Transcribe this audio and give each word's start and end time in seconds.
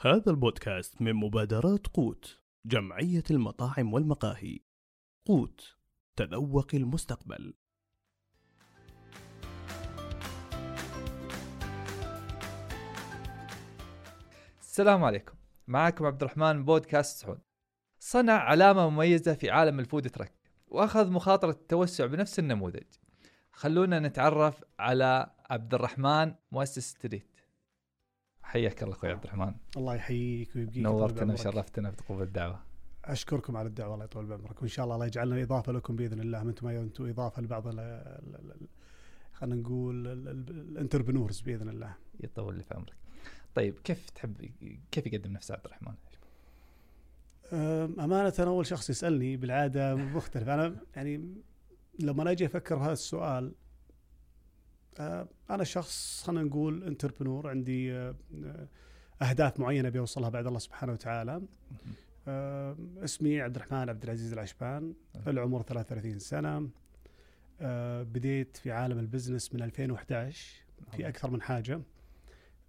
هذا 0.00 0.30
البودكاست 0.30 1.02
من 1.02 1.12
مبادرات 1.12 1.86
قوت 1.86 2.40
جمعية 2.66 3.22
المطاعم 3.30 3.92
والمقاهي. 3.92 4.58
قوت 5.26 5.76
تذوق 6.16 6.66
المستقبل. 6.74 7.54
السلام 14.60 15.04
عليكم. 15.04 15.34
معكم 15.66 16.06
عبد 16.06 16.22
الرحمن 16.22 16.56
من 16.56 16.64
بودكاست 16.64 17.20
سعود. 17.20 17.40
صنع 17.98 18.32
علامة 18.32 18.90
مميزة 18.90 19.34
في 19.34 19.50
عالم 19.50 19.80
ال 19.80 19.86
food 19.86 20.10
truck 20.10 20.32
وأخذ 20.66 21.10
مخاطرة 21.10 21.50
التوسع 21.50 22.06
بنفس 22.06 22.38
النموذج. 22.38 22.86
خلونا 23.52 23.98
نتعرف 24.00 24.64
على 24.78 25.30
عبد 25.50 25.74
الرحمن 25.74 26.34
مؤسس 26.52 26.90
ستريت. 26.90 27.37
حياك 28.48 28.82
الله 28.82 28.94
أخوي 28.94 29.10
عبد 29.10 29.24
الرحمن. 29.24 29.54
الله 29.76 29.94
يحييك 29.94 30.56
ويبقيك 30.56 30.78
نورتنا. 30.78 31.32
وشرفتنا 31.32 31.90
بقبول 31.90 32.22
الدعوة. 32.22 32.60
أشكركم 33.04 33.56
على 33.56 33.68
الدعوة 33.68 33.94
الله 33.94 34.04
يطول 34.04 34.26
بعمرك 34.26 34.60
وإن 34.62 34.68
شاء 34.68 34.84
الله 34.84 34.94
الله 34.94 35.06
يجعلنا 35.06 35.42
إضافة 35.42 35.72
لكم 35.72 35.96
بإذن 35.96 36.20
الله 36.20 36.42
أنتم 36.42 36.66
ما 36.66 36.80
أنتم 36.80 37.08
إضافة 37.08 37.42
لبعض 37.42 37.68
خلينا 39.32 39.56
نقول 39.56 40.06
ال- 40.06 40.28
ال- 40.28 40.50
الانتربنورز 40.50 41.40
بإذن 41.40 41.68
الله. 41.68 41.94
يطول 42.20 42.56
لي 42.56 42.62
في 42.62 42.74
عمرك. 42.74 42.94
طيب 43.54 43.74
كيف 43.84 44.10
تحب 44.10 44.50
كيف 44.90 45.06
يقدم 45.06 45.32
نفسه 45.32 45.54
عبد 45.54 45.64
الرحمن؟ 45.64 45.94
أم، 47.52 48.00
أمانة 48.00 48.32
أول 48.38 48.66
شخص 48.66 48.90
يسألني 48.90 49.36
بالعادة 49.36 49.94
مختلف. 49.94 50.48
أنا 50.48 50.76
يعني 50.96 51.34
لما 51.98 52.30
أجي 52.30 52.46
أفكر 52.46 52.76
بهذا 52.76 52.92
السؤال 52.92 53.52
أنا 55.50 55.64
شخص 55.64 56.22
خلينا 56.26 56.42
نقول 56.42 56.84
entrepreneur 56.84 57.48
عندي 57.48 57.92
أه، 57.92 58.14
أهداف 59.22 59.60
معينة 59.60 59.88
بيوصلها 59.88 60.28
بعد 60.28 60.46
الله 60.46 60.58
سبحانه 60.58 60.92
وتعالى. 60.92 61.42
أه، 62.28 62.76
اسمي 63.04 63.40
عبد 63.40 63.56
الرحمن 63.56 63.88
عبد 63.88 64.04
العزيز 64.04 64.32
العشبان 64.32 64.94
العمر 65.26 65.62
33 65.62 66.18
سنة. 66.18 66.68
بديت 68.04 68.56
في 68.56 68.72
عالم 68.72 68.98
ال 68.98 69.04
business 69.04 69.54
من 69.54 69.62
2011 69.62 70.64
في 70.92 71.08
أكثر 71.08 71.30
من 71.30 71.42
حاجة. 71.42 71.80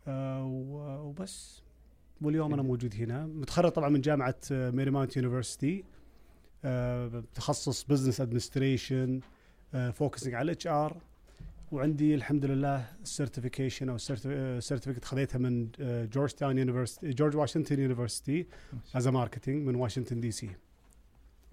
وبس. 0.08 1.64
واليوم 2.21 2.53
أنا 2.53 2.61
موجود 2.61 2.95
هنا. 2.95 3.25
متخرج 3.25 3.71
طبعا 3.71 3.89
من 3.89 4.02
جامعة 4.02 4.36
آه، 4.52 4.71
Marymount 4.71 5.17
University. 5.17 5.83
آه، 6.66 7.23
تخصص 7.33 7.83
business 7.83 8.21
administration 8.21 9.19
focusing 9.93 10.33
على 10.33 10.45
ال 10.45 10.67
HR 10.67 11.02
وعندي 11.71 12.15
الحمد 12.15 12.45
لله 12.45 12.85
certification 13.03 13.89
أو 13.89 13.97
certificate 14.59 15.05
خذيتها 15.05 15.39
من 15.39 15.69
Georgetown 16.13 16.57
University 16.57 17.09
George 17.09 17.35
Washington 17.35 17.79
University 17.79 18.47
as 18.95 19.07
marketing 19.07 19.67
من 19.67 19.75
واشنطن 19.75 20.19
دي 20.19 20.31
سي 20.31 20.49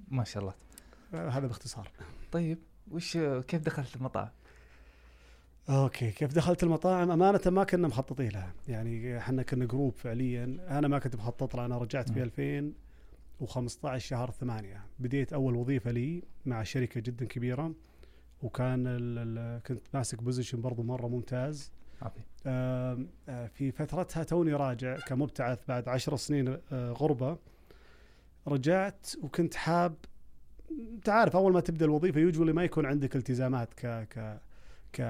ما 0.09 0.25
شاء 0.25 0.43
الله. 0.43 0.55
هذا 1.13 1.47
باختصار. 1.47 1.91
طيب 2.33 2.59
وش 2.91 3.19
كيف 3.19 3.63
دخلت 3.63 3.97
المطعم 3.97 4.29
أوكي 5.69 6.11
كيف 6.11 6.35
دخلت 6.35 6.63
المطاعم؟ 6.63 7.11
أمانة 7.11 7.41
ما 7.47 7.65
كنا 7.65 7.89
مخططين 7.89 8.29
لها. 8.29 8.53
يعني 8.69 9.19
إحنا 9.19 9.43
كنا 9.43 9.65
group 9.65 9.95
فعليا. 9.97 10.45
أنا 10.69 10.89
ما 10.89 10.99
كنت 10.99 11.17
مخطط 11.17 11.57
لها. 11.57 11.67
أنا 11.67 11.79
رجعت 11.79 12.11
في 12.11 12.19
مم. 12.19 12.25
2015 13.41 14.07
شهر 14.07 14.31
8 14.31 14.85
بديت 14.99 15.33
أول 15.33 15.55
وظيفة 15.55 15.91
لي 15.91 16.23
مع 16.47 16.63
شركة 16.63 17.01
جدا 17.01 17.25
كبيرة. 17.25 17.75
وكان 18.43 19.61
كنت 19.67 19.83
ماسك 19.95 20.23
position 20.23 20.61
برضو 20.61 20.83
مرة 20.83 21.07
ممتاز. 21.07 21.73
عظيم 22.03 22.25
آه، 22.47 23.07
في 23.55 23.71
فترتها 23.73 24.23
توني 24.23 24.53
راجع 24.53 24.97
كمبتعث 24.97 25.59
بعد 25.69 25.89
عشر 25.89 26.17
سنين 26.17 26.59
آه، 26.73 26.93
غربة. 26.93 27.39
رجعت 28.49 29.07
وكنت 29.23 29.55
حاب 29.55 29.95
أنت 30.71 31.09
عارف 31.09 31.37
أول 31.37 31.53
ما 31.53 31.61
تبدأ 31.61 31.85
الوظيفة 31.85 32.21
usually 32.21 32.53
ما 32.53 32.65
يكون 32.65 32.87
عندك 32.87 33.17
التزامات 33.17 33.75
ك 33.75 33.87
ك 33.87 34.41
ك 34.93 35.01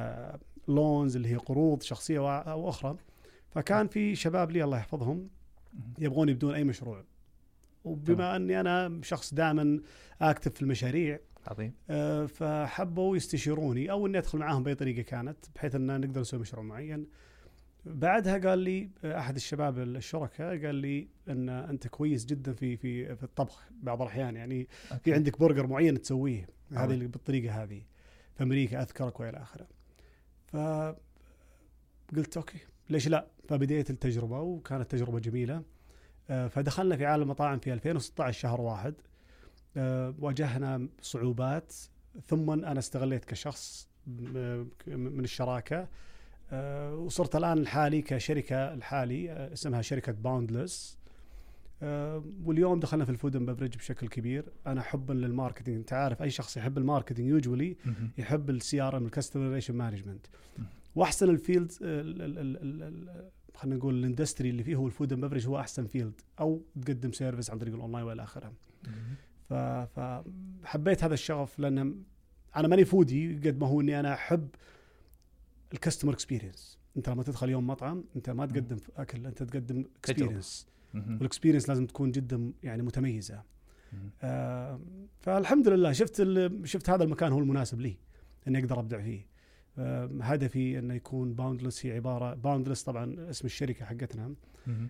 loans 0.69 1.17
اللي 1.17 1.28
هي 1.28 1.37
قروض 1.37 1.83
شخصية 1.83 2.39
أو 2.39 2.69
أخرى. 2.69 2.97
فكان 3.51 3.89
في 3.89 4.15
شباب 4.15 4.51
لي 4.51 4.65
الله 4.65 4.78
يحفظهم 4.78 5.28
يبغون 5.99 6.28
يبدون 6.28 6.55
أي 6.55 6.65
مشروع. 6.65 7.05
وبما 7.84 8.37
أني 8.37 8.61
أنا 8.61 9.01
شخص 9.03 9.34
دائما 9.34 9.81
active 10.23 10.53
في 10.53 10.62
المشاريع 10.62 11.19
عظيم 11.49 11.75
آه، 11.91 12.27
فحبوا 12.27 13.17
يستشيروني 13.17 13.91
أو 13.91 14.07
إني 14.07 14.19
أدخل 14.19 14.39
معاهم 14.39 14.62
بأي 14.62 14.75
طريقة 14.75 15.03
كانت 15.03 15.37
بحيث 15.55 15.75
إن 15.75 16.01
نقدر 16.01 16.21
نسوي 16.21 16.41
مشروع 16.41 16.65
معين. 16.65 17.07
بعدها 17.84 18.39
قال 18.39 18.59
لي 18.59 18.91
أحد 19.05 19.37
الشباب 19.37 19.79
الشركاء 19.79 20.67
قال 20.67 20.75
لي 20.75 21.09
إن 21.29 21.49
أنت 21.49 21.87
كويس 21.87 22.25
جدا 22.25 22.53
في 22.53 22.77
في 22.77 23.17
في 23.17 23.23
الطبخ 23.23 23.69
بعض 23.83 24.03
الأحيان 24.03 24.37
يعني 24.37 24.65
في 24.65 24.95
أوكي. 24.95 25.15
عندك 25.15 25.41
برجر 25.41 25.67
معين 25.67 26.01
تسويه 26.01 26.49
هذه 26.73 27.07
بالطريقة 27.07 27.63
هذه 27.63 27.83
في 28.34 28.43
أمريكا 28.43 28.83
أذكرك 28.83 29.21
وإلى 29.21 29.39
آخره. 29.39 29.67
ف 30.47 30.57
قلت 32.17 32.37
أوكي 32.37 32.59
ليش 32.91 33.09
لا؟ 33.09 33.27
فبديت 33.49 33.91
التجربة 33.91 34.41
وكانت 34.41 34.91
تجربة 34.91 35.19
جميلة. 35.19 35.63
آه، 36.31 36.49
فدخلنا 36.49 36.97
في 36.97 37.07
عالم 37.07 37.23
المطاعم 37.23 37.59
في 37.59 37.73
2016 37.73 38.41
شهر 38.41 38.61
واحد 38.61 38.95
واجهنا 40.19 40.89
صعوبات 41.03 41.73
ثم 42.27 42.51
أنا 42.51 42.79
استقليت 42.79 43.25
كشخص 43.25 43.89
م- 44.07 44.65
من 44.87 45.25
الشراكة 45.25 45.89
آه، 46.51 46.95
وصرت 46.95 47.37
الآن 47.37 47.59
الحالي 47.59 48.03
كشركة 48.03 48.75
الحالي 48.75 49.31
آه، 49.31 49.53
اسمها 49.53 49.83
شركة 49.83 50.13
Boundless 50.12 50.99
واليوم 52.45 52.81
دخلنا 52.81 53.05
في 53.05 53.11
ال 53.11 53.16
food 53.16 53.37
and 53.37 53.51
beverage 53.51 53.77
بشكل 53.77 54.09
كبير. 54.09 54.45
أنا 54.67 54.83
حبا 54.83 55.13
لل 55.12 55.23
marketing. 55.23 55.77
أنت 55.79 55.93
عارف 55.93 56.23
أي 56.23 56.31
شخص 56.31 56.57
يحب 56.57 56.79
ال 56.79 56.84
marketing 56.84 57.29
usually. 57.29 57.77
يحب 58.19 58.51
ال 58.51 58.81
CRM 58.81 58.97
ال 58.97 59.05
customer 59.07 59.49
relation 59.49 59.75
management. 59.75 60.27
وأحسن 60.95 61.31
ال 61.31 61.38
field 61.38 61.73
خلينا 63.55 63.77
نقول 63.77 63.95
ال 63.95 64.01
industry 64.01 64.51
اللي 64.51 64.63
فيه 64.65 64.77
هو 64.77 64.87
ال 64.87 64.92
food 64.92 65.12
and 65.12 65.25
beverage 65.25 65.47
هو 65.47 65.61
أحسن 65.61 65.87
field 65.87 66.21
أو 66.41 66.63
تقدم 66.83 67.13
service 67.12 67.51
عن 67.51 67.59
طريق 67.59 67.75
الاونلاين 67.75 68.05
والى 68.05 68.23
اخره 68.23 68.53
فحبيت 69.49 71.05
هذا 71.05 71.15
الشغف 71.15 71.59
لأن 71.59 72.03
أنا 72.57 72.69
ماني 72.69 72.84
foodie 72.84 73.34
قد 73.34 73.61
ما 73.61 73.67
هو 73.67 73.81
إني 73.81 74.01
أنا 74.01 74.15
أحب 74.15 74.49
ال 75.73 75.77
customer 75.77 76.12
experience 76.12 76.79
أنت 76.97 77.09
لما 77.09 77.23
تدخل 77.23 77.51
يوم 77.51 77.67
مطعم 77.67 78.05
أنت 78.17 78.31
ما 78.31 78.47
تقدم 78.47 78.77
أكل 78.97 79.27
أنت 79.27 79.43
تقدم 79.43 79.84
experience. 79.99 80.67
وال 80.95 81.07
experience 81.07 81.69
لازم 81.69 81.87
تكون 81.87 82.11
جدا 82.11 82.53
يعني 82.62 82.83
متميزة. 82.83 83.43
آه 84.23 84.81
فالحمد 85.21 85.69
لله 85.69 85.93
شفت 85.93 86.28
شفت 86.65 86.91
هذا 86.91 87.05
المكان 87.05 87.33
هو 87.33 87.39
المناسب 87.39 87.81
لي 87.81 87.97
إني 88.49 88.59
أقدر 88.59 88.81
أبدع 88.81 89.03
فيه. 89.03 89.27
آه 89.78 90.11
هدفي 90.21 90.78
إنه 90.78 90.95
يكون 90.95 91.34
Boundless 91.34 91.87
هي 91.87 91.93
عبارة 91.93 92.34
Boundless 92.34 92.83
طبعا 92.83 93.31
اسم 93.31 93.47
الشركة 93.47 93.84
حقتنا. 93.84 94.34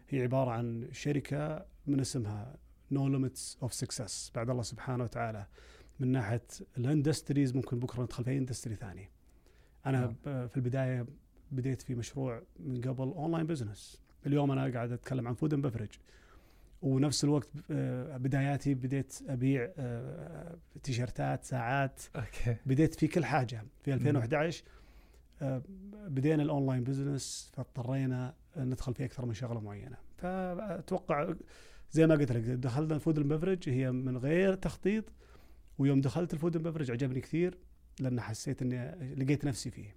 هي 0.09 0.23
عبارة 0.23 0.51
عن 0.51 0.89
شركة 0.93 1.67
من 1.87 2.01
اسمها 2.01 2.57
no 2.91 3.09
limits 3.09 3.59
of 3.63 3.75
success 3.75 4.33
بعد 4.35 4.51
الله 4.51 4.63
سبحانه 4.63 5.05
وتعالى. 5.05 5.47
من 6.01 6.13
ناحية 6.13 6.43
ال 6.79 6.86
industries 6.86 7.57
ممكن 7.57 7.79
بكرة 7.79 8.03
ندخل 8.03 8.25
في 8.25 8.39
industry 8.39 8.75
ثاني. 8.75 9.09
نعم. 9.87 10.07
ب- 10.27 10.47
في 10.47 10.57
البداية 10.57 11.07
بديت 11.53 11.83
في 11.83 11.95
مشروع 11.95 12.43
من 12.61 12.81
قبل 12.81 13.03
online 13.09 13.47
business 13.47 14.01
اليوم 14.27 14.51
أنا 14.51 14.73
قاعد 14.75 14.93
أتكلم 14.93 15.29
عن 15.29 15.35
food 15.35 15.55
and 15.55 15.67
beverage 15.67 15.89
ونفس 16.83 17.25
الوقت 17.25 17.49
آه، 17.71 18.17
بداياتي 18.17 18.75
بديت 18.75 19.19
أبيع 19.29 19.73
آه، 19.79 20.57
تيشرتات 20.83 21.45
ساعات. 21.45 22.01
أوكي. 22.17 22.57
بديت 22.67 22.95
في 22.95 23.07
كل 23.09 23.25
حاجة. 23.25 23.65
في 23.83 23.95
2011 23.95 24.65
آه، 25.43 25.63
بدينا 26.09 26.43
ال 26.43 26.49
online 26.49 26.85
business 26.85 27.51
فاضطرينا 27.57 28.35
ندخل 28.57 28.95
في 28.95 29.05
أكثر 29.05 29.27
من 29.27 29.35
شغلة 29.35 29.61
معينة. 29.61 29.97
فأتوقع 30.19 31.35
زي 31.97 32.07
ما 32.07 32.15
قلت 32.15 32.33
لك 32.33 32.43
دخلنا 32.43 32.95
ال 32.95 32.99
food 32.99 33.19
and 33.19 33.33
beverage 33.33 33.69
هي 33.69 33.93
من 33.93 34.17
غير 34.17 34.55
تخطيط 34.55 35.05
ويوم 35.79 36.01
دخلت 36.01 36.35
ال 36.35 36.39
food 36.39 36.57
and 36.57 36.69
beverage 36.69 36.91
عجبني 36.91 37.21
كثير 37.21 37.59
لأن 38.01 38.21
حسيت 38.21 38.63
إني 38.63 39.15
لقيت 39.15 39.45
نفسي 39.45 39.71
فيه. 39.71 39.95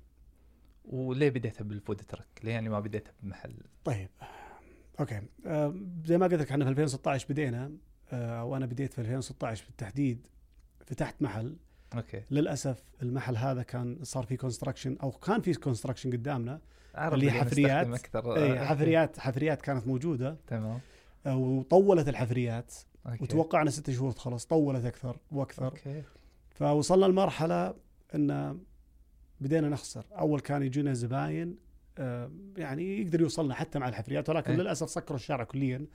وليه 0.86 1.30
بديتها 1.30 1.64
بال 1.64 1.75
food 1.75 1.98
truck؟ 1.98 2.28
ليه 2.44 2.52
يعني 2.52 2.70
ما 2.70 2.80
بديتها 2.80 3.14
بمحل؟ 3.24 3.54
طيب 3.84 4.10
okay. 5.00 5.22
آه، 5.46 5.76
زي 6.06 6.18
ما 6.18 6.26
قلت 6.26 6.34
لك 6.34 6.52
إحنا 6.52 6.66
في 6.66 6.70
2016 6.72 7.26
بدينا 7.30 7.72
آه، 8.12 8.44
وأنا 8.44 8.66
بديت 8.66 8.94
في 8.94 9.02
2016 9.02 9.66
بالتحديد 9.66 10.28
فتحت 10.86 11.22
محل. 11.22 11.56
okay. 11.96 12.24
للأسف 12.32 12.84
المحل 13.02 13.38
هذا 13.38 13.64
كان 13.64 14.00
صار 14.04 14.26
فيه 14.26 14.38
construction 14.38 14.98
أو 15.04 15.12
كان 15.12 15.42
فيه 15.42 15.54
construction 15.54 16.12
قدامنا 16.12 16.62
اللي 16.98 17.32
حفريات. 17.32 17.88
أكثر. 17.88 18.36
اي 18.36 18.60
حفريات 18.70 19.20
حفريات 19.20 19.62
كانت 19.62 19.88
موجودة. 19.88 20.38
تمام. 20.48 20.80
وطولت 21.28 22.10
الحفريات. 22.10 22.74
okay. 23.08 23.24
وتوقعنا 23.24 23.70
ست 23.70 23.92
شهور 23.92 24.12
تخلص. 24.12 24.46
طولت 24.46 24.86
أكثر 24.86 25.18
وأكثر. 25.32 25.66
okay. 25.66 26.04
فوصلنا 26.56 27.06
لمرحلة 27.06 27.74
إن 28.16 28.60
بدينا 29.42 29.70
نخسر. 29.70 30.06
أول 30.12 30.40
كان 30.40 30.64
يجينا 30.64 30.94
زباين 30.94 31.56
آه، 31.98 32.32
يعني 32.58 33.02
يقدر 33.02 33.22
يوصلنا 33.22 33.54
حتى 33.54 33.80
مع 33.80 33.88
الحفريات. 33.90 34.30
ولكن 34.30 34.52
إيه. 34.52 34.58
للأسف 34.60 34.90
سكروا 34.90 35.18
الشارع 35.20 35.44
كليا. 35.44 35.86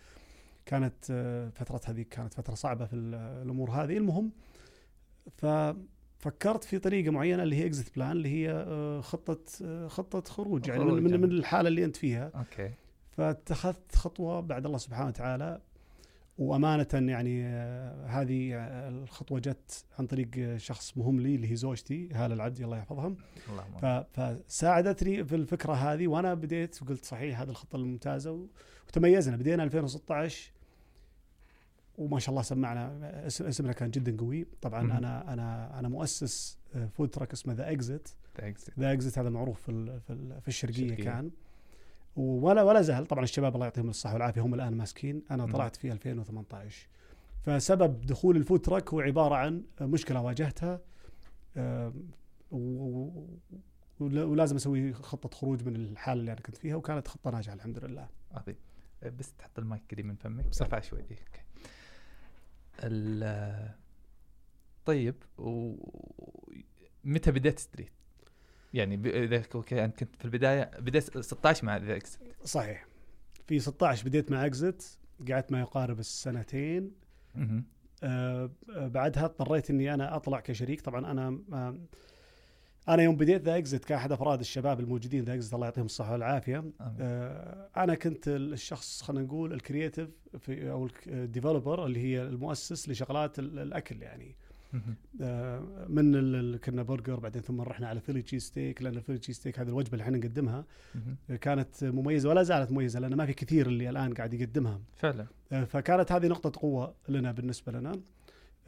كانت 0.67 0.95
آه، 1.11 1.49
فترة 1.49 1.81
هذيك 1.85 2.09
كانت 2.09 2.35
فترة 2.35 2.55
صعبة 2.55 2.85
في 2.87 2.97
ال- 2.97 3.15
الأمور 3.15 3.71
هذه. 3.71 3.97
المهم 3.97 4.31
ففكرت 5.37 6.65
في 6.65 6.79
طريقة 6.79 7.11
معينة 7.11 7.43
اللي 7.43 7.57
هي 7.57 7.71
exit 7.73 7.95
plan 7.97 8.11
اللي 8.11 8.29
هي 8.29 8.51
آه، 8.51 9.01
خطة 9.01 9.39
خطة 9.89 10.31
خروج. 10.33 10.69
يعني 10.69 10.81
خروج. 10.85 11.01
من, 11.01 11.11
يعني. 11.11 11.23
من 11.23 11.31
الحالة 11.31 11.69
اللي 11.69 11.85
أنت 11.85 11.97
فيها. 11.97 12.31
okay. 12.35 12.71
فاتخذت 13.17 13.97
خطوة 13.97 14.41
بعد 14.41 14.67
الله 14.67 14.79
سبحانه 14.79 15.09
وتعالى 15.09 15.61
وأمانة 16.39 16.87
يعني 16.93 17.45
آه، 17.47 18.07
هذه 18.07 18.55
آه، 18.55 18.89
الخطوة 18.89 19.41
جت 19.41 19.85
عن 19.99 20.07
طريق 20.07 20.29
آه، 20.39 20.57
شخص 20.57 20.97
مهم 20.97 21.21
لي 21.21 21.35
اللي 21.35 21.51
هي 21.51 21.57
زوجتي 21.57 22.09
هالة 22.13 22.35
العدي 22.35 22.65
الله 22.65 22.77
يحفظها 22.79 23.07
اللهم 23.49 23.79
ف- 23.81 24.21
فساعدتني 24.21 25.25
في 25.25 25.35
الفكرة 25.37 25.73
هذه 25.73 26.07
وأنا 26.09 26.35
بديت 26.35 26.83
وقلت 26.83 27.05
صحيح 27.05 27.41
هذه 27.41 27.49
الخطة 27.51 27.77
الممتازة 27.77 28.47
وتميزنا 28.89 29.37
بدينا 29.37 29.63
2016 29.65 30.51
وما 31.99 32.19
شاء 32.19 32.31
الله 32.31 32.43
سمعنا 32.43 33.27
اسم 33.27 33.47
اسمنا 33.47 33.73
كان 33.73 33.91
جدا 33.91 34.17
قوي 34.17 34.47
طبعا. 34.63 34.81
أنا 34.81 35.33
أنا 35.33 35.79
أنا 35.79 35.89
مؤسس 35.89 36.59
food 36.93 37.09
truck 37.11 37.33
اسمه 37.33 37.55
The 37.55 37.73
Exit. 37.73 38.09
The 38.81 38.93
Exit 38.93 39.19
هذا 39.19 39.31
معروف 39.31 39.61
في 39.63 40.01
في, 40.07 40.41
في 40.41 40.49
الشرقية 40.49 40.85
الشرقية. 40.85 41.05
كان 41.05 41.31
ولا 42.17 42.63
ولا 42.63 42.83
زال 42.83 43.07
طبعا 43.07 43.25
الشباب 43.25 43.55
الله 43.55 43.67
يعطيهم 43.67 43.89
الصحة 43.89 44.13
والعافية 44.15 44.41
هم 44.41 44.55
الآن 44.55 44.77
ماسكين. 44.77 45.23
أنا 45.31 45.47
مم. 45.47 45.53
طلعت 45.53 45.77
في 45.77 45.93
2018 45.93 46.89
فسبب 47.43 48.01
دخول 48.07 48.37
ال 48.37 48.42
food 48.42 48.61
truck 48.61 48.89
هو 48.95 49.01
عبارة 49.01 49.35
عن 49.35 49.63
مشكلة 49.81 50.21
واجهتها 50.23 50.81
ولا- 54.01 54.25
ولازم 54.25 54.57
أسوي 54.57 54.93
خطة 54.93 55.29
خروج 55.37 55.63
من 55.65 55.77
الحالة 55.77 56.21
اللي 56.21 56.33
أنا 56.33 56.41
كنت 56.41 56.57
فيها 56.57 56.77
وكانت 56.77 57.09
خطة 57.09 57.31
ناجحة 57.31 57.55
الحمد 57.55 57.85
لله. 57.85 58.09
عظيم. 58.33 58.57
أه، 59.03 59.09
بس 59.09 59.33
تحط 59.35 59.59
المايك 59.59 59.83
قريب 59.91 60.07
من 60.07 60.15
فمك 60.15 60.45
بس 60.47 60.63
ارفع 60.63 60.81
شوي. 60.81 61.01
إيه، 61.01 61.19
okay. 61.27 61.41
طيب 64.85 65.15
و 65.39 65.75
متى 67.05 67.31
بديت 67.31 67.59
Street؟ 67.59 67.93
يعني 68.75 69.25
إذا 69.25 69.43
okay 69.55 69.85
انت 69.85 69.99
كنت 70.05 70.17
في 70.17 70.25
البداية 70.25 70.71
بديت 70.79 71.19
16 71.21 71.65
مع 71.67 71.77
ذا 71.77 71.97
إكس. 71.97 72.19
صحيح. 72.45 72.87
في 73.47 73.59
16 73.61 74.05
بديت 74.09 74.31
مع 74.31 74.47
Exit 74.47 74.99
قعدت 75.31 75.53
ما 75.53 75.61
يقارب 75.61 75.99
السنتين. 75.99 76.91
آه، 78.03 78.51
آه، 78.77 78.89
بعدها 78.89 79.25
اضطريت 79.25 79.71
إني 79.71 79.95
أنا 79.95 80.17
أطلع 80.17 80.41
كشريك. 80.41 80.81
طبعا 80.81 81.11
أنا 81.11 81.39
آه، 81.53 81.79
أنا 82.89 83.03
يوم 83.03 83.17
بديت 83.17 83.43
The 83.43 83.57
Exit 83.59 83.85
كأحد 83.85 84.13
أفراد 84.13 84.41
الشباب 84.41 84.81
الموجودين 84.81 85.25
The 85.25 85.35
Exit 85.35 85.55
الله 85.55 85.67
يعطيهم 85.67 85.85
الصحة 85.87 86.13
والعافية. 86.13 86.65
آه، 86.81 87.69
أنا 87.77 87.95
كنت 87.95 88.29
الشخص 88.29 89.03
خلينا 89.03 89.25
نقول 89.25 89.53
ال 89.53 89.59
creative 89.59 90.09
في 90.39 90.71
أو 90.71 90.89
ال 91.07 91.15
developer 91.15 91.87
اللي 91.87 92.01
هي 92.01 92.23
المؤسس 92.23 92.89
لشغلات 92.89 93.39
ال- 93.39 93.59
الأكل 93.59 94.03
يعني. 94.03 94.37
من 95.89 96.15
ال- 96.15 96.35
ال- 96.35 96.61
كنا 96.61 96.83
برجر 96.83 97.21
بعدين 97.21 97.43
ثم 97.43 97.61
رحنا 97.61 97.89
على 97.89 98.01
Philly 98.01 98.23
cheese 98.23 98.43
steak 98.43 98.83
لأن 98.83 98.97
ال 98.97 99.00
Philly 99.00 99.19
cheese 99.19 99.37
steak 99.37 99.59
هذه 99.59 99.69
الوجبة 99.69 99.93
اللي 99.93 100.03
إحنا 100.03 100.17
نقدمها. 100.19 100.65
كانت 101.41 101.85
مميزة 101.85 102.29
ولا 102.29 102.43
زالت 102.43 102.73
مميزة 102.73 103.01
لأن 103.01 103.15
ما 103.15 103.27
في 103.27 103.33
كثير 103.33 103.67
اللي 103.67 103.91
الآن 103.91 104.15
قاعد 104.15 104.35
يقدمها. 104.35 104.81
فعلا. 104.97 105.27
آه، 105.53 105.65
فكانت 105.65 106.13
هذه 106.13 106.27
نقطة 106.27 106.61
قوة 106.61 106.95
لنا 107.09 107.33
بالنسبة 107.33 107.73
لنا. 107.73 107.93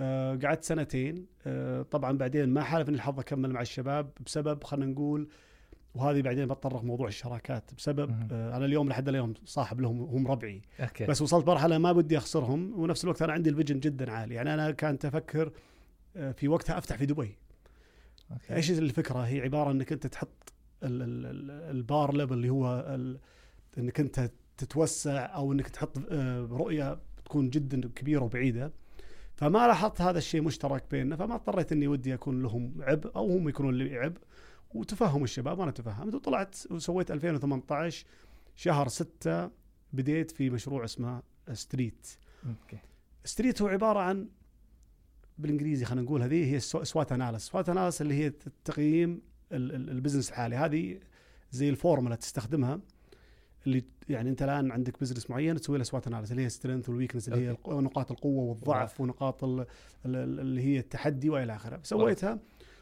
آه، 0.01 0.37
قعدت 0.37 0.65
سنتين. 0.65 1.27
آه، 1.47 1.83
طبعا 1.83 2.19
بعدين 2.19 2.49
ما 2.49 2.63
حالفني 2.63 2.95
الحظ 2.97 3.19
أكمل 3.21 3.51
مع 3.51 3.61
الشباب 3.61 4.11
بسبب 4.27 4.65
خلينا 4.65 4.93
نقول 4.93 5.29
وهذه 5.95 6.23
بعدين 6.23 6.47
بتطرق 6.47 6.85
موضوع 6.85 7.09
الشراكات 7.09 7.71
بسبب. 7.79 8.11
آه، 8.33 8.57
أنا 8.57 8.65
اليوم 8.65 8.89
لحد 8.89 9.09
اليوم 9.09 9.35
صاحب 9.45 9.81
لهم 9.81 10.01
هم 10.03 10.27
ربعي. 10.29 10.63
okay. 10.81 11.07
بس 11.07 11.23
وصلت 11.23 11.47
مرحلة 11.49 11.79
ما 11.79 11.93
بدي 11.93 12.19
أخسرهم 12.19 12.81
ونفس 12.81 13.05
الوقت 13.05 13.23
أنا 13.23 13.33
عندي 13.33 13.51
ال 13.51 13.55
vision 13.55 13.81
جدا 13.81 14.11
عالي. 14.11 14.35
يعني 14.35 14.55
أنا 14.55 14.71
كنت 14.71 15.05
أفكر 15.05 15.47
آه، 15.47 15.53
في 16.37 16.49
وقتها 16.49 16.79
أفتح 16.79 16.97
في 16.97 17.07
دبي. 17.07 17.37
okay. 18.33 18.55
إيش 18.55 18.71
الفكرة؟ 18.71 19.19
هي 19.19 19.41
عبارة 19.41 19.71
إنك 19.71 19.93
أنت 19.93 20.07
تحط 20.07 20.53
ال- 20.83 21.03
ال- 21.03 21.27
ال- 21.27 21.51
البار 21.77 22.15
ليفل 22.15 22.35
اللي 22.35 22.51
هو 22.51 22.97
إنك 23.79 24.01
أنت 24.01 24.31
تتوسع 24.57 25.35
أو 25.35 25.53
إنك 25.53 25.69
تحط 25.69 25.99
آه، 26.11 26.41
رؤية 26.51 26.99
تكون 27.25 27.51
جدا 27.51 27.81
كبيرة 27.89 28.25
وبعيدة. 28.25 28.73
فما 29.35 29.67
لاحظت 29.67 30.01
هذا 30.01 30.19
الشيء 30.19 30.43
مشترك 30.43 30.85
بيننا 30.91 31.17
فما 31.17 31.35
اضطريت 31.35 31.73
إني 31.73 31.89
ودي 31.89 32.15
أكون 32.15 32.43
لهم 32.43 32.75
عبء 32.81 33.17
أو 33.17 33.37
هم 33.37 33.49
يكونون 33.49 33.75
لي 33.75 33.99
عبء. 33.99 34.21
وتفهم 34.75 35.25
الشباب 35.25 35.59
وأنا 35.59 35.71
تفهمت 35.71 36.15
وطلعت 36.15 36.57
وسويت 36.71 37.11
2018 37.11 38.07
شهر 38.57 38.89
6 38.89 39.51
بديت 39.93 40.31
في 40.31 40.51
مشروع 40.51 40.85
اسمه 40.85 41.23
Street 41.53 42.07
okay. 42.47 42.79
Street 43.25 43.63
هو 43.63 43.69
عبارة 43.69 43.99
عن 43.99 44.29
بالإنجليزي 45.39 45.85
خلينا 45.85 46.03
نقول 46.03 46.23
هذه 46.23 46.55
هي 46.55 46.61
SWOT 46.61 47.13
analysis. 47.13 47.43
SWOT 47.43 47.69
analysis 47.69 48.03
اللي 48.03 48.15
هي 48.15 48.33
تقييم 48.65 49.21
ال- 49.53 49.75
ال- 49.75 49.91
ال 49.91 49.95
business 49.95 50.29
الحالي. 50.31 50.57
هذه 50.57 50.99
زي 51.51 51.69
الفورمولا 51.71 52.15
تستخدمها 52.15 52.81
اللي 53.67 53.85
يعني 54.09 54.31
أنت 54.31 54.43
الآن 54.43 54.73
عندك 54.73 55.01
business 55.01 55.31
معين 55.31 55.61
تسوي 55.61 55.79
له 55.79 55.85
SWOT 55.85 56.07
analysis 56.07 56.31
اللي 56.31 56.43
هي 56.45 56.49
strength 56.49 56.89
وال 56.89 56.97
weakness 56.97 57.29
اللي 57.29 57.49
هي 57.49 57.57
نقاط 57.69 58.11
القوة 58.11 58.45
والضعف 58.45 59.01
ونقاط 59.01 59.45
ال- 59.45 59.61
ال- 59.61 59.67
ال- 60.17 60.41
اللي 60.41 60.63
هي 60.63 60.79
التحدي 60.79 61.31
وإلى 61.31 61.57
آخره. 61.57 61.81
سويتها 61.83 62.39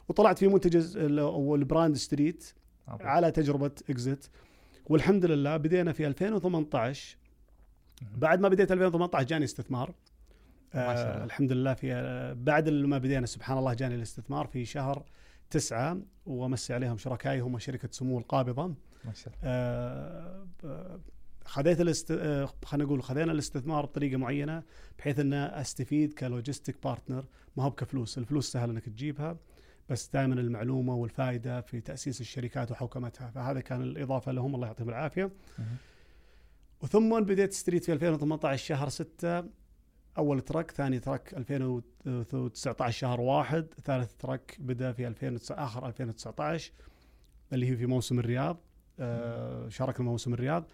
وطلعت 0.08 0.38
في 0.38 0.48
منتج 0.48 0.96
أو 1.18 1.54
ال 1.55 1.62
brand 1.62 1.96
Street. 1.96 2.52
على 2.88 3.30
تجربة 3.30 3.70
Exit 3.90 4.26
والحمد 4.86 5.24
لله 5.24 5.56
بدينا 5.56 5.92
في 5.92 6.06
2018 6.06 7.16
مهم. 8.02 8.10
بعد 8.20 8.40
ما 8.40 8.48
بديت 8.48 8.72
2018 8.72 9.26
جاني 9.26 9.44
استثمار. 9.44 9.94
ما 10.75 10.94
شاء 10.94 11.06
آه 11.06 11.15
الله. 11.15 11.25
الحمد 11.25 11.53
لله 11.53 11.75
في 11.75 11.93
آه 11.93 12.32
بعد 12.32 12.69
ما 12.69 12.99
بدينا 12.99 13.26
سبحان 13.26 13.59
الله 13.59 13.75
جاني 13.75 13.94
الاستثمار 13.94 14.47
في 14.47 14.65
شهر 14.65 15.05
تسعة 15.50 15.99
وامسي 16.26 16.75
عليهم 16.75 16.99
شركائي 16.99 17.41
هم 17.41 17.59
شركة 17.59 17.88
سمو 17.93 18.19
القابضة. 18.19 18.67
ما 19.05 19.12
شاء 19.15 19.35
الله. 19.35 19.38
آه 19.44 21.00
خذيت 21.44 21.81
الاست... 21.81 22.12
خلينا 22.65 22.85
نقول 22.85 23.03
خذينا 23.03 23.32
الاستثمار 23.32 23.85
بطريقة 23.87 24.17
معينة 24.17 24.62
بحيث 24.99 25.19
ان 25.19 25.32
أستفيد 25.32 26.12
ك 26.12 26.20
logistic 26.20 26.76
partner. 26.84 27.25
ما 27.56 27.65
هو 27.65 27.71
بكفلوس، 27.71 28.19
الفلوس 28.19 28.53
سهل 28.53 28.71
إنك 28.71 28.85
تجيبها 28.85 29.37
بس 29.88 30.11
دائما 30.12 30.35
المعلومة 30.35 30.94
والفائدة 30.94 31.61
في 31.61 31.81
تأسيس 31.81 32.21
الشركات 32.21 32.71
وحوكمتها، 32.71 33.31
فهذا 33.31 33.61
كان 33.61 33.82
الإضافة 33.82 34.32
لهم. 34.32 34.55
الله 34.55 34.67
يعطيهم 34.67 34.88
العافية. 34.88 35.31
وثم 36.81 37.21
بديت 37.21 37.53
Street 37.52 37.84
في 37.85 37.93
2018 37.93 38.65
شهر 38.65 38.88
6 38.88 39.44
أول 40.18 40.40
truck 40.40 40.71
ثاني 40.71 40.99
truck 41.00 41.35
2019 41.35 42.90
شهر 42.99 43.21
واحد 43.21 43.66
ثالث 43.85 44.14
truck 44.14 44.56
بدأ 44.61 44.92
في 44.92 45.06
2009 45.09 45.64
آخر 45.64 45.87
2019 45.87 46.73
اللي 47.52 47.71
هي 47.71 47.76
في 47.76 47.87
موسم 47.87 48.18
الرياض 48.18 48.56
آه 49.00 49.68
شاركنا 49.68 50.06
موسم 50.06 50.35
الرياض. 50.35 50.64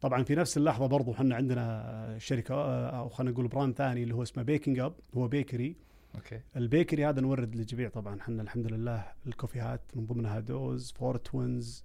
طبعا 0.00 0.22
في 0.22 0.34
نفس 0.34 0.56
اللحظة 0.56 0.86
برضو 0.86 1.12
إحنا 1.12 1.34
عندنا 1.36 2.14
شركة 2.18 2.54
آه، 2.54 2.90
أو 2.98 3.08
خلينا 3.08 3.32
نقول 3.32 3.48
brand 3.48 3.74
ثاني 3.74 4.02
اللي 4.02 4.14
هو 4.14 4.22
اسمه 4.22 4.42
Baking 4.42 4.78
Up 4.78 4.94
هو 5.14 5.28
bakery. 5.28 5.76
okay. 6.14 6.40
ال 6.56 6.63
bakery 6.63 7.06
هذا 7.06 7.20
نورد 7.20 7.56
للجميع 7.56 7.88
طبعا. 7.88 8.20
إحنا 8.20 8.42
الحمد 8.42 8.66
لله 8.72 9.04
الكوفيهات 9.26 9.80
من 9.94 10.06
ضمنها 10.06 10.40
Dose 10.40 10.92
فور 10.92 11.16
توينز 11.16 11.84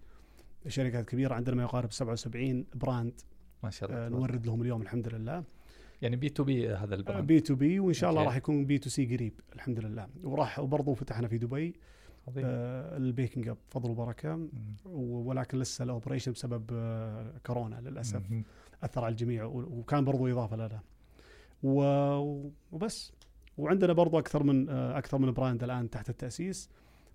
شركات 0.68 1.06
كبيرة 1.10 1.34
عندنا 1.34 1.56
ما 1.56 1.64
يقارب 1.64 1.92
77 1.92 2.66
brand 2.76 3.22
ما 3.64 3.70
شاء 3.70 3.90
الله 3.90 4.06
آه، 4.06 4.10
نورد 4.10 4.46
لهم 4.46 4.62
اليوم 4.62 4.82
الحمد 4.82 5.08
لله. 5.08 5.44
يعني 6.04 6.16
B 6.16 6.30
to 6.30 6.44
B 6.44 6.70
هذا 6.70 6.96
ال 6.96 7.01
brand 7.01 7.28
B 7.28 7.40
to 7.40 7.56
B 7.56 7.80
وإن 7.80 7.94
شاء 7.94 8.10
الله. 8.10 8.24
راح 8.24 8.36
يكون 8.36 8.66
B 8.66 8.78
to 8.78 8.90
C 8.90 9.16
قريب 9.16 9.34
الحمد 9.56 9.80
لله. 9.80 10.08
وراح 10.24 10.60
وبرضه 10.60 10.94
فتحنا 10.94 11.28
في 11.28 11.38
دبي 11.38 11.74
عظيم. 12.28 12.44
آه 12.48 12.98
ال 12.98 13.05
Baking 13.05 13.48
Up 13.48 13.58
فضل 13.70 13.92
وبركة. 13.92 14.36
مم. 14.36 14.50
ولكن 15.28 15.60
لسه 15.60 15.84
ال 15.84 15.89
operation 15.89 16.32
بسبب 16.32 16.70
آه 16.74 17.34
كورونا 17.46 17.76
للأسف 17.76 18.32
مهم. 18.32 18.44
أثر 18.84 19.04
على 19.04 19.12
الجميع 19.12 19.46
وكان 19.46 20.06
برضو 20.06 20.28
إضافة 20.28 20.56
لنا. 20.56 20.80
وبس. 21.64 23.14
وعندنا 23.58 23.94
برضو 23.94 24.20
أكثر 24.20 24.44
من 24.44 24.70
آه، 24.70 24.98
أكثر 24.98 25.18
من 25.18 25.32
brand 25.32 25.64
الآن 25.64 25.90
تحت 25.90 26.10
التأسيس. 26.10 26.70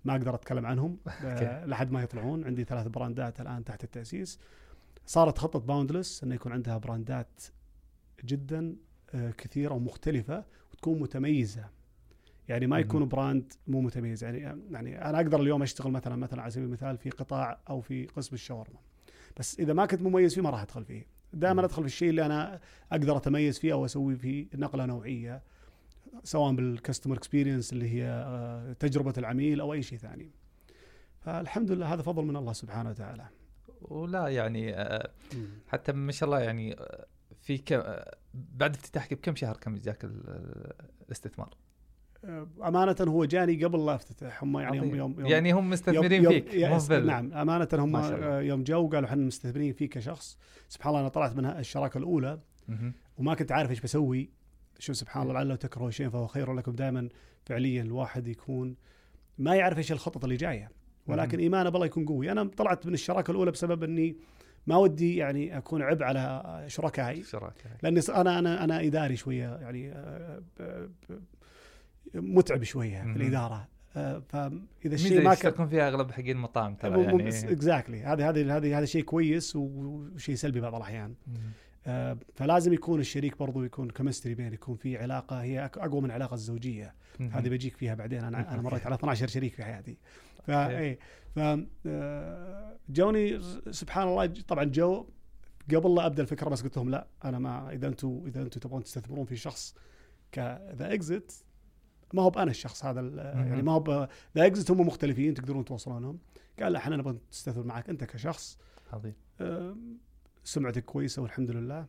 ما 0.05 0.15
أقدر 0.15 0.35
أتكلم 0.35 0.65
عنهم 0.65 0.97
آه، 1.23 1.65
لحد 1.65 1.91
ما 1.91 2.03
يطلعون. 2.03 2.45
عندي 2.45 2.63
ثلاث 2.63 2.87
براندات 2.87 3.41
الآن 3.41 3.63
تحت 3.63 3.83
التأسيس. 3.83 4.39
صارت 5.05 5.37
خطة 5.37 5.59
Boundless 5.59 6.23
إنه 6.23 6.35
يكون 6.35 6.51
عندها 6.51 6.77
براندات 6.77 7.41
جدا 8.25 8.75
آه، 9.13 9.31
كثيرة 9.31 9.73
ومختلفة 9.73 10.45
وتكون 10.73 10.99
متميزة 10.99 11.65
يعني 12.49 12.67
ما. 12.67 12.79
يكون 12.79 13.07
brand 13.07 13.53
مو 13.67 13.81
متميز 13.81 14.23
يعني 14.23 14.37
يعني 14.71 15.09
أنا 15.09 15.17
أقدر 15.17 15.41
اليوم 15.41 15.61
أشتغل 15.61 15.91
مثلا 15.91 16.15
مثلا 16.15 16.41
على 16.41 16.51
سبيل 16.51 16.65
المثال 16.65 16.97
في 16.97 17.09
قطاع 17.09 17.59
أو 17.69 17.81
في 17.81 18.05
قسم 18.05 18.35
الشاورما 18.35 18.79
بس 19.37 19.59
إذا 19.59 19.73
ما 19.73 19.85
كنت 19.85 20.01
مميز 20.01 20.35
فيه 20.35 20.41
ما 20.41 20.49
راح 20.49 20.61
أدخل 20.61 20.85
فيه 20.85 21.05
دائما. 21.33 21.65
أدخل 21.65 21.81
في 21.81 21.87
الشيء 21.87 22.09
اللي 22.09 22.25
أنا 22.25 22.59
أقدر 22.91 23.17
أتميز 23.17 23.59
فيه 23.59 23.73
أو 23.73 23.85
أسوي 23.85 24.15
فيه 24.15 24.47
نقلة 24.55 24.85
نوعية 24.85 25.41
سواء 26.23 26.53
بال 26.53 26.66
customer 26.66 27.17
experience 27.17 27.73
اللي 27.73 27.89
هي 27.89 28.05
آه، 28.07 28.73
تجربة 28.73 29.13
العميل 29.17 29.61
أو 29.61 29.73
أي 29.73 29.81
شيء 29.81 29.97
ثاني 29.97 30.31
فالحمد 31.19 31.71
لله 31.71 31.93
هذا 31.93 32.01
فضل 32.01 32.23
من 32.23 32.35
الله 32.35 32.53
سبحانه 32.53 32.89
وتعالى 32.89 33.25
ولا 33.81 34.27
يعني 34.27 34.75
آه،. 34.75 35.09
حتى 35.67 35.91
ما 35.91 36.11
شاء 36.11 36.29
الله 36.29 36.39
يعني 36.39 36.75
في 37.49 37.57
كم 37.57 37.81
بعد 38.33 38.75
افتتاحك 38.75 39.13
بكم 39.13 39.35
شهر 39.35 39.57
كم 39.57 39.75
جاك 39.75 40.03
ال- 40.03 40.73
الاستثمار؟ 41.05 41.49
آه، 42.25 42.47
أمانة 42.67 42.95
هو 43.01 43.25
جاني 43.25 43.63
قبل 43.63 43.85
لا 43.85 43.95
أفتتح 43.95 44.43
هم 44.43 44.57
يعني 44.59 44.79
هم. 44.79 44.95
يوم, 44.95 45.19
يوم 45.19 45.25
يعني 45.25 45.51
هم 45.53 45.69
مستثمرين 45.69 46.23
يوم 46.23 46.33
فيك 46.33 46.53
يوم 46.53 46.79
ال- 46.91 47.05
نعم 47.07 47.33
أمانة 47.33 47.67
هم. 47.73 47.95
آه، 47.95 48.41
يوم 48.41 48.63
جو 48.63 48.87
قالوا 48.89 49.09
إحنا 49.09 49.25
مستثمرين 49.25 49.73
فيك 49.73 49.93
كشخص 49.93 50.37
سبحان 50.67 50.89
الله 50.89 51.01
أنا 51.01 51.09
طلعت 51.09 51.35
من 51.35 51.45
الشراكة 51.45 51.97
الأولى 51.97 52.39
مهم. 52.67 52.93
وما 53.17 53.33
كنت 53.35 53.51
عارف 53.51 53.69
إيش 53.69 53.81
بسوي 53.81 54.29
شو 54.79 54.93
سبحان 54.93 55.23
الله 55.23 55.33
لعله 55.33 55.55
تكرهوا 55.55 55.89
شيء 55.91 56.09
فهو 56.09 56.27
خير 56.27 56.53
لكم 56.53 56.71
دائما 56.71 57.09
فعليا 57.45 57.81
الواحد 57.81 58.27
يكون 58.27 58.75
ما 59.37 59.55
يعرف 59.55 59.77
إيش 59.77 59.91
الخطط 59.91 60.23
اللي 60.23 60.35
جاية 60.35 60.71
ولكن. 61.07 61.39
ايمانه 61.39 61.69
بالله 61.69 61.85
يكون 61.85 62.05
قوي 62.05 62.31
أنا 62.31 62.43
طلعت 62.43 62.85
من 62.87 62.93
الشراكة 62.93 63.31
الأولى 63.31 63.51
بسبب 63.51 63.83
إني 63.83 64.15
ما 64.69 64.77
ودي 64.77 65.15
يعني 65.15 65.57
أكون 65.57 65.81
عبء 65.81 66.03
على 66.03 66.63
شركائي. 66.67 67.23
لاني 67.83 67.99
أنا 68.09 68.39
أنا 68.39 68.63
أنا 68.63 68.81
إداري 68.81 69.15
شوية 69.15 69.55
يعني 69.61 69.91
آه، 69.91 70.41
ب- 70.59 70.89
متعب 72.15 72.63
شوية. 72.63 73.01
في 73.01 73.17
الإدارة. 73.17 73.67
آه، 73.95 74.21
فاذا 74.29 74.59
الشيء 74.85 75.23
ما 75.23 75.33
كان 75.35 75.67
فيها 75.67 75.87
أغلب 75.87 76.11
حقين 76.11 76.35
المطاعم 76.35 76.75
ترى 76.75 77.03
يعني. 77.03 77.27
اكزاكتلي 77.29 78.03
هذا 78.03 78.29
هذا 78.29 78.57
هذا 78.57 78.77
هذا 78.77 78.85
شيء 78.85 79.03
كويس 79.03 79.55
وشيء 79.55 80.35
سلبي 80.35 80.61
بعض 80.61 80.75
الأحيان. 80.75 81.13
آه، 81.27 81.31
فلازم 82.35 82.73
يكون 82.73 82.99
الشريك 82.99 83.37
برضو 83.37 83.63
يكون 83.63 83.89
كمستري 83.89 84.35
بين 84.35 84.53
يكون 84.53 84.75
في 84.75 84.97
علاقة 84.97 85.41
هي 85.41 85.65
أقوى 85.65 86.01
من 86.01 86.05
العلاقه 86.05 86.33
الزوجية. 86.33 86.95
هذه 87.19 87.49
بجيك 87.49 87.75
فيها 87.77 87.95
بعدين. 87.95 88.23
أنا 88.23 88.53
أنا 88.53 88.61
مريت 88.61 88.85
على 88.85 88.95
12 88.95 89.27
شريك 89.27 89.53
في 89.53 89.63
حياتي. 89.63 89.97
ف 90.43 90.49
okay. 90.49 90.77
اي 90.77 90.99
ف 91.35 91.39
آه، 91.85 92.77
جوني 92.89 93.39
سبحان 93.71 94.07
الله 94.07 94.25
طبعا 94.25 94.63
جو 94.63 95.05
قبل 95.75 95.95
لا 95.95 96.05
أبدأ 96.05 96.21
الفكرة 96.23 96.49
بس 96.49 96.61
قلت 96.61 96.77
لهم 96.77 96.89
لا 96.89 97.07
أنا 97.25 97.39
ما 97.39 97.71
إذا 97.71 97.87
أنتم 97.87 98.23
إذا 98.27 98.41
أنتم 98.41 98.59
تبغون 98.59 98.83
تستثمرون 98.83 99.25
في 99.25 99.35
شخص 99.35 99.75
كذا 100.31 100.93
Exit 100.93 101.45
ما 102.13 102.21
هو 102.21 102.29
بانا 102.29 102.51
الشخص 102.51 102.85
هذا 102.85 103.01
يعني 103.23 103.61
ما 103.61 103.71
هو 103.71 104.07
ذا 104.35 104.45
Exit 104.45 104.71
هم 104.71 104.87
مختلفين 104.87 105.33
تقدرون 105.33 105.65
توصلونهم. 105.65 106.19
قال 106.59 106.71
لا 106.71 106.79
إحنا 106.79 106.97
نبغى 106.97 107.17
نستثمر 107.31 107.63
معك 107.63 107.89
أنت 107.89 108.03
كشخص. 108.03 108.57
عظيم. 108.93 109.13
أم، 109.41 109.97
سمعتك 110.49 110.85
كويسة 110.85 111.21
والحمد 111.21 111.51
لله 111.51 111.85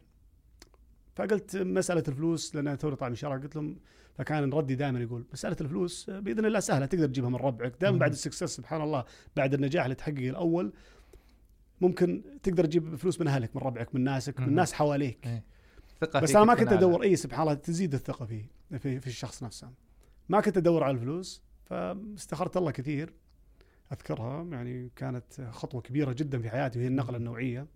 فقلت 1.16 1.56
مسألة 1.56 2.02
الفلوس 2.08 2.54
لأن 2.54 2.78
توني 2.78 2.96
طالع 2.96 3.08
من 3.08 3.12
الشارع 3.12 3.36
قلت 3.36 3.56
لهم 3.56 3.76
فكان 4.18 4.52
ردي 4.52 4.74
دائما 4.74 5.00
يقول 5.00 5.24
مسألة 5.32 5.56
الفلوس 5.60 6.10
بإذن 6.10 6.46
الله 6.46 6.60
سهلة 6.60 6.86
تقدر 6.86 7.06
تجيبها 7.06 7.30
من 7.30 7.36
ربعك 7.36 7.74
دائما. 7.80 7.98
بعد 7.98 8.12
السكسس 8.12 8.56
سبحان 8.56 8.82
الله 8.82 9.04
بعد 9.36 9.54
النجاح 9.54 9.84
اللي 9.84 9.94
تحقق 9.94 10.18
الأول 10.18 10.72
ممكن 11.80 12.22
تقدر 12.42 12.64
تجيب 12.64 12.94
فلوس 12.96 13.20
من 13.20 13.26
أهلك 13.26 13.56
من 13.56 13.62
ربعك 13.62 13.94
من 13.94 14.04
ناسك 14.04 14.40
من 14.40 14.48
مم. 14.48 14.54
ناس 14.54 14.72
حواليك 14.72 15.26
إيه. 15.26 15.44
ثقة 16.00 16.20
بس 16.20 16.36
أنا 16.36 16.44
ما 16.44 16.54
كنت. 16.54 16.72
أدور 16.72 17.02
اي 17.02 17.16
سبحان 17.16 17.42
الله 17.42 17.54
تزيد 17.54 17.94
الثقة 17.94 18.26
فيه 18.26 18.50
في, 18.78 19.00
في 19.00 19.06
الشخص 19.06 19.42
نفسه 19.42 19.70
ما 20.28 20.40
كنت 20.40 20.56
أدور 20.56 20.84
على 20.84 20.94
الفلوس 20.94 21.42
فاستخرت 21.64 22.56
الله 22.56 22.70
كثير 22.70 23.12
أذكرها 23.92 24.44
يعني 24.44 24.90
كانت 24.96 25.48
خطوة 25.50 25.80
كبيرة 25.80 26.12
جدا 26.12 26.38
في 26.38 26.50
حياتي 26.50 26.78
وهي 26.78 26.88
النقلة 26.88 27.16
النوعية 27.16 27.66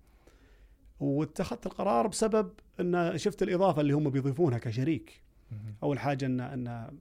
واتخذت 1.01 1.67
القرار 1.67 2.07
بسبب 2.07 2.53
أن 2.81 3.19
شفت 3.19 3.43
الإضافة 3.43 3.81
اللي 3.81 3.93
هم 3.93 4.11
بيضيفونها 4.11 4.59
كشريك. 4.59 5.21
أول 5.83 5.99
حاجة 5.99 6.27
ان 6.27 6.41
أن 6.41 6.99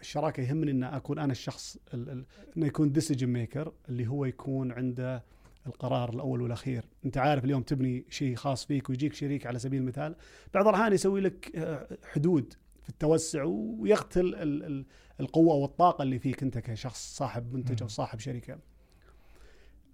الشراكة 0.00 0.40
يهمني 0.42 0.70
أن 0.70 0.84
أكون 0.84 1.18
أنا 1.18 1.32
الشخص 1.32 1.76
ال- 1.94 2.10
ال- 2.10 2.24
انه 2.56 2.66
يكون 2.66 2.92
decision 2.92 3.26
maker 3.28 3.72
اللي 3.88 4.06
هو 4.06 4.24
يكون 4.24 4.72
عنده 4.72 5.24
القرار 5.66 6.14
الأول 6.14 6.42
والأخير، 6.42 6.84
أنت 7.04 7.18
عارف 7.18 7.44
اليوم 7.44 7.62
تبني 7.62 8.04
شيء 8.10 8.34
خاص 8.36 8.64
فيك 8.66 8.90
ويجيك 8.90 9.14
شريك 9.14 9.46
على 9.46 9.58
سبيل 9.58 9.80
المثال، 9.80 10.16
بعض 10.54 10.68
الأحيان 10.68 10.92
يسوي 10.92 11.20
لك 11.20 11.56
آه، 11.56 11.98
حدود 12.12 12.54
في 12.82 12.88
التوسع 12.88 13.42
ويقتل 13.44 14.20
ال- 14.34 14.64
ال- 14.64 14.86
القوة 15.20 15.54
والطاقة 15.54 16.02
اللي 16.02 16.18
فيك 16.18 16.42
أنت 16.42 16.58
كشخص 16.58 17.16
صاحب 17.16 17.54
منتج 17.54 17.82
أو. 17.82 17.88
صاحب 17.88 18.18
شركة. 18.18 18.58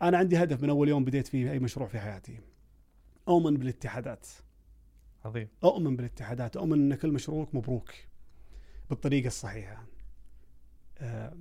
أنا 0.02 0.18
عندي 0.18 0.36
هدف 0.42 0.62
من 0.62 0.70
أول 0.70 0.88
يوم 0.88 1.04
بديت 1.04 1.26
فيه 1.26 1.52
أي 1.52 1.58
مشروع 1.58 1.88
في 1.88 1.98
حياتي. 2.00 2.38
أؤمن 3.28 3.56
بالاتحادات. 3.56 4.26
عظيم. 5.24 5.48
أؤمن 5.64 5.96
بالاتحادات. 5.96 6.56
أؤمن 6.56 6.92
إن 6.92 6.98
كل 6.98 7.12
مشروعك 7.12 7.54
مبروك 7.54 7.92
بالطريقة 8.90 9.26
الصحيحة. 9.26 9.84
آه، 10.98 11.36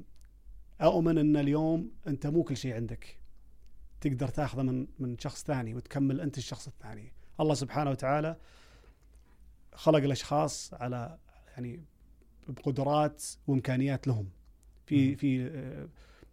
أؤمن 0.82 1.18
إن 1.18 1.38
اليوم 1.38 1.92
أنت 2.08 2.28
مو 2.28 2.44
كل 2.44 2.58
شيء 2.58 2.74
عندك. 2.74 3.18
تقدر 4.02 4.28
تاخذه 4.28 4.62
من 4.62 4.88
من 5.00 5.18
شخص 5.18 5.44
ثاني 5.44 5.76
وتكمل 5.76 6.22
أنت 6.22 6.38
الشخص 6.38 6.68
الثاني. 6.68 7.14
الله 7.40 7.54
سبحانه 7.54 7.90
وتعالى 7.92 8.38
خلق 9.74 10.04
الأشخاص 10.04 10.74
على 10.74 11.18
يعني 11.58 11.84
بقدرات 12.48 13.24
وإمكانيات 13.48 14.08
لهم. 14.08 14.30
في 14.86 15.10
مم. 15.10 15.16
في 15.16 15.48
آه، 15.48 15.88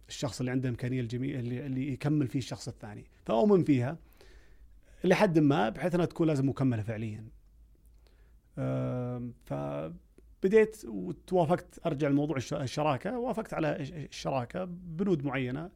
الشخص 0.09 0.39
اللي 0.39 0.51
عنده 0.51 0.69
إمكانية 0.69 1.01
الجميل 1.01 1.39
اللي 1.39 1.65
اللي 1.65 1.93
يكمل 1.93 2.27
فيه 2.27 2.39
الشخص 2.39 2.67
الثاني. 2.67 3.05
فأؤمن 3.25 3.63
فيها. 3.63 3.97
لحد 5.03 5.39
ما 5.39 5.69
بحيث 5.69 5.95
إنها 5.95 6.05
تكون 6.05 6.27
لازم 6.27 6.49
مكملة 6.49 6.81
فعليا. 6.83 7.25
فبديت 9.45 10.85
وتوافقت 10.85 11.79
أرجع 11.85 12.07
لموضوع 12.07 12.37
الش- 12.37 12.53
الشراكة 12.53 13.19
وافقت 13.19 13.53
على 13.53 13.75
الش- 13.75 13.91
الشراكة 13.91 14.65
بنود 14.65 15.25
معينة. 15.25 15.69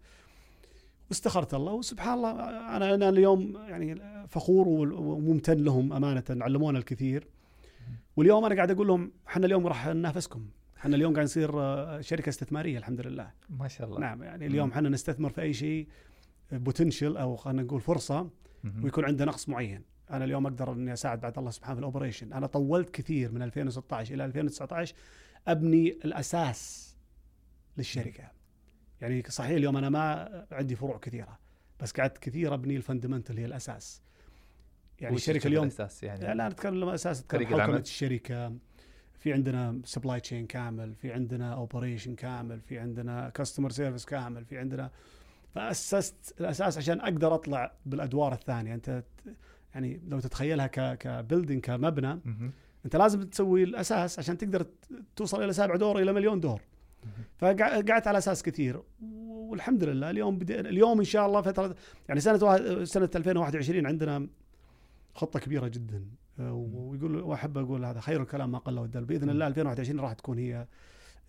واستخرت 1.10 1.54
الله 1.54 1.74
وسبحان 1.74 2.14
الله 2.14 2.32
أنا 2.78 2.96
أنا 2.96 3.10
اليوم 3.10 3.58
يعني 3.58 4.02
فخور 4.28 4.68
وممتن 4.94 5.58
لهم 5.64 5.94
أمانة 5.94 6.24
علمونا 6.30 6.80
الكثير. 6.80 7.28
واليوم 8.18 8.46
أنا 8.46 8.56
قاعد 8.56 8.72
أقول 8.72 8.88
لهم 8.88 9.12
إحنا 9.28 9.46
اليوم 9.46 9.68
راح 9.68 9.88
ننافسكم. 9.88 10.46
إحنا 10.78 10.96
اليوم 10.96 11.14
قاعد 11.14 11.24
نصير 11.26 11.60
آه، 11.62 12.02
شركة 12.02 12.30
استثمارية 12.30 12.78
الحمد 12.78 13.02
لله. 13.08 13.32
ما 13.50 13.68
شاء 13.68 13.88
الله. 13.88 14.00
نعم 14.00 14.24
يعني 14.24 14.46
اليوم. 14.46 14.70
إحنا 14.72 14.90
نستثمر 14.90 15.30
في 15.30 15.42
أي 15.42 15.54
شيء 15.54 15.88
potential 16.52 17.18
أو 17.18 17.36
خلينا 17.36 17.64
نقول 17.64 17.82
فرصة. 17.82 18.30
ويكون 18.84 19.06
عنده 19.06 19.26
نقص 19.26 19.50
معين. 19.50 19.84
أنا 20.12 20.26
اليوم 20.26 20.48
أقدر 20.48 20.72
إني 20.72 20.94
أساعد 20.94 21.22
بعد 21.22 21.38
الله 21.38 21.52
سبحانه 21.52 21.76
في 21.76 21.80
ال 21.80 21.85
operation. 21.85 22.34
أنا 22.34 22.48
طولت 22.48 22.90
كثير 22.90 23.32
من 23.32 23.42
2016 23.42 24.14
إلى 24.14 24.26
2019 24.26 24.96
أبني 25.48 25.90
الأساس 25.90 26.96
للشركة. 27.78 28.32
يعني 29.02 29.24
صحيح 29.30 29.52
اليوم 29.52 29.78
أنا 29.78 29.90
ما 29.90 30.46
عندي 30.52 30.76
فروع 30.76 30.98
كثيرة 30.98 31.40
بس 31.80 31.92
قعدت 31.92 32.18
كثير 32.18 32.54
أبني 32.54 32.76
ال 32.76 32.81
fundamental 32.81 33.38
هي 33.38 33.46
الأساس. 33.46 34.02
يعني 35.00 35.16
الشركة 35.16 35.48
اليوم 35.48 35.64
الأساس 35.64 36.04
يعني؟ 36.04 36.34
لا 36.36 36.50
نتكلم 36.50 36.90
أساس. 36.90 37.22
نتكلم 37.22 37.48
حوكمة. 37.48 37.78
الشركة. 37.78 38.54
في 39.20 39.34
عندنا 39.34 39.82
supply 39.86 40.20
chain 40.20 40.48
كامل 40.48 40.96
في 40.96 41.12
عندنا 41.12 41.54
operation 41.54 42.16
كامل 42.16 42.62
في 42.62 42.80
عندنا 42.80 43.30
customer 43.30 43.70
service 43.70 44.06
كامل 44.06 44.46
في 44.46 44.58
عندنا 44.58 44.92
فأسست 45.56 46.36
الأساس 46.40 46.78
عشان 46.78 47.02
أقدر 47.02 47.36
أطلع 47.36 47.72
بالأدوار 47.86 48.34
الثانية. 48.34 48.74
أنت 48.74 49.04
يعني 49.74 50.02
لو 50.08 50.20
تتخيلها 50.20 50.68
ك 50.68 50.98
ك 50.98 51.05
building 51.05 51.62
كمبنى. 51.62 52.20
أنت 52.86 52.96
لازم 52.96 53.24
تسوي 53.24 53.64
الأساس 53.64 54.20
عشان 54.20 54.38
تقدر 54.38 54.66
توصل 55.16 55.44
إلى 55.44 55.54
سابع 55.54 55.76
دور 55.76 56.00
إلى 56.00 56.14
مليون 56.14 56.40
دور. 56.40 56.62
فقعدت 57.38 58.08
على 58.08 58.18
أساس 58.18 58.44
كثير 58.44 58.82
والحمد 59.02 59.84
لله. 59.84 60.10
اليوم 60.10 60.38
بدي 60.38 60.60
اليوم 60.60 61.00
إن 61.00 61.06
شاء 61.06 61.28
الله 61.28 61.42
فترة 61.42 61.76
يعني 62.08 62.20
سنة 62.20 62.40
واحد 62.42 62.84
سنة 62.84 63.10
2021 63.16 63.86
عندنا 63.86 64.28
خطة 65.16 65.40
كبيرة 65.40 65.68
جدا. 65.68 66.06
ويقول 66.40 67.16
وأحب 67.16 67.58
أقول 67.58 67.86
هذا 67.86 68.00
خير 68.00 68.22
الكلام 68.22 68.52
ما 68.52 68.58
قل 68.58 68.80
ودل 68.80 69.06
بإذن 69.06 69.30
الله 69.30 69.48
2021 69.48 70.00
راح 70.00 70.14
تكون 70.14 70.38
هي 70.38 70.68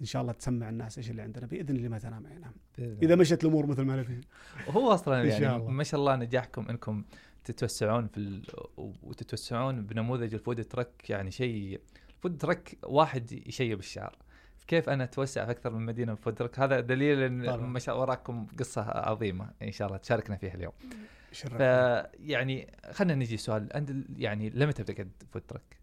إن 0.01 0.07
شاء 0.07 0.23
الله 0.23 0.33
تسمع 0.33 0.69
الناس 0.69 0.99
إيش 0.99 1.11
اللي 1.11 1.23
عندنا 1.23 1.47
بإذن 1.47 1.77
الله 1.77 1.89
ما 1.89 1.99
تنام 1.99 2.27
عينها 2.27 2.53
إذا 2.79 3.15
مشت 3.15 3.45
الأمور 3.45 3.67
مثل 3.67 3.83
ما 3.83 3.97
نبي 3.97 4.21
هو 4.69 4.93
أصلا 4.93 5.25
يعني 5.25 5.57
الله. 5.57 5.71
ما 5.71 5.85
شاء 5.85 6.01
الله 6.01 6.17
نجاحكم 6.17 6.69
إنكم 6.69 7.05
تتوسعون 7.45 8.07
في 8.07 8.19
ال... 8.19 8.43
وتتوسعون 8.77 9.87
بنموذج 9.87 10.35
الفود 10.35 10.65
ترك 10.65 11.11
يعني 11.11 11.31
شيء 11.31 11.81
الفود 12.17 12.39
ترك 12.39 12.79
واحد 12.83 13.33
يشيب 13.33 13.79
الشعر 13.79 14.17
كيف 14.67 14.89
أنا 14.89 15.05
أتوسع 15.05 15.45
في 15.45 15.51
أكثر 15.51 15.71
من 15.71 15.87
مدينة 15.87 16.13
بفود 16.13 16.35
ترك 16.35 16.59
هذا 16.59 16.81
دليل 16.81 17.23
إن. 17.23 17.55
ما 17.55 17.79
شاء 17.79 18.01
وراكم 18.01 18.47
قصة 18.59 18.83
عظيمة 18.83 19.51
إن 19.63 19.73
شاء 19.73 19.89
الله 19.89 19.99
تشاركنا 19.99 20.37
فيها 20.37 20.55
اليوم 20.55 20.73
شرف 21.33 21.57
فيعني 21.57 22.73
خلينا 22.91 23.15
نجي 23.15 23.37
سؤال 23.37 23.73
أنت 23.73 23.93
يعني 24.17 24.51
لمتى 24.51 24.83
بدأت 24.83 25.09
food 25.33 25.43
truck؟ 25.43 25.77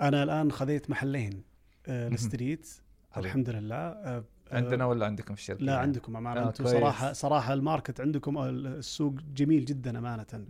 أنا 0.00 0.22
الآن 0.22 0.52
خذيت 0.52 0.90
محلين 0.90 1.42
آه،. 1.86 2.08
ال 2.08 2.16
street 2.16 2.66
عظيم. 2.66 2.91
الحمد 3.16 3.50
لله. 3.50 4.22
عندنا 4.52 4.84
ولا 4.84 5.06
عندكم 5.06 5.34
في 5.34 5.40
الشركة؟ 5.40 5.64
لا 5.64 5.78
عندكم 5.78 6.16
أمانة. 6.16 6.40
آه، 6.40 6.48
أنتم. 6.48 6.66
صراحة 6.66 7.12
صراحة 7.12 7.54
ال 7.54 7.61
market 7.61 8.00
عندكم 8.00 8.38
السوق 8.38 9.14
جميل 9.34 9.64
جدا 9.64 9.98
أمانة. 9.98 10.46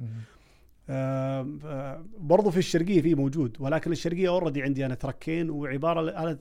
آه، 0.88 2.04
برضو 2.18 2.50
في 2.50 2.56
الشرقية 2.58 3.02
في 3.02 3.14
موجود 3.14 3.56
ولكن 3.60 3.92
الشرقية 3.92 4.28
already 4.28 4.62
عندي 4.62 4.86
أنا 4.86 4.94
تركين 4.94 5.50
وعبارة 5.50 6.10
أنا 6.10 6.38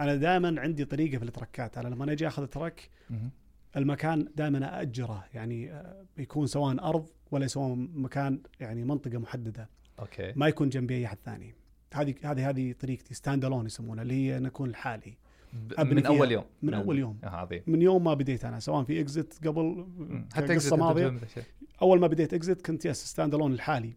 أنا 0.00 0.14
دائما 0.14 0.60
عندي 0.60 0.84
طريقة 0.84 1.18
في 1.18 1.24
التركات. 1.24 1.78
أنا 1.78 1.88
لما 1.88 2.12
أجي 2.12 2.26
أخذ 2.26 2.46
truck. 2.46 2.90
المكان 3.76 4.28
دائما 4.36 4.82
اجره 4.82 5.24
يعني 5.34 5.82
بيكون 6.16 6.46
سواء 6.46 6.88
أرض 6.88 7.08
ولا 7.30 7.46
سواء 7.46 7.74
مكان 7.74 8.40
يعني 8.60 8.84
منطقة 8.84 9.18
محددة. 9.18 9.68
okay. 9.98 10.32
ما 10.36 10.48
يكون 10.48 10.68
جنبي 10.68 10.94
أي 10.96 11.06
أحد 11.06 11.18
ثاني. 11.24 11.54
هذه 11.94 12.14
هذه 12.24 12.48
هذه 12.50 12.74
طريقتي 12.80 13.14
stand 13.14 13.44
alone 13.44 13.66
يسمونها 13.66 14.02
اللي 14.02 14.14
هي 14.14 14.36
أن 14.36 14.46
اكون 14.46 14.70
لحالي. 14.70 15.16
من. 15.78 16.06
أول 16.06 16.32
يوم. 16.32 16.44
من 16.62 16.74
أول 16.74 16.98
يوم. 16.98 17.18
آه، 17.24 17.28
عظيم 17.28 17.62
من 17.66 17.82
يوم 17.82 18.04
ما 18.04 18.14
بديت 18.14 18.44
أنا 18.44 18.60
سواء 18.60 18.84
في 18.84 19.00
Exit 19.00 19.46
قبل. 19.46 19.86
حتى 20.34 20.52
أنت 20.54 20.74
ماضية. 20.74 21.18
أول 21.82 22.00
ما 22.00 22.06
بديت 22.06 22.34
Exit 22.34 22.66
كنت 22.66 22.84
بس 22.84 23.04
stand 23.04 23.34
alone 23.34 23.54
لحالي. 23.54 23.92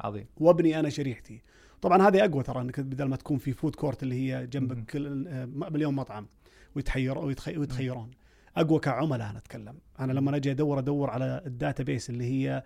عظيم 0.00 0.26
وابني 0.36 0.80
أنا 0.80 0.88
شريحتي. 0.88 1.42
طبعا 1.82 2.08
هذه 2.08 2.24
أقوى 2.24 2.42
ترى 2.42 2.60
إنك 2.60 2.80
بدل 2.80 3.04
ما 3.04 3.16
تكون 3.16 3.38
في 3.38 3.52
food 3.52 3.74
court 3.74 4.02
اللي 4.02 4.14
هي. 4.14 4.46
جنبك 4.46 4.90
كل 4.90 5.28
آه، 5.28 5.44
مليون 5.44 5.94
مطعم 5.94 6.26
ويتحير 6.74 7.18
ويتخي- 7.18 7.56
ويتخيرون. 7.58 8.10
أقوى 8.56 8.78
كعملاء 8.80 9.30
أنا 9.30 9.38
أتكلم. 9.38 9.74
أنا 10.00 10.12
لما 10.12 10.36
أجي 10.36 10.50
أدور 10.50 10.78
أدور 10.78 11.10
على 11.10 11.42
ال 11.46 11.82
database 11.82 12.10
اللي 12.10 12.24
هي 12.24 12.62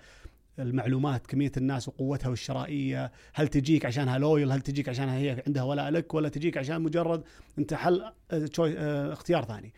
المعلومات 0.58 1.26
كمية 1.26 1.52
الناس 1.56 1.88
وقوتها 1.88 2.28
والشرائية. 2.28 3.12
هل 3.34 3.48
تجيك 3.48 3.86
عشانها 3.86 4.18
loyal 4.18 4.52
هل 4.52 4.60
تجيك 4.60 4.88
عشانها 4.88 5.16
هي 5.18 5.42
عندها 5.46 5.62
ولاء 5.62 5.90
لك؟ 5.90 6.14
ولا 6.14 6.28
تجيك 6.28 6.56
عشان 6.56 6.82
مجرد 6.82 7.22
أنت 7.58 7.75
حل 7.75 8.02
آه، 8.30 8.48
آه، 8.60 9.12
اختيار 9.12 9.44
ثاني. 9.44 9.72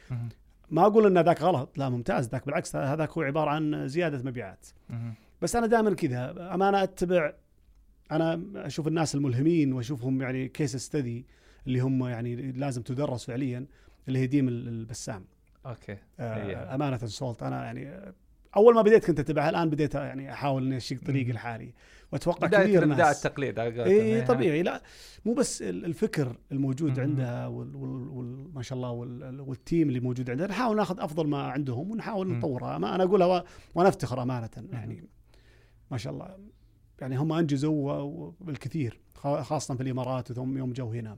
ما 0.71 0.87
أقول 0.87 1.07
إن 1.07 1.25
ذاك 1.25 1.43
غلط 1.43 1.79
لا 1.79 1.89
ممتاز. 1.89 2.29
ذاك 2.29 2.47
بالعكس 2.47 2.77
هذاك 2.77 3.11
هو 3.11 3.23
عبارة 3.23 3.51
عن 3.51 3.89
زيادة 3.89 4.23
مبيعات. 4.31 4.67
بس 5.43 5.57
أنا 5.57 5.67
دائما 5.67 5.95
كذا 5.95 6.55
أمانة 6.55 6.83
أتبع 6.83 7.33
أنا 8.13 8.43
أشوف 8.57 8.89
الناس 8.89 9.15
الملهمين 9.15 9.73
وأشوفهم 9.73 10.23
يعني 10.23 10.49
case 10.49 10.77
study 10.77 11.27
اللي 11.67 11.81
هم 11.81 12.05
يعني 12.07 12.53
لازم 12.53 12.83
تدرس 12.83 13.25
فعليا 13.25 13.67
اللي 14.09 14.19
هي 14.19 14.27
ديم 14.27 14.49
ال- 14.49 14.69
البسام. 14.69 15.25
okay. 15.67 15.97
آه 16.21 16.47
إيه. 16.47 16.75
أمانة 16.75 16.97
Salt 16.97 17.43
أنا 17.43 17.65
يعني 17.65 18.13
أول 18.57 18.75
ما 18.75 18.83
بديت 18.83 19.05
كنت 19.07 19.21
أتبعها 19.21 19.51
الآن 19.51 19.71
بديت 19.71 19.95
يعني 19.95 20.33
أحاول 20.33 20.67
إني 20.67 20.77
أشق 20.77 20.97
طريقي 21.07 21.25
مم. 21.29 21.33
لحالي 21.33 21.73
وأتوقع 22.13 22.47
بداية 22.47 22.63
كثير 22.65 22.85
بدايه 22.85 22.97
ناس 22.99 23.27
التقليد 23.27 23.59
على 23.59 23.69
قولتهم. 23.69 23.87
اي 23.87 24.01
إيه. 24.01 24.25
طبيعي 24.25 24.63
لا 24.63 24.83
مو 25.25 25.35
بس 25.35 25.63
ال- 25.63 25.85
الفكر 25.85 26.37
الموجود 26.53 26.93
مم. 26.93 27.01
عندها 27.01 27.47
وال 27.47 27.77
وال 27.77 28.09
وال 28.09 28.55
ما 28.55 28.63
شاء 28.63 28.77
الله 28.77 28.91
وال 28.91 29.41
وال 29.41 29.57
team 29.57 29.89
اللي 29.89 30.01
موجود 30.01 30.31
عندها 30.31 30.47
نحاول 30.47 30.77
ناخذ 30.77 31.01
أفضل 31.01 31.27
ما 31.29 31.43
عندهم 31.43 31.91
ونحاول. 31.91 32.29
نطورها 32.29 32.79
ما 32.79 32.95
أنا 32.95 33.05
أقولها 33.05 33.45
وأنا 33.75 33.89
افتخر 33.89 34.23
أمانة 34.23 34.51
يعني 34.73 35.05
ما 35.91 35.99
شاء 35.99 36.13
الله 36.13 36.37
يعني 37.01 37.17
هم 37.17 37.33
أنجزوا 37.33 38.31
بالكثير 38.41 39.01
خا- 39.15 39.43
خاصة 39.43 39.75
في 39.75 39.83
الإمارات 39.83 40.31
وثم 40.31 40.59
يوم 40.59 40.73
جو 40.73 40.91
هنا 40.93 41.17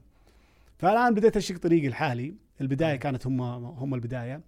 فالآن 0.77 1.13
بديت 1.13 1.37
أشق 1.37 1.57
طريقي 1.57 1.87
الحالي 1.87 2.35
البداية. 2.61 2.95
كانت 2.95 3.27
هم 3.27 3.41
هم 3.41 3.95
البداية 3.95 4.41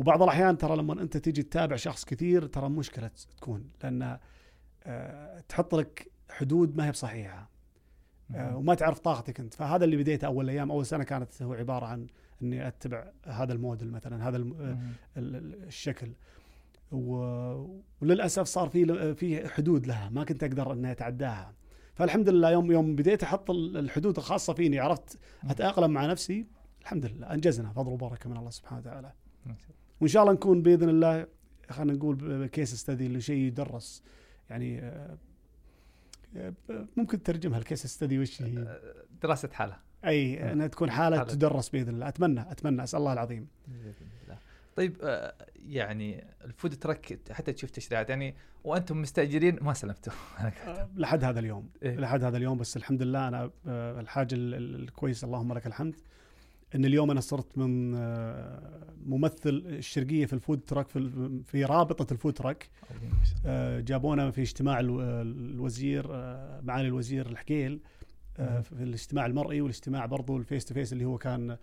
وبعض 0.00 0.22
الأحيان 0.22 0.58
ترى 0.58 0.76
لما 0.76 1.02
أنت 1.02 1.16
تيجي 1.16 1.42
تتابع 1.42 1.76
شخص 1.76 2.04
كثير 2.04 2.46
ترى 2.46 2.68
مشكلة 2.68 3.10
تكون 3.36 3.68
لأن 3.82 4.18
آه، 4.84 5.40
تحط 5.48 5.74
لك 5.74 6.10
حدود 6.30 6.76
ما 6.76 6.86
هي 6.86 6.90
بصحيحة. 6.90 7.50
آه،. 8.34 8.56
وما 8.56 8.74
تعرف 8.74 8.98
طاقتك 8.98 9.40
أنت. 9.40 9.54
فهذا 9.54 9.84
اللي 9.84 9.96
بديته 9.96 10.26
أول 10.26 10.50
أيام. 10.50 10.70
أول 10.70 10.86
سنة 10.86 11.04
كانت 11.04 11.42
هو 11.42 11.52
عبارة 11.52 11.86
عن 11.86 12.06
إني 12.42 12.68
أتبع 12.68 13.10
هذا 13.26 13.52
الموديل 13.52 13.90
مثلا 13.90 14.28
هذا 14.28 14.36
ال- 14.36 15.64
الشكل. 15.66 16.12
وللأسف 16.92 18.42
صار 18.42 18.68
في 18.68 19.14
في 19.14 19.48
حدود 19.48 19.86
لها 19.86 20.08
ما 20.08 20.24
كنت 20.24 20.44
أقدر 20.44 20.72
إني 20.72 20.92
أتعداها. 20.92 21.54
فالحمد 21.94 22.28
لله 22.28 22.50
يوم 22.50 22.72
يوم 22.72 22.96
بديت 22.96 23.22
أحط 23.22 23.50
ال- 23.50 23.76
الحدود 23.76 24.16
الخاصة 24.16 24.52
فيني 24.52 24.78
عرفت 24.78 25.18
أتأقلم 25.44 25.90
مع 25.90 26.06
نفسي 26.06 26.46
الحمد 26.80 27.06
لله 27.06 27.32
أنجزنا. 27.34 27.72
فضل 27.72 27.92
وبركة 27.92 28.30
من 28.30 28.36
الله 28.36 28.50
سبحانه 28.50 28.80
وتعالى. 28.80 29.12
وإن 30.00 30.08
شاء 30.08 30.22
الله 30.22 30.32
نكون 30.34 30.62
بإذن 30.62 30.88
الله 30.88 31.26
خلينا 31.70 31.92
نقول 31.92 32.46
كيس 32.46 32.74
ستدي 32.74 33.08
لشيء 33.08 33.36
يدرس 33.36 34.02
يعني 34.50 34.78
آه، 34.80 35.16
آه، 36.36 36.54
ممكن 36.96 37.22
تترجمها 37.22 37.58
الكيس 37.58 37.86
ستدي 37.86 38.18
وش 38.18 38.42
هي؟ 38.42 38.80
دراسة 39.22 39.48
حالة 39.52 39.76
أي 40.04 40.42
آه. 40.42 40.52
إنها 40.52 40.66
تكون 40.66 40.90
حالة 40.90 41.18
حالة. 41.18 41.30
تدرس 41.30 41.68
بإذن 41.68 41.94
الله 41.94 42.08
أتمنى 42.08 42.40
أتمنى 42.52 42.82
أسأل 42.82 42.98
الله 43.00 43.12
العظيم 43.12 43.46
بإذن 43.68 43.94
الله. 44.24 44.38
طيب 44.76 44.96
يعني 45.68 46.24
ال 46.44 46.50
food 46.50 46.74
truck 46.74 47.18
حتى 47.30 47.52
تشوف 47.52 47.70
تشريعات 47.70 48.10
يعني 48.10 48.34
وأنتم 48.64 49.02
مستأجرين 49.02 49.58
ما 49.62 49.72
سلمتوا 49.74 50.12
لحد 50.96 51.24
هذا 51.24 51.40
اليوم 51.40 51.68
إيه. 51.82 51.96
لحد 51.96 52.24
هذا 52.24 52.36
اليوم 52.36 52.58
بس 52.58 52.76
الحمد 52.76 53.02
لله 53.02 53.28
أنا 53.28 53.50
الحاجة 54.00 54.34
ال- 54.34 54.54
ال- 54.54 54.74
الكويسه 54.82 55.24
اللهم 55.26 55.52
لك 55.52 55.66
الحمد 55.66 55.94
إن 56.74 56.84
اليوم 56.84 57.10
أنا 57.10 57.20
صرت 57.20 57.58
من 57.58 57.94
آه، 57.94 58.94
ممثل 59.06 59.62
الشرقية 59.66 60.26
في 60.26 60.32
ال 60.32 60.38
food 60.38 60.60
truck 60.60 60.88
في, 60.88 61.40
في 61.46 61.64
رابطة 61.64 62.12
ال 62.12 62.16
food 62.16 62.32
truck. 62.34 62.68
آه، 63.46 63.80
جابونا 63.80 64.30
في 64.30 64.42
اجتماع 64.42 64.80
الو- 64.80 65.00
الوزير 65.22 66.06
آه، 66.10 66.60
معالي 66.60 66.88
الوزير 66.88 67.26
الحقيل 67.26 67.80
آه،. 68.38 68.60
في 68.60 68.72
الاجتماع 68.72 69.26
المرئي 69.26 69.60
والاجتماع 69.60 70.06
برضو 70.06 70.36
ال 70.36 70.42
face 70.42 70.64
to 70.64 70.74
face 70.74 70.92
اللي 70.92 71.04
هو 71.04 71.18
كان 71.18 71.56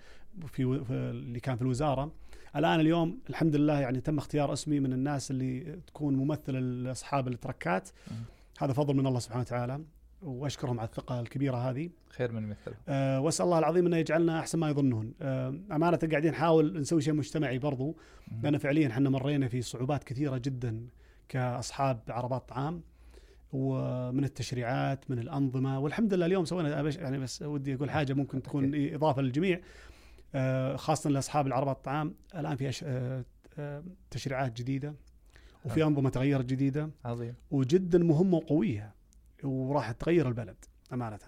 في, 0.47 0.63
اللي 0.89 1.39
كان 1.39 1.55
في 1.55 1.61
الوزارة 1.61 2.11
الآن 2.55 2.79
اليوم 2.79 3.19
الحمد 3.29 3.55
لله 3.55 3.79
يعني 3.79 4.01
تم 4.01 4.17
اختيار 4.17 4.53
اسمي 4.53 4.79
من 4.79 4.93
الناس 4.93 5.31
اللي 5.31 5.79
تكون 5.87 6.15
ممثل 6.15 6.53
لاصحاب 6.83 7.27
التركات. 7.27 7.89
هذا 8.59 8.73
فضل 8.73 8.95
من 8.95 9.07
الله 9.07 9.19
سبحانه 9.19 9.41
وتعالى 9.41 9.81
وأشكرهم 10.21 10.79
على 10.79 10.87
الثقة 10.87 11.19
الكبيرة 11.19 11.55
هذه. 11.57 11.89
خير 12.09 12.31
من 12.31 12.49
مثله 12.49 12.73
أه 12.87 13.19
وأسأل 13.19 13.45
الله 13.45 13.59
العظيم 13.59 13.85
إنه 13.85 13.97
يجعلنا 13.97 14.39
أحسن 14.39 14.59
ما 14.59 14.69
يظنون. 14.69 15.13
أه 15.21 15.47
أمانة 15.71 15.97
قاعدين 16.11 16.31
نحاول 16.31 16.79
نسوي 16.79 17.01
شيء 17.01 17.13
مجتمعي 17.13 17.59
برضو. 17.59 17.97
لأن 18.43 18.57
فعليا 18.57 18.87
إحنا 18.87 19.09
مرينا 19.09 19.47
في 19.47 19.61
صعوبات 19.61 20.03
كثيرة 20.03 20.37
جدا 20.37 20.87
كأصحاب 21.29 21.99
عربات 22.09 22.49
طعام 22.49 22.81
ومن 23.53 24.23
التشريعات 24.23 25.11
من 25.11 25.19
الأنظمة. 25.19 25.79
والحمد 25.79 26.13
لله 26.13 26.25
اليوم 26.25 26.45
سوينا 26.45 26.81
يعني 26.91 27.17
بس 27.17 27.41
ودي 27.41 27.75
أقول 27.75 27.89
حاجة 27.91 28.13
ممكن 28.13 28.41
تكون 28.41 28.71
إضافة 28.93 29.21
للجميع. 29.21 29.59
آه، 30.35 30.75
خاصة 30.75 31.09
لأصحاب 31.09 31.47
العربات 31.47 31.75
الطعام 31.77 32.15
الآن 32.35 32.55
في 32.55 32.71
أش- 32.71 32.83
آه، 32.83 33.25
آه، 33.59 33.83
تشريعات 34.11 34.57
جديدة 34.57 34.93
وفي 35.65 35.83
أنظمة 35.83 36.09
تغيرت 36.09 36.45
جديدة. 36.45 36.89
عظيم. 37.05 37.33
وجدا 37.51 37.99
مهمة 37.99 38.37
وقوية. 38.37 38.96
وراح 39.43 39.91
تغير 39.91 40.27
البلد 40.27 40.65
أمانة. 40.93 41.19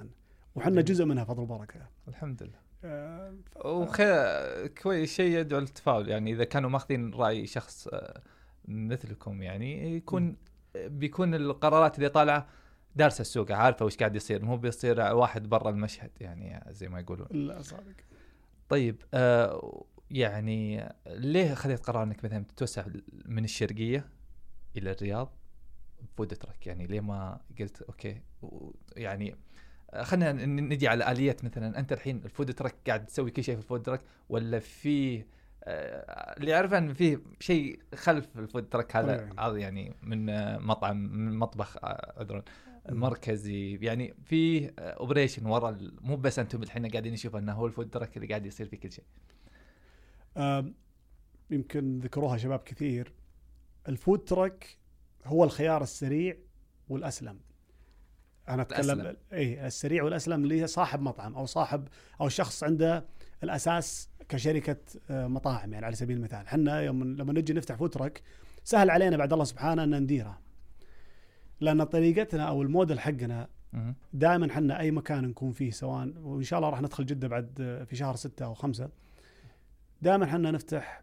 وحنا. 0.55 0.81
جزء 0.81 1.05
منها 1.05 1.23
فضل 1.23 1.41
وبركة. 1.43 1.87
الحمد 2.07 2.43
لله 2.43 2.59
آه، 2.83 3.33
ف- 3.55 3.65
وخير 3.65 4.67
كويس 4.67 5.13
شيء 5.13 5.37
يدعو 5.39 5.59
للتفاؤل. 5.59 6.09
يعني 6.09 6.31
إذا 6.31 6.43
كانوا 6.43 6.69
ماخذين 6.69 7.13
رأي 7.13 7.47
شخص 7.47 7.87
آه، 7.87 8.21
مثلكم 8.67 9.41
يعني 9.41 9.95
يكون 9.95 10.35
بيكون 10.75 11.35
القرارات 11.35 11.97
اللي 11.97 12.09
طالعة 12.09 12.47
دارسة 12.95 13.21
السوق 13.21 13.51
عارفة 13.51 13.85
وش 13.85 13.97
قاعد 13.97 14.15
يصير. 14.15 14.45
مو 14.45 14.57
بيصير 14.57 14.99
واحد 14.99 15.49
برا 15.49 15.69
المشهد 15.69 16.11
يعني 16.19 16.73
زي 16.73 16.89
ما 16.89 16.99
يقولون. 16.99 17.27
لا 17.31 17.61
صادق. 17.61 17.95
طيب 18.69 19.01
آه 19.13 19.85
يعني 20.11 20.89
ليه 21.07 21.53
خذيت 21.53 21.79
قرار 21.79 22.03
إنك 22.03 22.25
مثلا 22.25 22.43
تتوسع 22.43 22.85
من 23.25 23.43
الشرقية 23.43 24.05
إلى 24.77 24.91
الرياض؟ 24.91 25.33
food 26.17 26.27
truck 26.27 26.67
يعني 26.67 26.87
ليه 26.87 27.01
ما 27.01 27.39
قلت 27.59 27.81
okay 27.81 28.21
يعني 28.95 29.35
آه، 29.93 30.03
خلينا 30.03 30.45
نجي 30.45 30.87
على 30.87 31.11
آليات 31.11 31.45
مثلا. 31.45 31.79
أنت 31.79 31.93
الحين 31.93 32.21
ال 32.25 32.31
food 32.31 32.53
truck 32.53 32.75
قاعد 32.87 33.05
تسوي 33.05 33.31
كل 33.31 33.43
شيء 33.43 33.55
في 33.55 33.61
ال 33.61 33.65
food 33.65 33.81
truck 33.81 34.01
ولا 34.29 34.59
في 34.59 35.23
آه، 35.63 36.37
اللي 36.37 36.55
أعرفه 36.55 36.77
إن 36.77 36.93
فيه 36.93 37.21
شيء 37.39 37.79
خلف 37.95 38.39
ال 38.39 38.45
food 38.45 38.69
truck 38.69 38.95
هذا. 38.95 39.29
هذا 39.39 39.57
يعني 39.57 39.95
من 40.03 40.29
آه، 40.29 40.57
مطعم 40.57 40.97
من 40.97 41.37
مطبخ 41.37 41.77
عذرا 42.17 42.43
مركزي. 42.89 43.75
يعني 43.75 44.13
في 44.25 44.71
operation 44.77 45.45
ورا 45.45 45.77
مو 46.01 46.15
بس 46.15 46.39
أنتم 46.39 46.63
الحين 46.63 46.87
قاعدين 46.87 47.13
نشوف 47.13 47.35
إنه 47.35 47.53
هو 47.53 47.65
ال 47.65 47.70
food 47.70 47.89
truck 47.89 48.17
اللي 48.17 48.27
قاعد 48.27 48.45
يصير 48.45 48.67
في 48.67 48.77
كل 48.77 48.91
شيء. 48.91 49.05
يمكن 51.51 51.99
ذكروها 51.99 52.37
شباب 52.37 52.59
كثير. 52.59 53.13
ال 53.89 53.95
food 53.95 54.19
truck 54.19 54.78
هو 55.25 55.43
الخيار 55.43 55.83
السريع 55.83 56.37
والأسلم 56.89 57.39
أنا 58.49 58.61
أتكلم. 58.61 59.15
اي 59.33 59.67
السريع 59.67 60.03
والأسلم 60.03 60.43
اللي 60.43 60.61
هي 60.61 60.67
صاحب 60.67 61.01
مطعم 61.01 61.35
أو 61.35 61.45
صاحب 61.45 61.87
أو 62.21 62.29
شخص 62.29 62.63
عنده 62.63 63.05
الأساس 63.43 64.09
كشركة 64.29 64.77
آه، 65.09 65.27
مطاعم 65.27 65.73
يعني 65.73 65.85
على 65.85 65.95
سبيل 65.95 66.17
المثال 66.17 66.45
إحنا 66.45 66.81
يوم 66.81 67.03
لما 67.03 67.33
نجي 67.33 67.53
نفتح 67.53 67.75
food 67.75 67.89
truck 67.89 68.21
سهل 68.63 68.89
علينا 68.89 69.17
بعد 69.17 69.33
الله 69.33 69.45
سبحانه 69.45 69.83
أن 69.83 70.03
نديره 70.03 70.39
لأن 71.61 71.83
طريقتنا 71.83 72.43
أو 72.43 72.61
الموديل 72.61 72.99
حقنا. 72.99 73.47
دائما 74.13 74.51
إحنا 74.51 74.79
أي 74.79 74.91
مكان 74.91 75.23
نكون 75.23 75.51
فيه 75.51 75.71
سواء 75.71 76.13
وإن 76.17 76.43
شاء 76.43 76.59
الله 76.59 76.69
راح 76.69 76.81
ندخل 76.81 77.05
جدة 77.05 77.27
بعد 77.27 77.57
آه، 77.61 77.83
في 77.83 77.95
شهر 77.95 78.15
ستة 78.15 78.45
أو 78.45 78.53
خمسة 78.53 78.89
دائما 80.01 80.25
إحنا 80.25 80.51
نفتح 80.51 81.01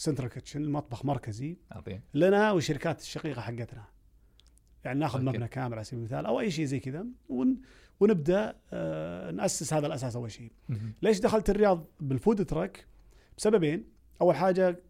central 0.00 0.28
kitchen 0.28 0.62
المطبخ 0.62 1.04
مركزي. 1.04 1.56
عظيم. 1.70 2.00
لنا 2.14 2.52
والشركات 2.52 3.00
الشقيقة 3.00 3.40
حقتنا. 3.40 3.84
يعني 4.84 4.98
ناخذ. 5.00 5.22
مبنى 5.24 5.48
كامل 5.48 5.74
على 5.74 5.84
سبيل 5.84 5.98
المثال 5.98 6.26
أو 6.26 6.40
أي 6.40 6.50
شيء 6.50 6.64
زي 6.64 6.80
كذا 6.80 7.06
و 7.28 7.56
ونبدأ 8.00 8.56
آه، 8.72 9.30
نأسس 9.30 9.72
هذا 9.74 9.86
الأساس 9.86 10.16
أول 10.16 10.30
شيء. 10.30 10.52
ليش 11.02 11.20
دخلت 11.20 11.50
الرياض 11.50 11.86
بال 12.00 12.15
food 12.15 12.44
truck 12.46 12.86
بسببين. 13.38 13.84
أول 14.20 14.34
حاجة 14.34 14.80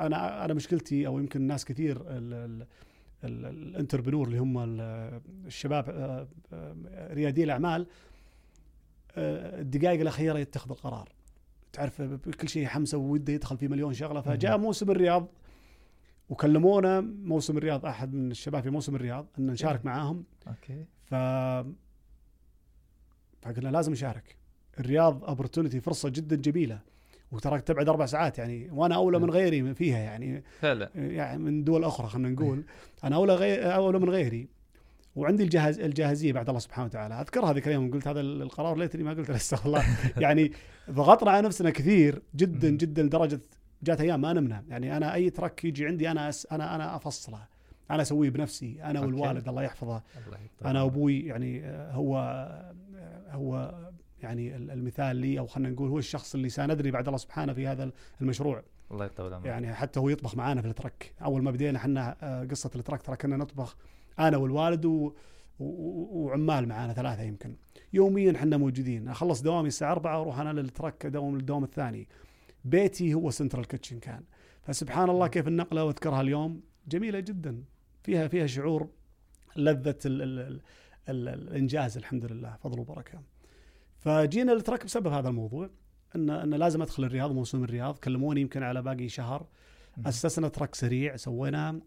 أنا 0.00 0.44
أنا 0.44 0.54
مشكلتي 0.54 1.06
أو 1.06 1.18
يمكن 1.18 1.42
ناس 1.42 1.64
كثير 1.64 1.96
ال- 2.00 2.06
ال- 2.34 2.66
ال- 3.24 3.46
ال 3.46 3.52
entrepreneur 3.52 4.26
اللي 4.26 4.38
هم 4.38 4.58
ال- 4.58 5.20
الشباب 5.46 5.88
آه، 5.90 6.28
آه، 6.52 7.14
ريادي 7.14 7.44
الأعمال 7.44 7.86
آه، 9.16 9.60
الدقائق 9.60 10.00
الأخيرة 10.00 10.38
يتخذ 10.38 10.70
القرار. 10.70 11.15
تعرف 11.76 12.02
كل 12.40 12.48
شيء 12.48 12.66
حمسه 12.66 12.98
وده 12.98 13.32
يدخل 13.32 13.56
في 13.58 13.68
مليون 13.68 13.94
شغلة. 13.94 14.20
فجاء 14.20 14.58
موسم 14.58 14.90
الرياض 14.90 15.28
وكلمونا 16.28 17.00
موسم 17.00 17.58
الرياض 17.58 17.86
أحد 17.86 18.14
من 18.14 18.30
الشباب 18.30 18.62
في 18.62 18.70
موسم 18.70 18.96
الرياض 18.96 19.26
ان 19.38 19.46
نشارك 19.46 19.84
معاهم. 19.84 20.24
أوكي. 20.46 20.84
ف 21.04 21.14
فقلنا 23.42 23.68
لازم 23.68 23.92
نشارك. 23.92 24.36
الرياض 24.80 25.24
opportunity 25.24 25.80
فرصة 25.80 26.08
جدا 26.08 26.36
جميلة. 26.36 26.80
و 27.32 27.37
truck 27.37 27.62
تبعد 27.62 27.88
أربع 27.88 28.06
ساعات 28.06 28.38
يعني. 28.38 28.70
وأنا 28.70 28.94
أولى 28.94 29.18
من 29.18 29.30
غيري 29.30 29.74
فيها 29.74 29.98
يعني. 29.98 30.42
فعلا. 30.60 30.90
يعني 30.94 31.42
من 31.42 31.64
دول 31.64 31.84
أخرى 31.84 32.08
خلينا 32.08 32.28
نقول. 32.28 32.64
أنا 33.04 33.16
أولى 33.16 33.34
غير 33.34 33.74
أولى 33.74 33.98
من 33.98 34.10
غيري. 34.10 34.48
وعندي 35.16 35.42
الجاهز 35.42 35.80
الجاهزية 35.80 36.32
بعد 36.32 36.48
الله 36.48 36.60
سبحانه 36.60 36.86
وتعالى. 36.86 37.14
أذكر 37.20 37.44
هذيك 37.44 37.66
اليوم 37.68 37.90
قلت 37.90 38.08
هذا 38.08 38.20
القرار 38.20 38.76
ليتني 38.76 39.02
ما 39.02 39.10
قلت 39.10 39.30
استغفر 39.30 39.66
الله. 39.66 39.84
يعني 40.24 40.52
ضغطنا 40.90 41.30
على 41.30 41.46
نفسنا 41.46 41.70
كثير 41.70 42.22
جدا. 42.36 42.70
جدا 42.70 43.02
لدرجة 43.02 43.40
جات 43.82 44.00
أيام 44.00 44.20
ما 44.20 44.32
نمنا. 44.32 44.64
يعني 44.68 44.96
أنا 44.96 45.14
أي 45.14 45.30
ترك 45.30 45.64
يجي 45.64 45.86
عندي 45.86 46.10
أنا 46.10 46.28
أس 46.28 46.46
أنا 46.52 46.74
أنا 46.74 46.96
أفصله. 46.96 47.38
أنا 47.90 48.02
أسويه 48.02 48.30
بنفسي. 48.30 48.82
أنا. 48.84 49.00
والوالد 49.00 49.48
الله 49.48 49.62
يحفظه. 49.62 50.02
أنا 50.64 50.80
عمرك. 50.80 50.92
أبوي 50.92 51.20
يعني 51.20 51.64
آه، 51.64 51.92
هو 51.92 52.18
آه، 52.96 53.32
هو 53.32 53.74
يعني 54.22 54.56
ال- 54.56 54.70
المثال 54.70 55.16
لي 55.16 55.38
أو 55.38 55.46
خلينا 55.46 55.70
نقول 55.70 55.88
هو 55.90 55.98
الشخص 55.98 56.34
اللي 56.34 56.48
ساندني 56.48 56.90
بعد 56.90 57.06
الله 57.06 57.18
سبحانه 57.18 57.52
في 57.52 57.66
هذا 57.66 57.90
المشروع. 58.20 58.62
الله 58.90 59.04
يطول 59.04 59.34
عمرك 59.34 59.46
يعني 59.46 59.74
حتى 59.74 60.00
هو 60.00 60.08
يطبخ 60.08 60.36
معانا 60.36 60.62
في 60.62 60.68
الترك. 60.68 61.14
أول 61.24 61.42
ما 61.42 61.50
بدينا 61.50 61.78
إحنا 61.78 62.16
آه، 62.22 62.44
قصة 62.44 62.70
الترك 62.76 63.02
ترى 63.02 63.16
كنا 63.16 63.36
نطبخ 63.36 63.76
أنا 64.18 64.36
والوالد 64.36 64.84
و... 64.84 65.12
وعمال 65.58 66.68
معانا 66.68 66.92
ثلاثة 66.92 67.22
يمكن. 67.22 67.56
يوميا 67.92 68.36
إحنا 68.36 68.56
موجودين. 68.56 69.08
أخلص 69.08 69.42
دوامي 69.42 69.68
الساعة 69.68 69.92
4 69.92 70.18
وأروح 70.18 70.38
أنا 70.38 70.60
لل 70.60 70.73
truck 70.73 71.06
أداوم 71.06 71.36
الدوام 71.36 71.64
الثاني. 71.64 72.08
بيتي 72.64 73.14
هو 73.14 73.30
central 73.30 73.66
kitchen 73.66 73.98
كان. 73.98 74.24
فسبحان 74.62 75.10
الله 75.10 75.26
كيف 75.26 75.48
النقلة 75.48 75.84
وأذكرها 75.84 76.20
اليوم؟ 76.20 76.60
جميلة 76.88 77.20
جدا. 77.20 77.62
فيها 78.02 78.28
فيها 78.28 78.46
شعور 78.46 78.88
لذة 79.56 79.98
ال... 80.06 80.22
ال... 80.22 80.38
ال... 80.38 80.60
ال... 81.08 81.28
الإنجاز 81.28 81.96
الحمد 81.96 82.24
لله. 82.24 82.56
فضل 82.56 82.80
وبركة. 82.80 83.22
فجينا 83.98 84.52
ال 84.52 84.57
truck 84.57 84.84
بسبب 84.84 85.06
هذا 85.06 85.28
الموضوع. 85.28 85.70
ان 86.16 86.30
إن 86.30 86.54
لازم 86.54 86.82
أدخل 86.82 87.04
الرياض 87.04 87.32
موسم 87.32 87.64
الرياض. 87.64 87.98
كلموني 87.98 88.40
يمكن 88.40 88.62
على 88.62 88.82
باقي 88.82 89.08
شهر. 89.08 89.46
اسسنا 90.06 90.48
truck 90.48 90.74
سريع 90.74 91.16
سويناه 91.16 91.80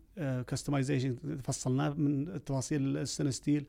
customization 0.47 1.17
فصلناه 1.43 1.89
من 1.89 2.43
تفاصيل 2.43 2.97
ال 2.97 3.01
stainless 3.01 3.31
steel. 3.31 3.65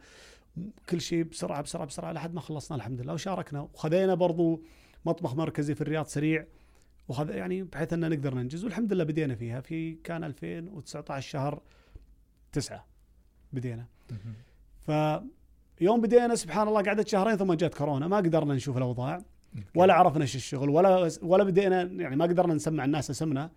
كل 0.89 1.01
شيء 1.01 1.23
بسرعة 1.23 1.63
بسرعة 1.63 1.87
بسرعة 1.87 2.13
لحد 2.13 2.35
ما 2.35 2.41
خلصنا 2.41 2.77
الحمد 2.77 3.01
لله 3.01 3.13
وشاركنا. 3.13 3.61
وخذينا 3.61 4.15
برضو 4.15 4.63
مطبخ 5.07 5.35
مركزي 5.35 5.75
في 5.75 5.81
الرياض 5.81 6.07
سريع. 6.07 6.47
وخذ 7.09 7.31
يعني 7.31 7.63
بحيث 7.63 7.93
ان 7.93 8.11
نقدر 8.11 8.35
ننجز. 8.35 8.65
والحمد 8.65 8.93
لله 8.93 9.05
بدينا 9.05 9.35
فيها. 9.35 9.61
في 9.61 9.93
كان 10.05 10.25
2019 10.25 11.31
شهر 11.31 11.63
تسعة 12.53 12.87
بدينا. 13.53 13.87
مهم. 14.11 15.29
فيوم 15.77 16.01
بدينا 16.01 16.35
سبحان 16.35 16.69
الله 16.69 16.83
قعدت 16.83 17.09
شهرين 17.09 17.37
ثم 17.37 17.53
جت 17.53 17.75
كورونا. 17.75 18.09
ما 18.09 18.17
قدرنا 18.17 18.55
نشوف 18.55 18.77
الأوضاع. 18.77 19.23
ولا 19.75 19.95
عرفنا 19.95 20.23
إيش 20.23 20.37
الشغل 20.37 20.71
ولا 20.71 21.11
ولا 21.23 21.45
بدينا 21.45 21.83
يعني 21.83 22.17
ما 22.17 22.25
قدرنا 22.25 22.55
نسمع 22.55 22.85
الناس 22.85 23.11
اسمنا. 23.11 23.51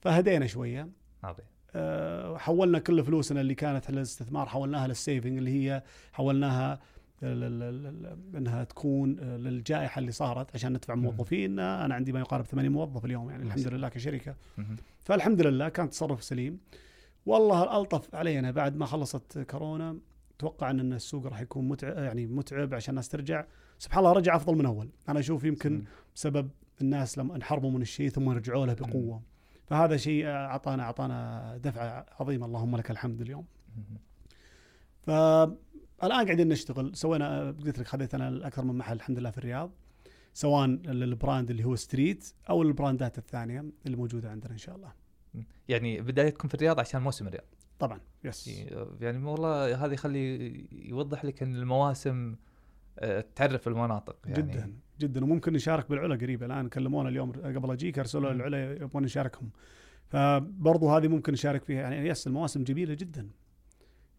فهدينا 0.00 0.46
شوية. 0.46 0.88
عظيم. 1.24 1.46
أه، 1.74 2.36
حولنا 2.36 2.78
كل 2.78 3.04
فلوسنا 3.04 3.40
اللي 3.40 3.54
كانت 3.54 3.90
للاستثمار 3.90 4.46
حولناها 4.46 4.88
للسيفنج 4.88 5.38
اللي 5.38 5.50
هي 5.50 5.82
حولناها 6.12 6.80
إنها 7.22 8.64
تكون 8.64 9.18
أه، 9.20 9.36
للجائحة 9.36 9.98
اللي 9.98 10.12
صارت 10.12 10.54
عشان 10.54 10.72
ندفع 10.72 10.94
مم. 10.94 11.02
موظفين 11.02 11.58
أنا 11.58 11.94
عندي 11.94 12.12
ما 12.12 12.20
يقارب 12.20 12.44
80 12.44 12.72
موظف 12.72 13.04
اليوم 13.04 13.30
يعني 13.30 13.42
الحمد 13.42 13.68
لله 13.68 13.88
كشركة. 13.88 14.34
فالحمد 15.04 15.40
لله 15.40 15.68
كان 15.68 15.90
تصرف 15.90 16.24
سليم. 16.24 16.58
والله 17.26 17.62
الالطف 17.62 18.14
علينا 18.14 18.50
بعد 18.50 18.76
ما 18.76 18.86
خلصت 18.86 19.38
كورونا. 19.38 19.98
توقع 20.38 20.70
إن 20.70 20.92
السوق 20.92 21.26
راح 21.26 21.40
يكون 21.40 21.68
متعب 21.68 21.96
يعني 21.98 22.26
متعب 22.26 22.74
عشان 22.74 22.92
الناس 22.92 23.08
ترجع. 23.08 23.44
سبحان 23.78 23.98
الله 23.98 24.12
رجع 24.12 24.36
أفضل 24.36 24.54
من 24.54 24.66
أول. 24.66 24.88
أنا 25.08 25.20
أشوف 25.20 25.44
يمكن. 25.44 25.84
بسبب 26.14 26.50
الناس 26.80 27.18
لما 27.18 27.36
انحرموا 27.36 27.70
من 27.70 27.82
الشيء 27.82 28.08
ثم 28.08 28.28
رجعوا 28.28 28.66
له 28.66 28.74
بقوة. 28.74 29.22
فهذا 29.66 29.96
شيء 29.96 30.26
اعطانا 30.26 30.82
أعطانا 30.82 31.56
دفعه 31.56 32.06
عظيمه 32.20 32.46
اللهم 32.46 32.76
لك 32.76 32.90
الحمد 32.90 33.20
اليوم. 33.20 33.46
فالان 35.02 35.56
قاعدين 36.00 36.48
نشتغل. 36.48 36.96
سوينا 36.96 37.50
قلت 37.50 37.78
لك 37.78 37.86
خذيت 37.86 38.14
أنا 38.14 38.46
أكثر 38.46 38.64
من 38.64 38.78
محل 38.78 38.96
الحمد 38.96 39.18
لله 39.18 39.30
في 39.30 39.38
الرياض. 39.38 39.70
سواء 40.32 40.66
لل 40.66 40.90
brand 40.90 41.50
اللي 41.50 41.64
هو 41.64 41.76
street 41.76 42.32
أو 42.50 42.62
ال 42.62 42.70
brandات 42.70 43.18
الثانية 43.18 43.64
اللي 43.86 43.96
موجودة 43.96 44.30
عندنا 44.30 44.52
إن 44.52 44.58
شاء 44.58 44.76
الله. 44.76 44.92
يعني 45.68 46.00
بدايتكم 46.00 46.48
في 46.48 46.54
الرياض 46.54 46.80
عشان 46.80 47.02
موسم 47.02 47.26
الرياض. 47.26 47.44
طبعا 47.78 48.00
yes 48.24 48.48
يعني 49.00 49.24
والله 49.24 49.84
هذا 49.84 49.94
يخلي 49.94 50.66
يوضح 50.72 51.24
لك 51.24 51.42
إن 51.42 51.56
المواسم 51.56 52.36
آه، 52.98 53.24
تعرف 53.34 53.68
المناطق 53.68 54.16
يعني. 54.26 54.42
جدا. 54.42 54.72
جدا 55.00 55.24
وممكن 55.24 55.52
نشارك 55.52 55.90
بالعلا 55.90 56.14
قريب. 56.16 56.42
الآن 56.42 56.68
كلمونا 56.68 57.08
اليوم 57.08 57.32
قبل 57.32 57.70
أجيك 57.70 57.98
أرسلوا. 57.98 58.32
العلا 58.32 58.72
يبغون 58.72 59.02
نشاركهم. 59.02 59.50
فبرضو 60.08 60.90
هذه 60.90 61.08
ممكن 61.08 61.32
نشارك 61.32 61.64
فيها. 61.64 61.80
يعني 61.80 62.08
يس 62.08 62.26
المواسم 62.26 62.64
جميلة 62.64 62.94
جدا. 62.94 63.28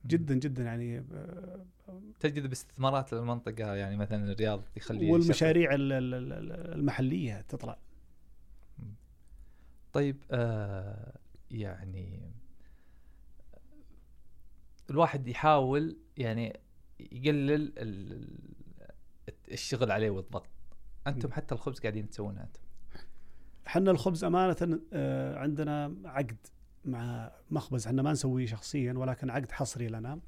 جدا 0.05 0.35
جدا 0.35 0.63
يعني 0.63 0.99
آه، 0.99 1.65
تجد 2.19 2.47
باستثمارات 2.47 3.13
المنطقة 3.13 3.75
يعني 3.75 3.97
مثلا 3.97 4.31
الرياض 4.31 4.63
يخلي 4.75 5.11
والمشاريع 5.11 5.73
ال- 5.73 5.91
ال- 5.93 6.13
ال- 6.13 6.73
المحلية 6.73 7.41
تطلع. 7.41 7.77
طيب 9.93 10.23
آه 10.31 11.13
يعني 11.51 12.31
الواحد 14.89 15.27
يحاول 15.27 15.97
يعني 16.17 16.59
يقلل 16.99 17.73
ال- 17.77 18.37
الشغل 19.51 19.91
عليه 19.91 20.09
والضغط. 20.09 20.47
أنتم. 21.07 21.31
حتى 21.31 21.55
الخبز 21.55 21.79
قاعدين 21.79 22.09
تسوونه 22.09 22.41
أنتم. 22.41 22.59
إحنا 23.67 23.91
الخبز 23.91 24.23
أمانة 24.23 24.79
آه، 24.93 25.39
عندنا 25.39 25.93
عقد 26.05 26.37
مع 26.85 27.31
مخبز. 27.51 27.87
إحنا 27.87 28.01
ما 28.01 28.11
نسويه 28.11 28.45
شخصيا 28.45 28.93
ولكن 28.93 29.29
عقد 29.29 29.51
حصري 29.51 29.87
لنا. 29.87 30.19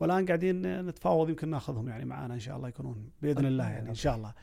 والآن 0.00 0.26
قاعدين 0.26 0.86
نتفاوض 0.86 1.28
يمكن 1.28 1.48
ناخذهم 1.50 1.88
يعني 1.88 2.04
معانا 2.04 2.34
إن 2.34 2.40
شاء 2.40 2.56
الله 2.56 2.68
يكونون 2.68 3.10
بإذن 3.22 3.46
الله 3.46 3.68
يعني 3.68 3.88
إن 3.88 3.94
شاء 3.94 4.16
الله. 4.16 4.34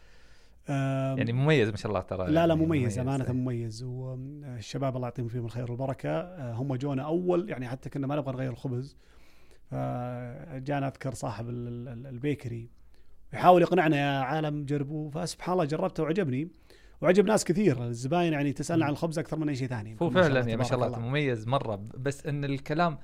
يعني 1.18 1.34
مميز 1.34 1.70
ما 1.70 1.76
شاء 1.78 1.90
الله 1.90 2.02
ترى 2.02 2.26
لا 2.26 2.32
لا 2.32 2.54
يعني 2.54 2.66
مميز 2.66 3.00
أمانة 3.00 3.26
إيه. 3.26 3.32
مميز 3.32 3.84
والشباب 3.84 4.96
الله 4.96 5.08
يعطيهم 5.08 5.28
فيهم 5.28 5.46
الخير 5.46 5.72
والبركة. 5.72 6.10
آه، 6.10 6.54
هم 6.54 6.76
جونا 6.76 7.04
أول 7.04 7.50
يعني 7.50 7.68
حتى 7.68 7.90
كنا 7.90 8.08
ما 8.08 8.16
نبغى 8.16 8.34
نغير 8.34 8.52
الخبز. 8.52 8.98
فجانا 9.72 10.88
أذكر 10.88 11.14
صاحب 11.14 11.50
ال- 11.50 11.68
ال- 11.68 11.88
ال- 11.88 12.08
البيكري. 12.08 12.70
يحاول 13.34 13.62
يقنعنا 13.62 13.98
يا 13.98 14.20
عالم 14.20 14.66
جربوه 14.66 15.10
فسبحان 15.10 15.54
الله 15.54 15.66
جربته 15.66 16.04
وعجبني. 16.04 16.48
وعجب 17.02 17.26
ناس 17.26 17.46
كثير. 17.46 17.86
الزباين 17.86 18.34
يعني 18.34 18.54
تسألنا 18.54 18.86
عن 18.86 18.92
الخبز 18.92 19.20
أكثر 19.20 19.40
من 19.40 19.50
أي 19.50 19.56
شيء 19.56 19.68
ثاني. 19.68 19.98
هو 20.02 20.10
فعلا 20.10 20.56
ما 20.56 20.64
شاء 20.64 20.78
تبارك 20.78 20.94
الله. 20.94 21.08
مميز 21.08 21.48
مرة. 21.48 21.76
بس 21.98 22.26
إن 22.26 22.46
الكلام 22.46 22.98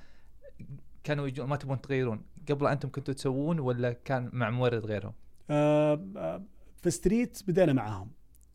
كانوا 1.04 1.28
يجون 1.28 1.48
ما 1.48 1.56
تبون 1.56 1.82
تغيرون. 1.82 2.22
قبل 2.50 2.68
أنتم 2.68 2.90
كنتوا 2.90 3.14
تسوون 3.14 3.60
ولا 3.60 3.94
كان 3.94 4.30
مع 4.34 4.50
مورد 4.50 4.86
غيرهم؟ 4.86 5.14
آه، 5.50 6.06
آه، 6.18 6.44
في 6.76 6.90
ستريت 6.90 7.40
بدينا 7.48 7.74
معاهم. 7.74 8.12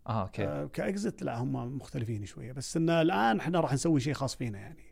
آه 0.06 0.22
أوكي. 0.22 0.44
آه، 0.44 0.66
كإكزت 0.66 1.22
لا 1.22 1.38
هم 1.38 1.76
مختلفين 1.76 2.24
شوية. 2.26 2.52
بس 2.52 2.76
إن 2.76 2.90
الآن 2.90 3.38
إحنا 3.38 3.60
راح 3.60 3.72
نسوي 3.72 4.00
شيء 4.00 4.12
خاص 4.12 4.36
فينا 4.36 4.58
يعني. 4.58 4.84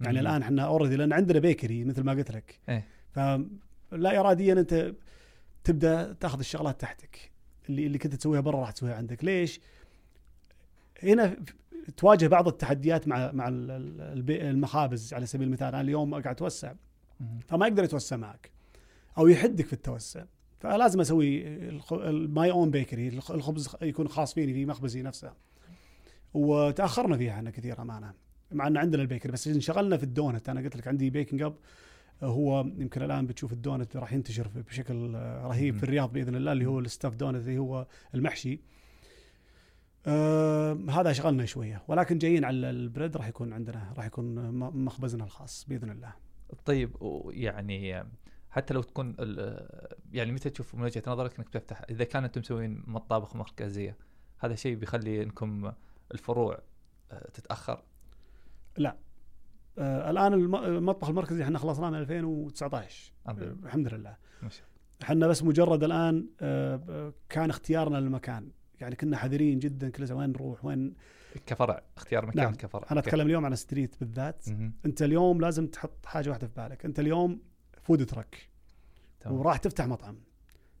يعني 0.00 0.20
مم. 0.20 0.26
الآن 0.26 0.42
إحنا 0.42 0.62
already 0.62 0.96
لأن 0.96 1.12
عندنا 1.12 1.38
bakery 1.38 1.84
مثل 1.84 2.02
ما 2.02 2.12
قلت 2.12 2.30
لك. 2.30 2.60
إيه. 2.68 2.88
فلا 3.10 4.20
إراديا 4.20 4.52
أنت 4.52 4.94
تبدأ 5.66 6.12
تاخذ 6.12 6.38
الشغلات 6.38 6.80
تحتك. 6.80 7.30
اللي 7.68 7.86
اللي 7.86 7.98
كنت 7.98 8.14
تسويها 8.14 8.40
برا 8.40 8.60
راح 8.60 8.70
تسويها 8.70 8.94
عندك. 8.94 9.24
ليش؟ 9.24 9.60
هنا 11.02 11.36
تواجه 11.96 12.26
بعض 12.26 12.48
التحديات 12.48 13.08
مع 13.08 13.32
مع 13.32 13.48
المخابز 14.30 15.14
على 15.14 15.26
سبيل 15.26 15.46
المثال. 15.46 15.68
أنا 15.68 15.80
اليوم 15.80 16.14
قاعد 16.14 16.26
أتوسع. 16.26 16.74
فما 17.48 17.66
يقدر 17.66 17.84
يتوسع 17.84 18.16
معك. 18.16 18.50
أو 19.18 19.28
يحدك 19.28 19.66
في 19.66 19.72
التوسع. 19.72 20.24
فلازم 20.60 21.00
أسوي 21.00 21.44
my 22.10 22.50
own 22.50 22.70
bakery 22.70 23.08
الخبز 23.08 23.76
يكون 23.82 24.08
خاص 24.08 24.34
فيني 24.34 24.52
في 24.52 24.66
مخبزي 24.66 25.02
نفسه. 25.02 25.32
وتأخرنا 26.34 27.16
فيها 27.16 27.32
إحنا 27.32 27.50
كثير 27.50 27.82
أمانة. 27.82 28.12
مع 28.52 28.66
إن 28.66 28.76
عندنا 28.76 29.02
ال 29.02 29.06
bakery 29.06 29.32
بس 29.32 29.48
انشغلنا 29.48 29.96
في 29.96 30.02
الدونت. 30.02 30.48
أنا 30.48 30.60
قلت 30.60 30.76
لك 30.76 30.88
عندي 30.88 31.10
baking 31.10 31.42
up 31.42 31.56
هو 32.22 32.60
يمكن 32.60 33.02
الآن 33.02 33.26
بتشوف 33.26 33.52
الدونت 33.52 33.96
راح 33.96 34.12
ينتشر 34.12 34.48
بشكل 34.54 35.14
رهيب 35.14 35.74
مم. 35.74 35.78
في 35.80 35.84
الرياض 35.84 36.12
بإذن 36.12 36.34
الله 36.36 36.52
اللي 36.52 36.66
هو 36.66 36.78
ال 36.78 36.83
stuffed 36.83 37.14
donut 37.14 37.36
اللي 37.36 37.58
هو 37.58 37.86
المحشي. 38.14 38.60
آه 40.06 40.78
هذا 40.90 41.12
شغلنا 41.12 41.44
شوية. 41.44 41.82
ولكن 41.88 42.18
جايين 42.18 42.44
على 42.44 42.70
ال 42.70 42.78
bread 42.78 43.16
راح 43.16 43.28
يكون 43.28 43.52
عندنا 43.52 43.92
راح 43.96 44.06
يكون 44.06 44.24
م- 44.50 44.84
مخبزنا 44.84 45.24
الخاص 45.24 45.64
بإذن 45.68 45.90
الله. 45.90 46.12
طيب 46.64 46.96
يعني 47.30 48.04
حتى 48.50 48.74
لو 48.74 48.82
تكون 48.82 49.16
يعني 50.12 50.32
متى 50.32 50.50
تشوف 50.50 50.74
من 50.74 50.82
وجهة 50.82 51.02
نظرك 51.06 51.36
إنك 51.38 51.46
بتفتح 51.48 51.82
إذا 51.90 52.04
كان 52.04 52.24
أنتم 52.24 52.40
مسوين 52.40 52.82
مطابخ 52.86 53.36
مركزية 53.36 53.96
هذا 54.38 54.54
شيء 54.54 54.76
بيخلي 54.76 55.22
إنكم 55.22 55.72
الفروع 56.14 56.58
آه، 57.12 57.30
تتأخر؟ 57.34 57.82
آه 59.78 60.10
الآن 60.10 60.32
الم- 60.34 60.56
المطبخ 60.56 61.08
المركزي 61.08 61.42
إحنا 61.42 61.58
خلصناه 61.58 61.90
من 61.90 61.98
2019 61.98 63.12
الحمد 63.28 63.38
لله. 63.42 63.52
آه، 63.62 63.66
الحمد 63.66 63.94
لله 63.94 64.16
إحنا 65.02 65.26
بس 65.26 65.42
مجرد 65.42 65.84
الآن 65.84 66.26
آه، 66.40 67.12
كان 67.28 67.50
اختيارنا 67.50 67.96
للمكان 67.98 68.50
يعني 68.80 68.96
كنا 68.96 69.16
حذرين 69.16 69.58
جدا 69.58 69.88
كل 69.90 70.12
وين 70.12 70.30
نروح 70.30 70.64
وين 70.64 70.94
كفرع 71.46 71.82
اختيار 71.96 72.26
مكان 72.26 72.42
نعم. 72.44 72.54
كفرع 72.54 72.86
أنا. 72.90 73.00
أتكلم 73.00 73.26
اليوم 73.26 73.44
عن 73.44 73.54
ستريت 73.54 73.96
بالذات 74.00 74.48
مهم. 74.48 74.72
أنت 74.86 75.02
اليوم 75.02 75.40
لازم 75.40 75.66
تحط 75.66 76.06
حاجة 76.06 76.28
واحدة 76.30 76.46
في 76.46 76.52
بالك 76.56 76.84
أنت 76.84 77.00
اليوم 77.00 77.40
food 77.82 78.06
truck. 78.06 78.48
وراح 79.26 79.56
تفتح 79.56 79.86
مطعم 79.86 80.16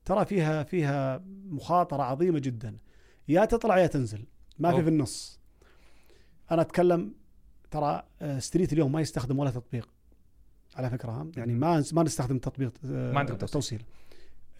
ترى 0.04 0.24
فيها 0.24 0.62
فيها 0.62 1.24
مخاطرة 1.46 2.02
عظيمة 2.02 2.38
جدا 2.38 2.76
يا 3.28 3.44
تطلع 3.44 3.78
يا 3.78 3.86
تنزل 3.86 4.24
ما 4.58 4.68
في 4.70 4.74
أوه. 4.74 4.82
في 4.84 4.88
النص 4.88 5.40
أنا 6.50 6.62
أتكلم 6.62 7.14
ترى 7.76 8.02
آه، 8.22 8.38
ستريت 8.38 8.72
اليوم 8.72 8.92
ما 8.92 9.00
يستخدم 9.00 9.38
ولا 9.38 9.50
تطبيق. 9.50 9.88
على 10.76 10.90
فكرة 10.90 11.10
ها؟ 11.10 11.26
يعني. 11.36 11.54
ما 11.54 11.84
ما 11.92 12.02
نستخدم 12.02 12.38
تطبيق 12.38 12.72
آه، 12.84 13.12
ما 13.12 13.18
عندكم 13.18 13.36
توصيل. 13.36 13.52
توصيل. 13.52 13.82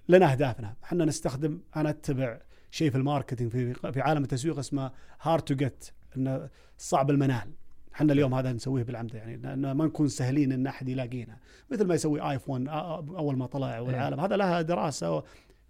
لنا 0.08 0.32
أهدافنا. 0.32 0.74
إحنا 0.84 1.04
نستخدم 1.04 1.60
أنا 1.76 1.90
أتبع 1.90 2.38
شيء 2.70 2.90
في 2.90 2.96
ال 2.96 3.01
marketing 3.01 3.50
في 3.50 3.74
في 3.92 4.00
عالم 4.00 4.22
التسويق 4.22 4.58
اسمه 4.58 4.90
hard 5.20 5.42
to 5.42 5.54
get 5.54 5.90
إنه 6.16 6.48
صعب 6.78 7.10
المنال. 7.10 7.52
إحنا 7.94 8.12
اليوم 8.12 8.34
هذا 8.34 8.52
نسويه 8.52 8.82
بالعمد 8.82 9.14
يعني 9.14 9.36
لأن 9.36 9.72
ما 9.72 9.86
نكون 9.86 10.08
سهلين 10.08 10.52
إن 10.52 10.66
أحد 10.66 10.88
يلاقينا. 10.88 11.38
مثل 11.70 11.86
ما 11.86 11.94
يسوي 11.94 12.30
آيفون 12.30 12.68
أول 12.68 13.36
ما 13.36 13.46
طلع 13.46 13.80
والعالم. 13.80 14.20
هذا 14.20 14.36
لها 14.36 14.62
دراسة 14.62 15.22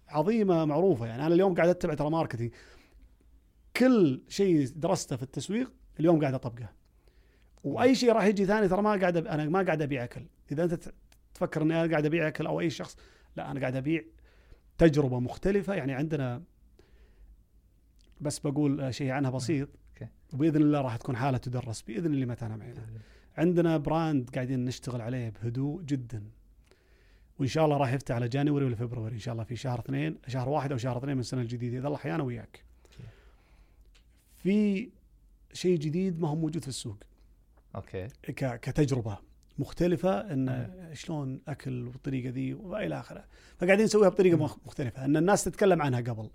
عظيمة 0.07 0.65
معروفة. 0.65 1.05
يعني 1.05 1.25
أنا 1.25 1.33
اليوم 1.35 1.55
قاعد 1.55 1.69
أتبع 1.69 1.93
ترى 1.93 2.09
marketing. 2.09 2.51
كل 3.75 4.21
شيء 4.29 4.67
درسته 4.75 5.15
في 5.15 5.23
التسويق 5.23 5.71
اليوم 5.99 6.21
قاعد 6.21 6.33
أطبقه. 6.33 6.76
وأي 7.63 7.95
شيء 7.95 8.11
راح 8.11 8.25
يجي 8.25 8.45
ثاني 8.45 8.67
ترى 8.67 8.81
ما 8.81 8.95
قاعد. 8.95 9.17
أنا 9.17 9.45
ما 9.45 9.61
قاعد 9.61 9.81
أبيع 9.81 10.03
أكل. 10.03 10.25
إذا 10.51 10.63
أنت 10.63 10.93
تفكر 11.33 11.61
إني 11.61 11.81
أنا 11.81 11.91
قاعد 11.91 12.05
أبيع 12.05 12.27
أكل 12.27 12.47
أو 12.47 12.59
أي 12.59 12.69
شخص 12.69 12.97
لا 13.35 13.51
أنا 13.51 13.59
قاعد 13.59 13.75
أبيع 13.75 14.03
تجربة 14.77 15.19
مختلفة. 15.19 15.73
يعني 15.73 15.93
عندنا 15.93 16.43
بس 18.21 18.39
بقول 18.39 18.93
شيء 18.93 19.11
عنها 19.11 19.31
بسيط. 19.31 19.69
وباذن 20.33 20.61
الله 20.61 20.81
راح 20.81 20.97
تكون 20.97 21.15
حالة 21.15 21.37
تدرس 21.37 21.81
بإذن 21.81 22.13
الله 22.13 22.25
متى 22.25 22.45
انا 22.45 22.57
معنا 22.57 22.85
عندنا 23.37 23.77
brand 23.77 24.29
قاعدين 24.29 24.65
نشتغل 24.65 25.01
عليه 25.01 25.29
بهدوء 25.29 25.81
جدا. 25.81 26.23
وإن 27.39 27.47
شاء 27.47 27.65
الله 27.65 27.77
راح 27.77 27.93
يفتح 27.93 28.15
على 28.15 28.27
January 28.27 28.65
ولا 28.65 28.75
February. 28.75 29.11
إن 29.11 29.19
شاء 29.19 29.33
الله 29.33 29.43
في 29.43 29.55
شهر 29.55 29.79
اثنين 29.79 30.17
شهر 30.27 30.49
واحد 30.49 30.71
أو 30.71 30.77
شهر 30.77 30.97
اثنين 30.97 31.13
من 31.13 31.19
السنة 31.19 31.41
الجديدة. 31.41 31.77
إذا 31.77 31.87
الله 31.87 31.97
حيانا 31.97 32.23
وياك. 32.23 32.63
في 34.35 34.89
شيء 35.53 35.77
جديد 35.77 36.19
ما 36.19 36.27
هو 36.27 36.35
موجود 36.35 36.61
في 36.61 36.67
السوق. 36.67 36.97
أوكي. 37.75 38.07
ك- 38.07 38.59
كتجربة 38.59 39.17
مختلفة 39.59 40.19
إن 40.33 40.69
شلون 40.93 41.41
أكل 41.47 41.83
بالطريقة 41.83 42.29
ذي 42.29 42.53
وإلى 42.53 42.99
آخره. 42.99 43.23
فقاعدين 43.57 43.85
نسويها 43.85 44.09
بطريقة 44.09 44.37
مم. 44.37 44.43
مخ- 44.43 44.57
مختلفة 44.65 45.05
إن 45.05 45.17
الناس 45.17 45.43
تتكلم 45.43 45.81
عنها 45.81 46.01
قبل. 46.01 46.29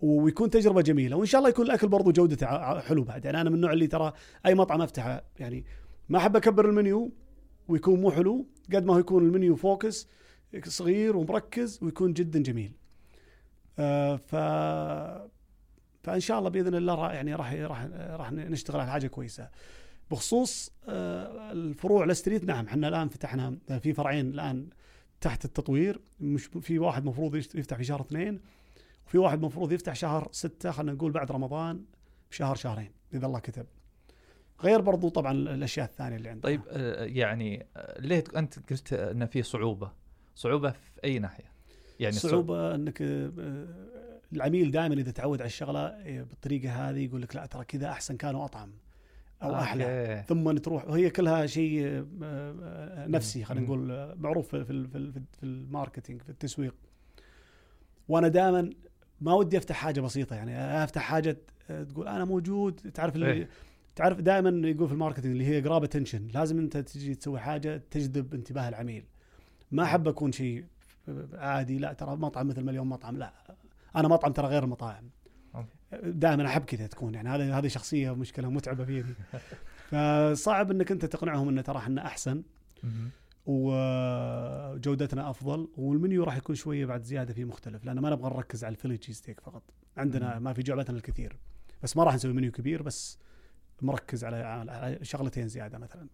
ويكون 0.00 0.50
تجربة 0.50 0.82
جميلة 0.82 1.16
وإن 1.16 1.26
شاء 1.26 1.38
الله 1.38 1.50
يكون 1.50 1.66
الأكل 1.66 1.88
برضو 1.88 2.10
جودته 2.12 2.80
حلو 2.80 3.04
بعد. 3.04 3.24
يعني 3.24 3.40
أنا 3.40 3.50
من 3.50 3.56
النوع 3.56 3.72
اللي 3.72 3.86
ترى 3.86 4.12
أي 4.46 4.54
مطعم 4.54 4.82
أفتحه 4.82 5.22
يعني 5.38 5.64
ما 6.08 6.18
أحب 6.18 6.36
أكبر 6.36 6.68
المنيو 6.68 7.12
ويكون 7.68 8.00
مو 8.00 8.10
حلو 8.10 8.46
قد 8.74 8.84
ما 8.84 8.94
هو 8.94 8.98
يكون 8.98 9.26
المنيو 9.26 9.56
فوكس 9.56 10.08
صغير 10.66 11.16
ومركز 11.16 11.78
ويكون 11.82 12.12
جدا 12.12 12.42
جميل. 12.42 12.72
آه 13.78 14.16
ف 14.16 14.34
فإن 16.02 16.20
شاء 16.20 16.38
الله 16.38 16.50
بإذن 16.50 16.74
الله 16.74 17.12
يعني 17.12 17.34
راح 17.34 17.52
راح 17.52 17.84
راح 17.94 18.32
نشتغل 18.32 18.80
على 18.80 18.90
حاجة 18.90 19.06
كويسة. 19.06 19.48
بخصوص 20.10 20.70
آه، 20.88 21.52
الفروع 21.52 22.04
الستريت 22.04 22.44
نعم 22.44 22.66
إحنا 22.66 22.88
الآن 22.88 23.08
فتحنا 23.08 23.58
في 23.82 23.92
فرعين 23.92 24.30
الآن 24.30 24.68
تحت 25.20 25.44
التطوير. 25.44 26.00
مش 26.20 26.44
في 26.44 26.78
واحد 26.78 27.04
مفروض 27.04 27.36
يفتح 27.36 27.76
في 27.76 27.84
شهر 27.84 28.00
اثنين 28.00 28.40
وفي 29.06 29.18
واحد 29.18 29.40
مفروض 29.42 29.72
يفتح 29.72 29.94
شهر 29.94 30.28
ستة 30.32 30.70
خلينا 30.70 30.92
نقول 30.92 31.12
بعد 31.12 31.32
رمضان 31.32 31.84
بشهر 32.30 32.54
شهرين 32.56 32.90
إذا 33.14 33.26
الله 33.26 33.38
كتب. 33.38 33.66
غير 34.62 34.80
برضو 34.80 35.08
طبعا 35.08 35.32
الأشياء 35.32 35.86
الثانية 35.86 36.16
اللي 36.16 36.28
عندنا. 36.28 36.42
طيب 36.42 36.60
آه، 36.68 37.04
يعني 37.04 37.66
آه، 37.76 38.00
ليه 38.00 38.20
ت- 38.20 38.34
أنت 38.34 38.70
قلت 38.70 38.92
إن 38.92 39.26
في 39.26 39.42
صعوبة؟ 39.42 39.92
صعوبة 40.34 40.70
في 40.70 40.78
أي 41.04 41.18
ناحية؟ 41.18 41.44
يعني 42.00 42.14
صعوبة 42.14 42.74
إنك 42.74 43.02
العميل 44.32 44.70
دائما 44.70 44.94
إذا 44.94 45.10
تعود 45.10 45.40
على 45.40 45.46
الشغلة 45.46 45.88
بالطريقة 46.22 46.90
هذه 46.90 47.04
يقول 47.04 47.22
لك 47.22 47.36
لا 47.36 47.46
ترى 47.46 47.64
كذا 47.64 47.88
أحسن 47.88 48.16
كانوا 48.16 48.44
اطعم 48.44 48.70
أو 49.42 49.54
أحلى. 49.54 50.24
ثم 50.28 50.50
تروح 50.52 50.88
وهي 50.88 51.10
كلها 51.10 51.46
شيء 51.46 51.86
آه، 51.86 52.06
آه، 52.22 53.06
نفسي 53.06 53.44
خلينا. 53.44 53.66
نقول 53.66 53.90
آه، 53.90 54.14
معروف 54.18 54.48
في 54.48 54.64
في 54.64 54.88
في, 54.88 55.12
في 55.12 55.42
ال 55.42 55.50
marketing 55.50 56.22
في 56.22 56.28
التسويق. 56.28 56.74
وأنا 58.08 58.28
دائما 58.28 58.70
ما 59.20 59.34
ودي 59.34 59.58
أفتح 59.58 59.76
حاجة 59.76 60.00
بسيطة 60.00 60.36
يعني 60.36 60.84
أفتح 60.84 61.02
حاجة 61.02 61.36
آه، 61.70 61.82
تقول 61.84 62.08
أنا 62.08 62.24
موجود. 62.24 62.74
تعرف 62.94 63.14
اللي 63.14 63.32
إيه. 63.32 63.48
تعرف 63.96 64.20
دائما 64.20 64.68
يقول 64.68 64.86
في 64.88 64.94
ال 64.94 64.98
marketing 64.98 65.32
اللي 65.32 65.46
هي 65.46 65.60
grab 65.60 65.84
attention 65.84 66.28
لازم 66.34 66.58
أنت 66.58 66.76
تجي 66.76 67.14
تسوي 67.14 67.40
حاجة 67.40 67.82
تجذب 67.90 68.34
انتباه 68.34 68.68
العميل. 68.68 69.04
ما 69.70 69.82
أحب 69.82 70.08
أكون 70.08 70.32
شيء 70.32 70.64
عادي. 71.32 71.78
لا 71.78 71.92
ترى 71.92 72.16
مطعم 72.16 72.48
مثل 72.48 72.64
مليون 72.64 72.86
مطعم. 72.86 73.16
لا 73.16 73.32
أنا 73.96 74.08
مطعم 74.08 74.32
ترى 74.32 74.46
غير 74.46 74.64
المطاعم. 74.64 75.10
دائما 75.92 76.46
أحب 76.46 76.64
كذا 76.64 76.86
تكون 76.86 77.14
يعني 77.14 77.28
هذه 77.28 77.58
هذه 77.58 77.68
شخصية 77.68 78.14
مشكلة 78.14 78.50
متعبة 78.50 78.84
فيني 78.84 79.14
فصعب 79.90 80.70
إنك 80.70 80.92
أنت 80.92 81.04
تقنعهم 81.04 81.48
ان 81.48 81.62
ترى 81.62 81.78
إحنا 81.78 82.06
أحسن. 82.06 82.42
وجودتنا 83.46 85.30
أفضل 85.30 85.68
والمنيو 85.76 86.24
راح 86.24 86.36
يكون 86.36 86.54
شوية 86.54 86.86
بعد 86.86 87.02
زيادة 87.02 87.34
فيه 87.34 87.44
مختلف 87.44 87.84
لأن 87.84 87.98
ما 87.98 88.10
نبغى 88.10 88.30
نركز 88.30 88.64
على 88.64 88.72
ال 88.72 88.75
Philly 88.75 88.96
cheese 88.96 89.16
steak 89.16 89.40
فقط. 89.40 89.62
عندنا. 89.96 90.38
ما 90.38 90.52
في 90.52 90.62
جعبتنا 90.62 90.96
الكثير. 90.96 91.38
بس 91.82 91.96
ما 91.96 92.04
راح 92.04 92.14
نسوي 92.14 92.32
منيو 92.32 92.52
كبير 92.52 92.82
بس 92.82 93.18
مركز 93.82 94.24
على 94.24 94.36
على 94.36 94.98
شغلتين 95.02 95.48
زيادة 95.48 95.78
مثلا. 95.78 96.08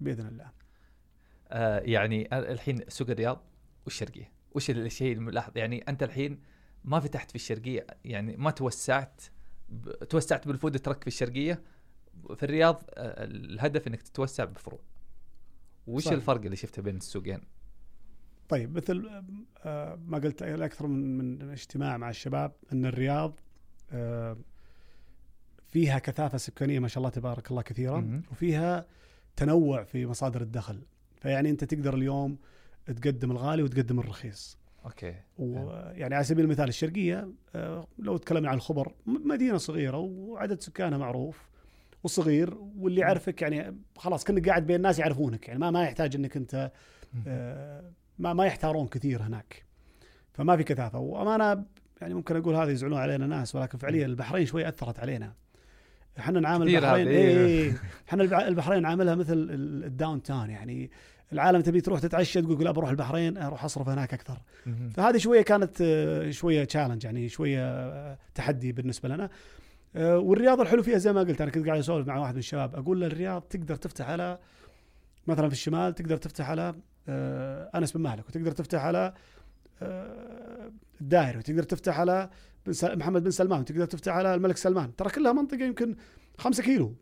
بإذن 0.00 0.26
الله. 0.26 0.50
آه 1.48 1.78
يعني 1.78 2.38
الحين 2.38 2.80
سوق 2.88 3.10
الرياض 3.10 3.42
والشرقيه 3.84 4.32
وش 4.52 4.70
الشيء 4.70 5.12
الملاحظ؟ 5.12 5.52
يعني 5.56 5.84
أنت 5.88 6.02
الحين 6.02 6.40
ما 6.84 7.00
فتحت 7.00 7.30
في 7.30 7.34
الشرقية 7.34 7.86
يعني 8.04 8.36
ما 8.36 8.50
توسعت 8.50 9.22
ب... 9.68 9.90
توسعت 9.90 10.48
بالفود 10.48 10.78
ترك 10.78 11.00
في 11.00 11.06
الشرقية 11.06 11.62
في 12.34 12.42
الرياض 12.42 12.82
آه، 12.90 13.24
الهدف 13.24 13.86
إنك 13.86 14.02
تتوسع 14.02 14.44
بفروع 14.44 14.80
وش 15.86 16.04
صحيح. 16.04 16.14
الفرق 16.16 16.42
اللي 16.42 16.56
شفته 16.56 16.82
بين 16.82 16.96
السوقين؟ 16.96 17.40
طيب 18.48 18.76
مثل 18.76 19.24
آه، 19.64 19.98
ما 20.06 20.18
قلت 20.18 20.42
أكثر 20.42 20.86
من 20.86 21.18
من 21.18 21.50
اجتماع 21.50 21.96
مع 21.96 22.10
الشباب 22.10 22.52
إن 22.72 22.86
الرياض 22.86 23.40
آه، 23.92 24.36
فيها 25.66 25.98
كثافة 25.98 26.38
سكانية 26.38 26.78
ما 26.78 26.88
شاء 26.88 26.98
الله 26.98 27.10
تبارك 27.10 27.50
الله 27.50 27.62
كثيرة 27.62 28.00
مهم. 28.00 28.22
وفيها 28.30 28.86
تنوع 29.36 29.84
في 29.84 30.06
مصادر 30.06 30.42
الدخل 30.42 30.82
فيعني 31.20 31.50
أنت 31.50 31.64
تقدر 31.64 31.94
اليوم 31.94 32.38
تقدم 32.86 33.30
الغالي 33.30 33.62
وتقدم 33.62 34.00
الرخيص 34.00 34.58
أوكي. 34.84 35.14
ويعني 35.38 36.14
على 36.14 36.24
سبيل 36.24 36.44
المثال 36.44 36.68
الشرقية 36.68 37.28
آه، 37.54 37.86
لو 37.98 38.16
تكلمنا 38.16 38.48
عن 38.48 38.56
الخبر 38.56 38.92
مدينة 39.06 39.56
صغيرة 39.56 39.96
وعدد 39.96 40.60
سكانها 40.60 40.98
معروف 40.98 41.48
وصغير 42.04 42.54
واللي 42.78 43.00
يعرفك 43.00 43.42
يعني 43.42 43.76
خلاص 43.96 44.24
كأنك 44.24 44.48
قاعد 44.48 44.66
بين 44.66 44.76
الناس 44.76 44.98
يعرفونك 44.98 45.48
يعني 45.48 45.60
ما 45.60 45.70
ما 45.70 45.82
يحتاج 45.82 46.16
إنك 46.16 46.36
أنت 46.36 46.70
آه، 47.26 47.92
ما 48.18 48.32
ما 48.32 48.46
يحتارون 48.46 48.86
كثير 48.88 49.22
هناك. 49.22 49.64
فما 50.32 50.56
في 50.56 50.64
كثافة. 50.64 50.98
وأمانة 50.98 51.64
يعني 52.00 52.14
ممكن 52.14 52.36
أقول 52.36 52.54
هذا 52.54 52.70
يزعلون 52.70 52.98
علينا 52.98 53.26
ناس 53.26 53.54
ولكن 53.54 53.78
فعليا 53.78 54.06
البحرين 54.06 54.46
شوي 54.46 54.68
أثرت 54.68 54.98
علينا. 54.98 55.32
إحنا 56.18 56.40
نعامل 56.40 56.66
البحرين 56.76 57.08
اي 57.08 57.74
إحنا 58.08 58.22
الب- 58.22 58.34
البحرين 58.34 58.82
نعاملها 58.82 59.14
مثل 59.14 59.32
ال- 59.32 59.84
ال 59.84 60.22
downtown 60.22 60.50
يعني 60.50 60.90
العالم 61.32 61.60
تبي 61.60 61.80
تروح 61.80 62.00
تتعشى 62.00 62.42
تقول 62.42 62.64
لا 62.64 62.70
بروح 62.70 62.90
البحرين 62.90 63.38
أروح 63.38 63.64
أصرف 63.64 63.88
هناك 63.88 64.14
أكثر. 64.14 64.42
فهذه 64.94 65.16
شوية 65.16 65.42
كانت 65.42 65.76
آه، 65.80 66.30
شوية 66.30 66.64
challenge 66.64 67.04
يعني 67.04 67.28
شوية 67.28 67.60
آه، 67.60 68.18
تحدي 68.34 68.72
بالنسبة 68.72 69.08
لنا. 69.08 69.30
آه، 69.96 70.18
والرياض 70.18 70.60
الحلو 70.60 70.82
فيها 70.82 70.98
زي 70.98 71.12
ما 71.12 71.20
قلت 71.20 71.40
أنا 71.40 71.50
كنت 71.50 71.66
قاعد 71.66 71.78
أسولف 71.78 72.06
مع 72.08 72.18
واحد 72.18 72.32
من 72.32 72.38
الشباب 72.38 72.74
أقول 72.74 73.00
له 73.00 73.06
الرياض 73.06 73.42
تقدر 73.42 73.76
تفتح 73.76 74.08
على 74.08 74.38
مثلا 75.26 75.48
في 75.48 75.54
الشمال 75.54 75.94
تقدر 75.94 76.16
تفتح 76.16 76.50
على 76.50 76.74
أنس 77.74 77.92
بن 77.92 78.00
مالك 78.00 78.28
وتقدر 78.28 78.52
تفتح 78.52 78.84
على 78.84 79.14
الدائري 81.00 81.38
وتقدر 81.38 81.62
تفتح 81.62 82.00
على 82.00 82.30
محمد 82.82 83.24
بن 83.24 83.30
سلمان 83.30 83.60
وتقدر 83.60 83.84
تفتح 83.84 84.12
على 84.12 84.34
الملك 84.34 84.56
سلمان. 84.56 84.96
ترى 84.96 85.10
كلها 85.10 85.32
منطقة 85.32 85.64
يمكن 85.64 85.96
خمسة 86.38 86.62
كيلو 86.62 86.96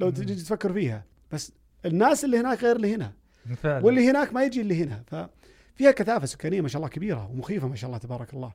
لو. 0.00 0.10
تجي 0.10 0.34
تفكر 0.34 0.72
فيها. 0.72 1.04
بس 1.32 1.52
الناس 1.84 2.24
اللي 2.24 2.38
هناك 2.40 2.64
غير 2.64 2.76
اللي 2.76 2.94
هنا. 2.94 3.12
فعلا. 3.56 3.84
واللي 3.84 4.10
هناك 4.10 4.32
ما 4.32 4.44
يجي 4.44 4.60
اللي 4.60 4.84
هنا. 4.84 5.02
ففيها 5.06 5.90
كثافة 5.90 6.26
سكانيه 6.26 6.60
ما 6.60 6.68
شاء 6.68 6.76
الله 6.80 6.88
كبيرة 6.88 7.30
ومخيفة 7.30 7.68
ما 7.68 7.76
شاء 7.76 7.88
الله 7.88 7.98
تبارك 7.98 8.34
الله. 8.34 8.52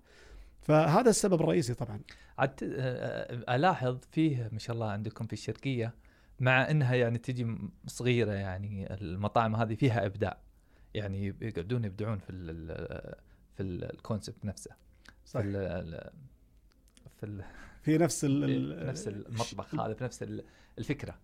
فهذا 0.61 1.09
السبب 1.09 1.41
الرئيسي 1.41 1.73
طبعا. 1.73 1.99
عاد 2.37 2.59
آه، 2.63 2.67
آه، 3.49 3.55
ألاحظ 3.55 3.97
فيه 4.11 4.49
ما 4.51 4.59
شاء 4.59 4.73
الله 4.75 4.91
عندكم 4.91 5.27
في 5.27 5.33
الشرقيه 5.33 5.93
مع 6.39 6.71
إنها 6.71 6.95
يعني 6.95 7.17
تجي 7.17 7.57
صغيرة 7.87 8.31
يعني 8.31 8.93
المطاعم 8.93 9.55
هذه 9.55 9.75
فيها 9.75 10.05
إبداع. 10.05 10.37
يعني 10.93 11.35
يقعدون 11.41 11.83
يبدعون 11.85 12.17
في 12.17 12.29
ال 12.31 12.67
في 13.57 13.63
الكونسبت 13.63 14.45
نفسه. 14.45 14.71
في 15.05 15.29
صحيح. 15.31 15.45
ال- 15.45 15.55
ال- 15.55 16.11
في 17.17 17.25
ال- 17.25 17.43
في 17.81 17.97
نفس 17.97 18.25
ال 18.25 18.79
في 18.79 18.85
نفس 18.85 19.07
المطبخ 19.07 19.75
هذا 19.81 19.93
في 19.93 20.03
نفس 20.03 20.23
ال- 20.23 20.43
الفكرة. 20.79 21.15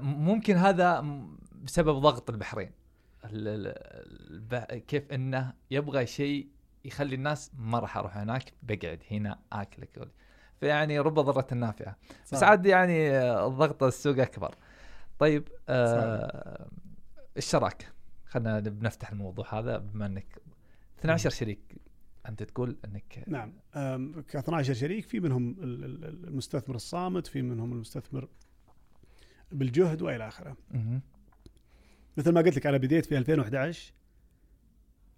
ممكن 0.00 0.56
هذا 0.56 1.04
بسبب 1.62 1.94
ضغط 2.00 2.30
البحرين. 2.30 2.70
ال- 3.24 3.48
ال- 3.48 3.74
الب- 4.34 4.78
كيف 4.78 5.12
إنه 5.12 5.52
يبغى 5.70 6.06
شيء 6.06 6.48
يخلي 6.84 7.14
الناس 7.14 7.50
ما 7.58 7.78
راح 7.78 7.96
أروح 7.96 8.16
هناك 8.16 8.52
بقعد 8.62 9.02
هنا 9.10 9.38
آكل 9.52 9.82
أكل. 9.82 10.08
فيعني 10.60 10.98
رب 11.00 11.14
ضرة 11.14 11.54
نافعة 11.54 11.96
بس. 12.32 12.42
عاد 12.42 12.66
يعني 12.66 13.10
الضغط 13.20 13.82
السوق 13.82 14.18
أكبر. 14.18 14.54
طيب 15.18 15.48
آه 15.68 16.68
الشراكة 17.36 17.86
خلينا 18.26 18.60
بنفتح 18.60 19.10
الموضوع 19.10 19.58
هذا 19.58 19.78
بما 19.78 20.06
إنك 20.06 20.38
12 20.98 21.30
شريك 21.30 21.74
أنت 22.28 22.42
تقول 22.42 22.76
إنك 22.84 23.24
نعم. 23.26 23.52
ك 24.28 24.36
12 24.36 24.74
شريك 24.74 25.06
في 25.08 25.20
منهم 25.20 25.50
ال- 25.50 25.84
ال- 25.84 26.04
ال- 26.04 26.28
المستثمر 26.28 26.74
الصامت 26.76 27.26
في 27.26 27.42
منهم 27.42 27.72
المستثمر 27.72 28.28
بالجهد 29.52 30.02
وإلى 30.02 30.28
آخره. 30.28 30.56
مثل 32.16 32.32
ما 32.32 32.40
قلت 32.40 32.56
لك 32.56 32.66
أنا 32.66 32.76
بديت 32.76 33.06
في 33.06 33.18
2011 33.18 33.92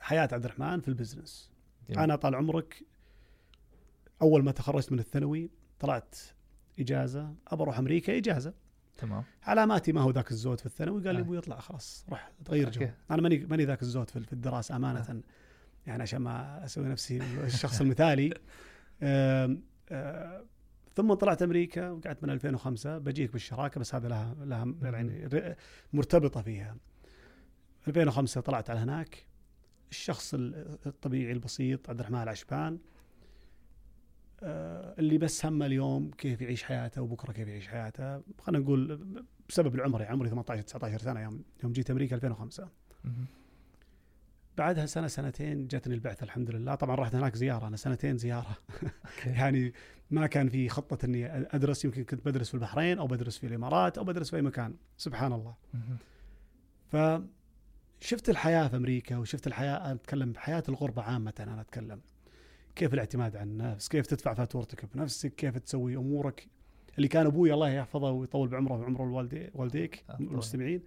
حياة 0.01 0.29
عبد 0.33 0.45
الرحمن 0.45 0.81
في 0.81 0.89
البزنس 0.89 1.51
جميل. 1.89 2.01
أنا 2.01 2.17
طال 2.17 2.35
عمرك 2.35 2.85
أول 4.23 4.45
ما 4.45 4.53
تخرجت 4.53 4.93
من 4.93 4.99
الثانوي 4.99 5.51
طلعت 5.79 6.17
إجازة 6.79 7.35
أبى 7.49 7.63
أروح 7.63 7.79
أمريكا 7.79 8.17
إجازة 8.17 8.55
تمام 8.99 9.25
علاماتي 9.43 9.93
ما 9.93 10.01
هو 10.01 10.11
ذاك 10.11 10.31
الزود 10.31 10.61
في 10.61 10.67
الثانوي 10.67 11.05
قال 11.07 11.15
لي 11.15 11.21
آه. 11.21 11.25
أبوي 11.25 11.39
اطلع 11.39 11.59
خلاص 11.59 12.07
روح 12.09 12.33
تغير 12.45 12.71
جو. 12.71 12.89
أنا 13.11 13.23
ماني 13.23 13.39
ماني 13.39 13.65
ذاك 13.65 13.83
الزود 13.83 14.11
في 14.11 14.33
الدراسة 14.33 14.77
أمانة 14.77 15.23
يعني 15.87 16.03
عشان 16.03 16.19
ما 16.19 16.65
أسوي 16.65 16.89
نفسي 16.89 17.23
الشخص 17.45 17.81
المثالي 17.81 18.35
آه، 19.03 19.57
ثم 20.97 21.15
طلعت 21.15 21.43
أمريكا 21.43 21.91
وقعدت 21.91 22.23
من 22.23 22.31
2005 22.31 22.99
بجيك 22.99 23.33
بالشراكة 23.33 23.81
بس 23.81 23.95
هذا 23.95 24.09
لها 24.09 24.35
لها 24.45 24.75
يعني 24.83 25.29
مرتبطة 25.93 26.43
فيها. 26.43 26.77
2005 27.89 28.41
طلعت 28.41 28.71
على 28.71 28.81
هناك. 28.81 29.27
الشخص 29.91 30.35
ال- 30.35 30.79
الطبيعي 30.87 31.33
البسيط 31.33 31.91
عبد 31.91 31.99
الرحمن 32.01 32.23
العشبان 32.23 32.79
آه، 34.43 34.95
اللي 34.99 35.19
بس 35.19 35.47
همه 35.47 35.67
اليوم 35.67 36.11
كيف 36.11 36.41
يعيش 36.43 36.63
حياته 36.63 37.03
وبكرة 37.03 37.33
كيف 37.33 37.49
يعيش 37.49 37.69
حياته. 37.69 38.23
خلينا 38.41 38.65
نقول 38.65 39.01
بسبب 39.49 39.75
العمر 39.75 40.01
يعني 40.01 40.13
عمري 40.13 40.29
18 40.29 40.63
19 40.63 40.99
سنة 40.99 41.21
يوم 41.21 41.43
يوم 41.65 41.73
جيت 41.73 41.91
أمريكا 41.91 42.17
2005 42.17 42.69
مهم. 43.05 43.27
بعدها 44.59 44.87
سنة 44.87 45.07
سنتين 45.07 45.67
جتني 45.67 45.95
البعثة 45.95 46.25
الحمد 46.25 46.51
لله 46.51 46.75
طبعا 46.75 46.97
رحت 46.97 47.15
هناك 47.15 47.37
زيارة 47.37 47.67
أنا 47.67 47.77
سنتين 47.77 48.19
زيارة. 48.19 48.57
يعني 49.27 49.73
ما 50.11 50.27
كان 50.27 50.49
في 50.49 50.69
خطة 50.69 51.07
إني 51.07 51.27
أدرس 51.37 51.85
يمكن 51.85 52.05
كنت 52.05 52.27
بدرس 52.27 52.49
في 52.49 52.55
البحرين 52.55 52.99
أو 52.99 53.07
بدرس 53.07 53.39
في 53.39 53.47
الإمارات 53.47 53.99
أو 53.99 54.05
بدرس 54.05 54.31
في 54.31 54.37
أي 54.37 54.43
مكان. 54.43 54.75
سبحان 54.97 55.33
الله. 55.33 55.55
مهم. 55.75 57.27
فشفت 58.01 58.29
الحياة 58.29 58.69
في 58.69 58.77
أمريكا 58.77 59.17
وشفت 59.17 59.47
الحياة 59.47 59.77
أنا 59.77 59.93
أتكلم 59.93 60.33
حياة 60.37 60.63
الغربة 60.69 61.03
عامة 61.03 61.35
أنا 61.41 61.61
أتكلم. 61.61 62.01
كيف 62.77 62.95
الاعتماد 62.95 63.37
على 63.37 63.51
النفس 63.51 63.89
كيف 63.89 64.07
تدفع 64.07 64.35
فاتورتك 64.35 64.85
بنفسك 64.95 65.35
كيف 65.35 65.59
تسوي 65.59 65.97
أمورك. 65.97 66.49
اللي 66.97 67.09
كان 67.09 67.27
أبوي 67.27 67.53
الله 67.53 67.69
يحفظه 67.69 68.11
ويطول 68.11 68.49
بعمره 68.49 68.73
وعمر 68.73 69.03
والديك. 69.55 70.05
المستمعين 70.21 70.83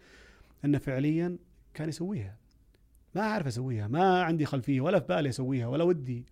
إنه 0.66 0.78
فعليا 0.78 1.38
كان 1.74 1.90
يسويها. 1.90 2.38
ما 3.16 3.22
أعرف 3.22 3.48
أسويها 3.48 3.88
ما 3.88 4.24
عندي 4.24 4.46
خلفية 4.46 4.82
ولا 4.82 5.00
في 5.00 5.08
بالي 5.08 5.30
أسويها 5.30 5.68
ولا 5.68 5.84
ودي. 5.84 6.26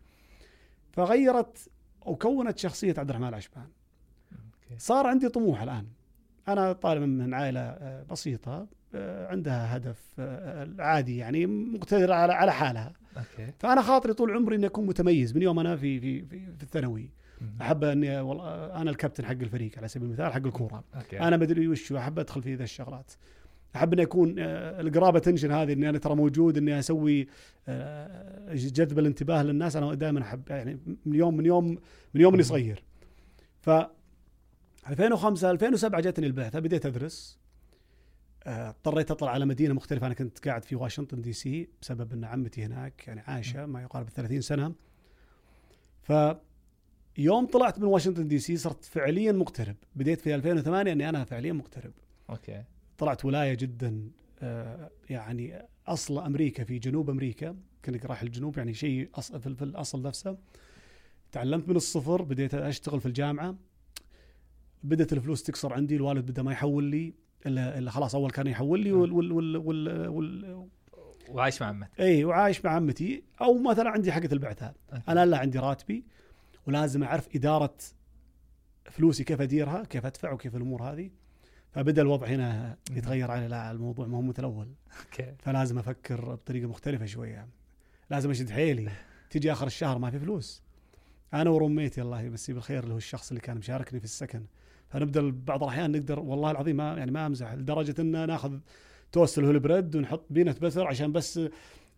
فغيرت 0.92 1.70
وكونت 2.02 2.58
شخصية 2.58 2.94
عبد 2.98 3.10
الرحمن 3.10 3.28
العشبان. 3.28 3.68
أوكي. 4.32 4.80
صار 4.80 5.08
عندي 5.08 5.30
طموح 5.30 5.62
الآن. 5.62 5.88
أنا 6.48 6.74
طالب 6.74 7.02
من 7.02 7.34
عائلة 7.34 7.60
آه، 7.60 8.04
بسيطة 8.04 8.68
آه، 8.96 9.28
عندها 9.28 9.78
هدف 9.78 10.02
آه، 10.20 10.70
عادي 10.80 11.18
يعني 11.18 11.46
مقتدره 11.46 12.14
على 12.14 12.34
على 12.34 12.54
حالها. 12.54 12.94
أوكي. 13.18 13.54
فأنا 13.60 13.82
خاطري 13.82 14.14
طول 14.14 14.32
عمري 14.32 14.56
إني 14.56 14.66
أكون 14.66 14.86
متميز. 14.86 15.36
من 15.36 15.42
يوم 15.42 15.60
أنا 15.60 15.76
في 15.76 16.00
في 16.00 16.26
في, 16.26 16.40
في 16.58 16.64
الثانوي. 16.64 17.10
أحب 17.62 17.84
اني 17.84 18.20
والله 18.20 18.82
أنا 18.82 18.92
الكابتن 18.92 19.26
حق 19.26 19.32
الفريق 19.32 19.78
على 19.78 19.88
سبيل 19.88 20.08
المثال 20.08 20.34
حق 20.34 20.46
الكورة. 20.46 20.84
أوكي. 20.96 21.20
أنا 21.20 21.38
مدري 21.38 21.68
وش 21.68 21.92
أحب 21.92 22.20
أدخل 22.20 22.44
في 22.44 22.56
ذا 22.56 22.64
الشغلات. 22.64 23.12
أحب 23.76 23.94
اني 23.94 24.02
اكون 24.04 24.36
آه، 24.40 24.82
ال 24.82 24.89
grab 24.89 25.20
attention 25.20 25.52
هذه 25.52 25.74
إني 25.74 25.90
أنا 25.90 25.98
ترى 25.98 26.16
موجود 26.16 26.58
إني 26.58 26.80
أسوي 26.80 27.28
آه، 27.68 28.54
جذب 28.54 29.00
الانتباه 29.00 29.44
للناس. 29.44 29.76
أنا 29.76 29.94
دائما 29.94 30.22
أحب 30.22 30.50
يعني 30.50 30.80
من 31.06 31.16
يوم 31.16 31.38
من 31.38 31.46
يوم 31.46 31.78
من 32.14 32.22
يوم 32.22 32.34
اني 32.34 32.44
صغير. 32.44 32.84
ف 33.62 33.70
2005 34.90 35.52
2007 35.52 36.02
جاتني 36.02 36.28
البعثه 36.28 36.60
بديت 36.60 36.86
أدرس. 36.86 37.40
آه، 38.44 38.70
اضطريت 38.70 39.12
أطلع 39.12 39.32
على 39.32 39.46
مدينة 39.46 39.74
مختلفة. 39.74 40.08
أنا 40.08 40.14
كنت 40.14 40.48
قاعد 40.48 40.64
في 40.66 40.76
واشنطن 40.76 41.22
دي 41.22 41.34
سي 41.34 41.70
بسبب 41.82 42.14
إن 42.14 42.24
عمتي 42.24 42.64
هناك 42.64 43.08
يعني 43.08 43.22
عايشة 43.22 43.66
ما 43.66 43.82
يقارب 43.82 44.10
30 44.10 44.42
سنة. 44.42 44.74
ف 46.02 46.14
يوم 47.18 47.46
طلعت 47.46 47.80
من 47.80 47.86
واشنطن 47.86 48.28
دي 48.28 48.40
سي 48.40 48.58
صرت 48.58 48.86
فعليا 48.86 49.32
مغترب 49.32 49.76
بديت 49.96 50.22
في 50.22 50.36
2008 50.36 50.92
إني 50.92 51.10
أنا 51.10 51.24
فعليا 51.24 51.54
مغترب 51.54 51.92
أوكي. 52.30 52.64
طلعت 52.98 53.26
ولاية 53.26 53.54
جدا 53.54 54.12
آه، 54.42 54.90
يعني 55.10 55.62
أصل 55.88 56.20
أمريكا 56.20 56.64
في 56.64 56.80
جنوب 56.80 57.10
أمريكا 57.10 57.56
كنت 57.86 58.06
رايح 58.06 58.22
الجنوب 58.22 58.58
يعني 58.58 58.74
شيء 58.74 59.10
في 59.40 59.62
الأصل 59.62 60.02
نفسه. 60.02 60.38
تعلمت 61.32 61.70
من 61.70 61.76
الصفر 61.76 62.22
بديت 62.22 62.54
أشتغل 62.54 63.00
في 63.00 63.06
الجامعة. 63.06 63.56
بدأت 64.84 65.14
الفلوس 65.14 65.44
تكسر 65.44 65.74
عندي 65.74 65.96
الوالد 65.96 66.32
بدأ 66.32 66.42
ما 66.42 66.52
يحول 66.52 66.84
لي 66.84 67.14
الا 67.46 67.78
إلا 67.78 67.92
خلاص 67.92 68.16
أول 68.16 68.32
كان 68.32 68.48
يحول 68.48 68.80
لي 68.80 68.92
وال 68.92 69.12
وال 69.12 69.32
وال, 69.32 69.58
وال, 69.58 70.08
وال 70.08 70.68
وعايش 71.30 71.62
مع 71.62 71.68
عمتك 71.68 72.00
إي 72.00 72.26
وعايش 72.26 72.66
مع 72.66 72.72
عمتي 72.72 73.24
أو 73.42 73.58
مثلا 73.58 73.90
عندي 73.90 74.12
حقة 74.12 74.30
أوكي. 74.94 75.04
أنا 75.08 75.26
لا 75.26 75.38
عندي 75.38 75.60
راتبي 75.60 76.04
ولازم 76.68 77.04
أعرف 77.04 77.36
إدارة 77.36 77.78
فلوسي 78.92 79.24
كيف 79.24 79.42
أديرها 79.42 79.84
كيف 79.84 80.06
أدفع 80.06 80.32
وكيف 80.32 80.56
الأمور 80.56 80.84
هذه. 80.84 81.10
فبدأ 81.78 82.02
الوضع 82.02 82.28
هنا 82.28 82.78
يتغير 82.92 83.32
على 83.32 83.48
لا 83.48 83.72
الموضوع 83.72 84.08
ما 84.08 84.18
هو 84.18 84.22
مثل 84.22 84.40
الأول 84.40 84.68
أوكي. 85.00 85.34
فلازم 85.40 85.80
أفكر 85.80 86.36
بطريقة 86.36 86.68
مختلفة 86.68 87.06
شوية. 87.06 87.48
لازم 88.10 88.30
أشد 88.30 88.50
حيلي. 88.50 88.90
تجي 89.30 89.52
آخر 89.52 89.68
الشهر 89.68 89.98
ما 89.98 90.12
في 90.12 90.20
فلوس. 90.20 90.64
أنا 91.34 91.50
و 91.50 91.55
roommate 91.55 91.96
ي 91.96 92.02
الله 92.02 92.22
يمسيه 92.22 92.54
بالخير 92.54 92.84
اللي 92.84 92.94
هو 92.94 92.98
الشخص 92.98 93.30
اللي 93.30 93.42
كان 93.42 93.58
مشاركني 93.58 94.00
في 94.00 94.06
السكن. 94.06 94.46
فنبدأ 94.90 95.34
بعض 95.46 95.64
الأحيان 95.64 95.92
نقدر 95.92 96.20
والله 96.20 96.52
العظيم 96.52 96.76
ما 96.76 96.98
يعني 96.98 97.12
ما 97.12 97.26
أمزح 97.26 97.54
لدرجة 97.54 98.02
إن 98.02 98.28
ناخذ 98.28 98.58
توست 99.12 99.40
ال 99.40 99.43
whole 99.43 99.60
bread 99.60 99.96
ونحط 99.96 100.26
peanut 100.30 100.62
butter 100.62 100.88
عشان 100.88 101.12
بس 101.12 101.40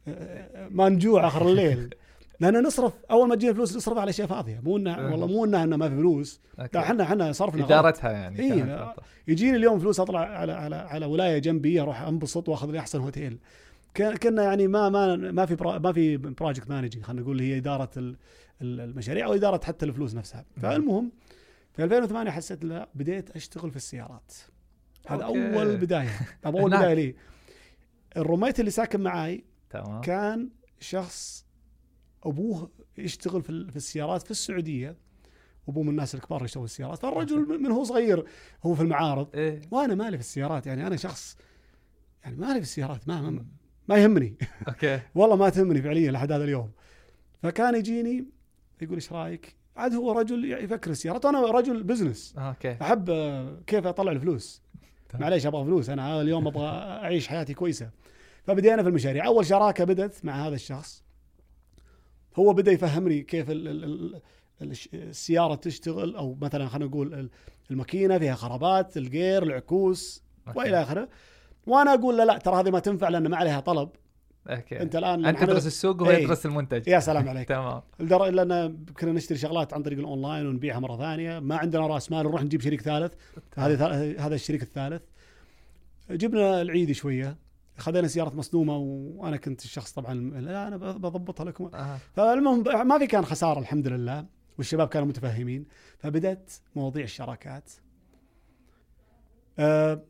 آه، 0.07 0.67
ما 0.67 0.89
نجوع 0.89 1.27
آخر 1.27 1.49
الليل. 1.49 1.89
لأن 2.39 2.63
نصرف 2.63 2.93
أول 3.11 3.27
ما 3.27 3.35
تجينا 3.35 3.53
فلوس 3.53 3.75
نصرف 3.77 3.97
على 3.97 4.09
أشياء 4.09 4.27
فاضية. 4.27 4.59
مو 4.63 4.77
انه 4.77 5.11
والله 5.11 5.27
مو 5.27 5.45
إنه 5.45 5.65
ما 5.65 5.89
في 5.89 5.95
فلوس. 5.95 6.41
لا 6.57 6.79
إحنا 6.79 7.03
إحنا 7.03 7.31
صرفنا. 7.31 7.65
إدارتها 7.65 8.11
يعني 8.11 8.39
إيه،. 8.39 8.93
يجيني 9.27 9.57
اليوم 9.57 9.79
فلوس 9.79 9.99
أطلع 9.99 10.19
على 10.19 10.51
على 10.51 10.75
على 10.75 11.05
ولاية 11.05 11.37
جنبي 11.37 11.81
أروح 11.81 12.01
أنبسط 12.01 12.49
وأخذ 12.49 12.71
لي 12.71 12.79
أحسن 12.79 12.99
هوتيل. 12.99 13.39
كنا 14.23 14.43
يعني 14.43 14.67
ما 14.67 14.89
ما 14.89 15.15
ما 15.15 15.45
في 15.45 15.55
برا 15.55 15.77
ما 15.79 15.91
في 15.93 16.17
project 16.17 16.69
managing 16.69 17.03
خلينا 17.03 17.21
نقول 17.21 17.39
هي 17.39 17.57
إدارة 17.57 17.89
ال- 17.97 18.15
ال- 18.61 18.79
المشاريع 18.81 19.25
أو 19.25 19.33
إدارة 19.33 19.65
حتى 19.65 19.85
الفلوس 19.85 20.15
نفسها. 20.15 20.45
فالمهم 20.61 21.11
في 21.73 21.83
2008 21.83 22.31
حسيت 22.31 22.63
لا 22.63 22.89
بديت 22.95 23.29
أشتغل 23.31 23.69
في 23.71 23.75
السيارات. 23.75 24.31
هذا 25.07 25.23
أوكي. 25.23 25.53
أول 25.55 25.77
بداية. 25.77 26.09
طب 26.43 26.55
أول. 26.55 26.71
بداية 26.77 26.93
لي. 26.93 27.15
ال 28.17 28.22
roommate 28.22 28.59
اللي 28.59 28.71
ساكن 28.71 29.01
معاي 29.01 29.43
تمام. 29.69 30.01
كان 30.01 30.49
شخص 30.79 31.45
أبوه 32.23 32.69
يشتغل 32.97 33.41
في 33.43 33.49
ال- 33.49 33.69
في 33.69 33.75
السيارات 33.75 34.23
في 34.23 34.31
السعودية. 34.31 34.95
أبوه 35.69 35.83
من 35.83 35.89
الناس 35.89 36.15
الكبار 36.15 36.37
اللي 36.37 36.45
يشتغلوا 36.45 36.67
في 36.67 36.71
السيارات. 36.73 36.99
فالرجل 36.99 37.61
من 37.61 37.71
هو 37.71 37.83
صغير 37.83 38.23
هو 38.65 38.75
في 38.75 38.81
المعارض. 38.81 39.35
إيه. 39.35 39.61
وأنا 39.71 39.95
مالي 39.95 40.17
في 40.17 40.23
السيارات. 40.23 40.67
يعني 40.67 40.87
أنا 40.87 40.95
شخص 40.95 41.37
يعني 42.23 42.35
مالي 42.35 42.53
في 42.53 42.59
السيارات. 42.61 43.07
ما 43.07 43.21
ما, 43.21 43.45
ما 43.87 43.97
يهمني. 43.97 44.37
أوكي. 44.67 44.99
والله 45.15 45.35
ما 45.35 45.49
تهمني 45.49 45.81
فعليا 45.81 46.11
لحد 46.11 46.31
هذا 46.31 46.43
اليوم. 46.43 46.71
فكان 47.43 47.75
يجيني 47.75 48.25
يقول 48.81 48.95
إيش 48.95 49.13
رأيك؟ 49.13 49.55
عاد 49.77 49.93
هو 49.95 50.11
رجل 50.11 50.53
يفكر 50.63 50.91
السيارات. 50.91 51.25
وأنا 51.25 51.41
رجل 51.51 51.83
business 51.83 52.33
آه، 52.37 52.49
أوكي. 52.49 52.77
أحب 52.81 53.05
كيف 53.67 53.87
أطلع 53.87 54.11
الفلوس. 54.11 54.61
تمام. 55.09 55.21
معليش 55.23 55.45
أبغى 55.45 55.63
فلوس. 55.65 55.89
أنا 55.89 56.21
اليوم 56.21 56.47
أبغى 56.47 56.67
أعيش 56.67 57.27
حياتي 57.27 57.53
كويسة. 57.53 57.89
فبدينا 58.43 58.83
في 58.83 58.89
المشاريع. 58.89 59.25
أول 59.25 59.45
شراكة 59.45 59.83
بدت 59.83 60.25
مع 60.25 60.47
هذا 60.47 60.55
الشخص. 60.55 61.03
هو 62.35 62.53
بدا 62.53 62.71
يفهمني 62.71 63.21
كيف 63.21 63.49
ال 63.51 63.67
ال 63.67 63.83
ال 63.83 64.21
الش- 64.61 64.89
السيارة 64.93 65.55
تشتغل 65.55 66.15
أو 66.15 66.37
مثلا 66.41 66.67
خلينا 66.67 66.89
نقول 66.89 67.13
ال- 67.13 67.29
الماكينة 67.71 68.17
فيها 68.17 68.35
خرابات 68.35 68.97
ال 68.97 69.06
gear 69.06 69.43
العكوس 69.43 70.23
أوكي. 70.47 70.59
وإلى 70.59 70.81
آخره. 70.81 71.09
وأنا 71.67 71.93
أقول 71.93 72.17
له 72.17 72.23
لا 72.23 72.37
ترى 72.37 72.55
هذه 72.59 72.69
ما 72.71 72.79
تنفع 72.79 73.09
لأن 73.09 73.27
ما 73.27 73.37
عليها 73.37 73.59
طلب. 73.59 73.89
أوكي. 74.49 74.81
أنت 74.81 74.95
الآن 74.95 75.25
أنت 75.25 75.39
تدرس 75.39 75.65
السوق 75.67 76.01
وهو 76.01 76.11
إيه. 76.11 76.23
يدرس 76.23 76.45
المنتج. 76.45 76.87
يا 76.87 76.99
سلام 76.99 77.29
عليك. 77.29 77.47
تمام. 77.49 77.81
لدرجة 77.99 78.29
لأن 78.29 78.77
كنا 78.99 79.11
نشتري 79.11 79.37
شغلات 79.37 79.73
عن 79.73 79.83
طريق 79.83 79.99
الأونلاين 79.99 80.47
ونبيعها 80.47 80.79
مرة 80.79 80.97
ثانية. 80.97 81.39
ما 81.39 81.57
عندنا 81.57 81.87
رأس 81.87 82.11
مال 82.11 82.19
نروح 82.23 82.43
نجيب 82.43 82.61
شريك 82.61 82.81
ثالث. 82.81 83.13
هذا 83.55 83.87
هذا 84.19 84.35
الشريك 84.35 84.61
الثالث. 84.61 85.01
جبنا 86.11 86.61
العيد 86.61 86.91
شوية. 86.91 87.37
خذينا 87.79 88.07
سيارة 88.07 88.35
مصدومة 88.35 88.77
وأنا 88.77 89.37
كنت 89.37 89.63
الشخص 89.63 89.91
طبعا 89.91 90.13
لا 90.13 90.67
أنا 90.67 90.77
بضبطها 90.77 91.43
لكم. 91.43 91.71
آه. 91.73 91.97
فالمهم 92.15 92.87
ما 92.87 92.99
في 92.99 93.07
كان 93.07 93.25
خسارة 93.25 93.59
الحمد 93.59 93.87
لله 93.87 94.25
والشباب 94.57 94.87
كانوا 94.87 95.07
متفهمين. 95.07 95.65
فبدأت 95.97 96.51
مواضيع 96.75 97.03
الشراكات. 97.03 97.71
آه، 99.59 100.01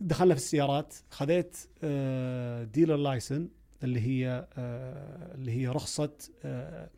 دخلنا 0.00 0.34
في 0.34 0.40
السيارات 0.40 0.94
خذيت 1.10 1.56
ديلر 2.72 2.96
لايسن 2.96 3.48
اللي 3.82 4.00
هي 4.00 4.46
آه، 4.58 5.34
اللي 5.34 5.52
هي 5.52 5.68
رخصة 5.68 6.10
آه، 6.44 6.90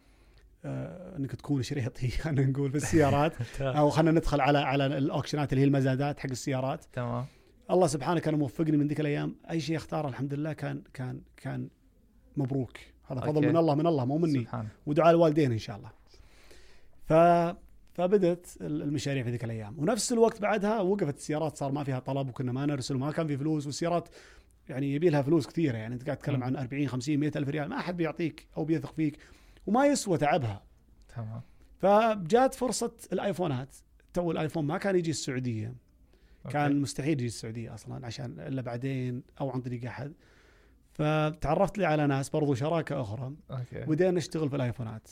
آه، 0.64 1.16
إنك 1.16 1.34
تكون 1.34 1.62
شريطي 1.62 2.08
خلينا 2.22 2.50
نقول 2.50 2.70
في 2.70 2.76
السيارات. 2.76 3.32
أو 3.60 3.90
خلينا 3.90 4.10
ندخل 4.10 4.40
على 4.40 4.58
على 4.58 4.86
الأوكشنات 4.86 5.52
اللي 5.52 5.62
هي 5.62 5.66
المزادات 5.66 6.20
حق 6.20 6.30
السيارات. 6.30 6.84
تمام. 6.92 7.26
الله 7.72 7.86
سبحانه 7.86 8.20
كان 8.20 8.34
موفقني 8.34 8.76
من 8.76 8.88
ذيك 8.88 9.00
الأيام. 9.00 9.36
أي 9.50 9.60
شيء 9.60 9.76
أختاره 9.76 10.08
الحمد 10.08 10.34
لله 10.34 10.52
كان 10.52 10.82
كان 10.94 11.20
كان 11.36 11.68
مبروك. 12.36 12.78
هذا 13.06 13.20
فضل 13.20 13.34
أوكي. 13.34 13.46
من 13.46 13.56
الله 13.56 13.74
من 13.74 13.86
الله 13.86 14.04
مو 14.04 14.18
مني. 14.18 14.40
سبحان. 14.40 14.68
ودعاء 14.86 15.10
الوالدين 15.10 15.52
إن 15.52 15.58
شاء 15.58 15.76
الله. 15.76 15.90
ف 17.04 17.12
فبدت 17.94 18.56
المشاريع 18.60 19.22
في 19.22 19.30
ذيك 19.30 19.44
الأيام. 19.44 19.78
ونفس 19.78 20.12
الوقت 20.12 20.42
بعدها 20.42 20.80
وقفت 20.80 21.16
السيارات 21.16 21.56
صار 21.56 21.72
ما 21.72 21.84
فيها 21.84 21.98
طلب 21.98 22.28
وكنا 22.28 22.52
ما 22.52 22.66
نرسل 22.66 22.96
وما 22.96 23.12
كان 23.12 23.26
في 23.26 23.36
فلوس. 23.36 23.66
والسيارات 23.66 24.08
يعني 24.68 24.94
يبي 24.94 25.10
لها 25.10 25.22
فلوس 25.22 25.46
كثيرة. 25.46 25.76
يعني 25.76 25.94
أنت 25.94 26.04
قاعد 26.04 26.16
تتكلم. 26.16 26.44
عن 26.44 26.56
40 26.56 26.88
50 26.88 27.20
100 27.20 27.32
ألف 27.36 27.48
ريال. 27.48 27.68
ما 27.68 27.78
أحد 27.78 27.96
بيعطيك 27.96 28.48
أو 28.56 28.64
بيثق 28.64 28.94
فيك. 28.94 29.18
وما 29.66 29.86
يسوى 29.86 30.18
تعبها. 30.18 30.62
تمام. 31.16 31.40
فجات 31.78 32.54
فرصة 32.54 32.92
الآيفونات. 33.12 33.76
تو 34.14 34.30
ال 34.30 34.35
iPhone 34.35 34.64
ما 34.64 34.78
كان 34.78 34.96
يجي 34.96 35.10
السعودية. 35.10 35.74
كان 36.50 36.62
أوكي. 36.62 36.74
مستحيل 36.74 37.12
يجي 37.12 37.26
السعودية 37.26 37.74
أصلا 37.74 38.06
عشان 38.06 38.40
إلا 38.40 38.62
بعدين 38.62 39.22
أو 39.40 39.50
عن 39.50 39.60
طريق 39.60 39.84
أحد. 39.84 40.12
فتعرفت 40.92 41.78
لي 41.78 41.84
على 41.84 42.06
ناس 42.06 42.28
برضو 42.28 42.54
شراكة 42.54 43.00
أخرى. 43.00 43.32
أوكي. 43.50 43.84
بدينا 43.84 44.10
نشتغل 44.10 44.48
في 44.48 44.56
الآيفونات. 44.56 45.10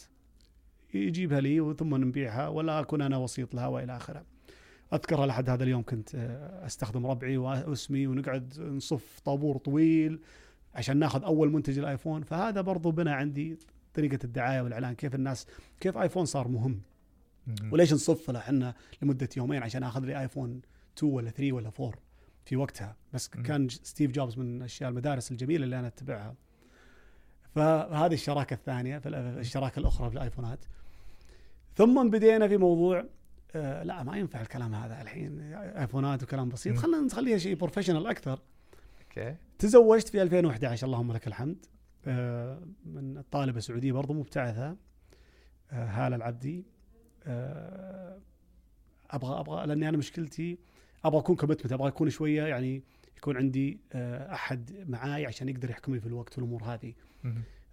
يجيبها 0.94 1.40
لي 1.40 1.74
ثم 1.78 1.96
نبيعها 1.96 2.48
ولا 2.48 2.80
أكون 2.80 3.02
أنا 3.02 3.16
وسيط 3.16 3.54
لها 3.54 3.66
وإلى 3.66 3.96
آخره. 3.96 4.24
اذكرها 4.92 5.26
لحد 5.26 5.50
هذا 5.50 5.64
اليوم 5.64 5.82
كنت 5.82 6.14
آه، 6.14 6.66
أستخدم 6.66 7.06
ربعي 7.06 7.36
وأسمي 7.36 8.06
ونقعد 8.06 8.60
نصف 8.60 9.20
طابور 9.24 9.56
طويل 9.56 10.20
عشان 10.74 10.96
ناخذ 10.96 11.24
أول 11.24 11.52
منتج 11.52 11.78
ال 11.78 11.84
iPhone. 11.84 12.22
فهذا 12.22 12.60
برضو 12.60 12.90
بنى 12.90 13.10
عندي 13.10 13.58
طريقة 13.94 14.18
الدعاية 14.24 14.60
والإعلان 14.60 14.94
كيف 14.94 15.14
الناس 15.14 15.46
كيف 15.80 15.98
iPhone 15.98 16.24
صار 16.24 16.48
مهم. 16.48 16.80
وليش 17.72 17.92
نصف 17.92 18.30
له 18.30 18.38
إحنا 18.38 18.74
لمدة 19.02 19.28
يومين 19.36 19.62
عشان 19.62 19.82
أخذ 19.82 20.00
لي 20.00 20.20
iPhone 20.20 20.60
2 21.00 21.12
ولا 21.12 21.30
3 21.30 21.52
ولا 21.52 21.70
4 21.80 21.92
في 22.44 22.56
وقتها. 22.56 22.96
بس 23.12 23.30
مم. 23.36 23.42
كان 23.42 23.68
ستيف 23.68 24.10
جوبز 24.10 24.38
من 24.38 24.62
أشياء 24.62 24.90
المدارس 24.90 25.32
الجميلة 25.32 25.64
اللي 25.64 25.78
أنا 25.78 25.86
أتبعها. 25.86 26.34
فهذه 27.54 28.14
الشراكة 28.14 28.54
الثانية 28.54 28.98
في 28.98 29.08
الشراكة 29.08 29.78
الأخرى 29.78 30.10
في 30.10 30.14
الآيفونات. 30.16 30.64
ثم 31.74 32.10
بدينا 32.10 32.48
في 32.48 32.56
موضوع 32.56 33.04
آه 33.54 33.82
لا 33.82 34.02
ما 34.02 34.16
ينفع 34.16 34.40
الكلام 34.40 34.74
هذا 34.74 35.02
الحين. 35.02 35.40
آيفونات 35.54 36.22
وكلام 36.22 36.48
بسيط. 36.48 36.76
خلينا 36.76 37.00
نخليها 37.00 37.38
شيء 37.38 37.54
professional 37.56 38.06
أكثر. 38.06 38.40
أوكي. 39.02 39.36
تزوجت 39.58 40.08
في 40.08 40.22
2011 40.22 40.86
اللهم 40.86 41.12
لك 41.12 41.26
الحمد. 41.26 41.66
آه، 42.06 42.62
من 42.84 43.22
طالبة 43.30 43.60
سعودية 43.60 43.92
برضو 43.92 44.12
مبتعثة. 44.12 44.76
آه، 45.70 45.86
هالة 45.86 46.16
العبدي. 46.16 46.64
آه، 47.26 48.18
أبغى 49.10 49.40
أبغى 49.40 49.66
لأني 49.66 49.88
أنا 49.88 49.96
مشكلتي 49.96 50.58
أبغى 51.04 51.20
أكون 51.20 51.36
كوميتمنت 51.36 51.72
أبغى 51.72 51.88
أكون 51.88 52.10
شوية 52.10 52.42
يعني 52.42 52.82
يكون 53.16 53.36
عندي 53.36 53.80
آه، 53.92 54.34
أحد 54.34 54.84
معاي 54.88 55.26
عشان 55.26 55.48
يقدر 55.48 55.70
يحكم 55.70 55.94
لي 55.94 56.00
في 56.00 56.06
الوقت 56.06 56.38
والأمور 56.38 56.62
هذه. 56.64 56.94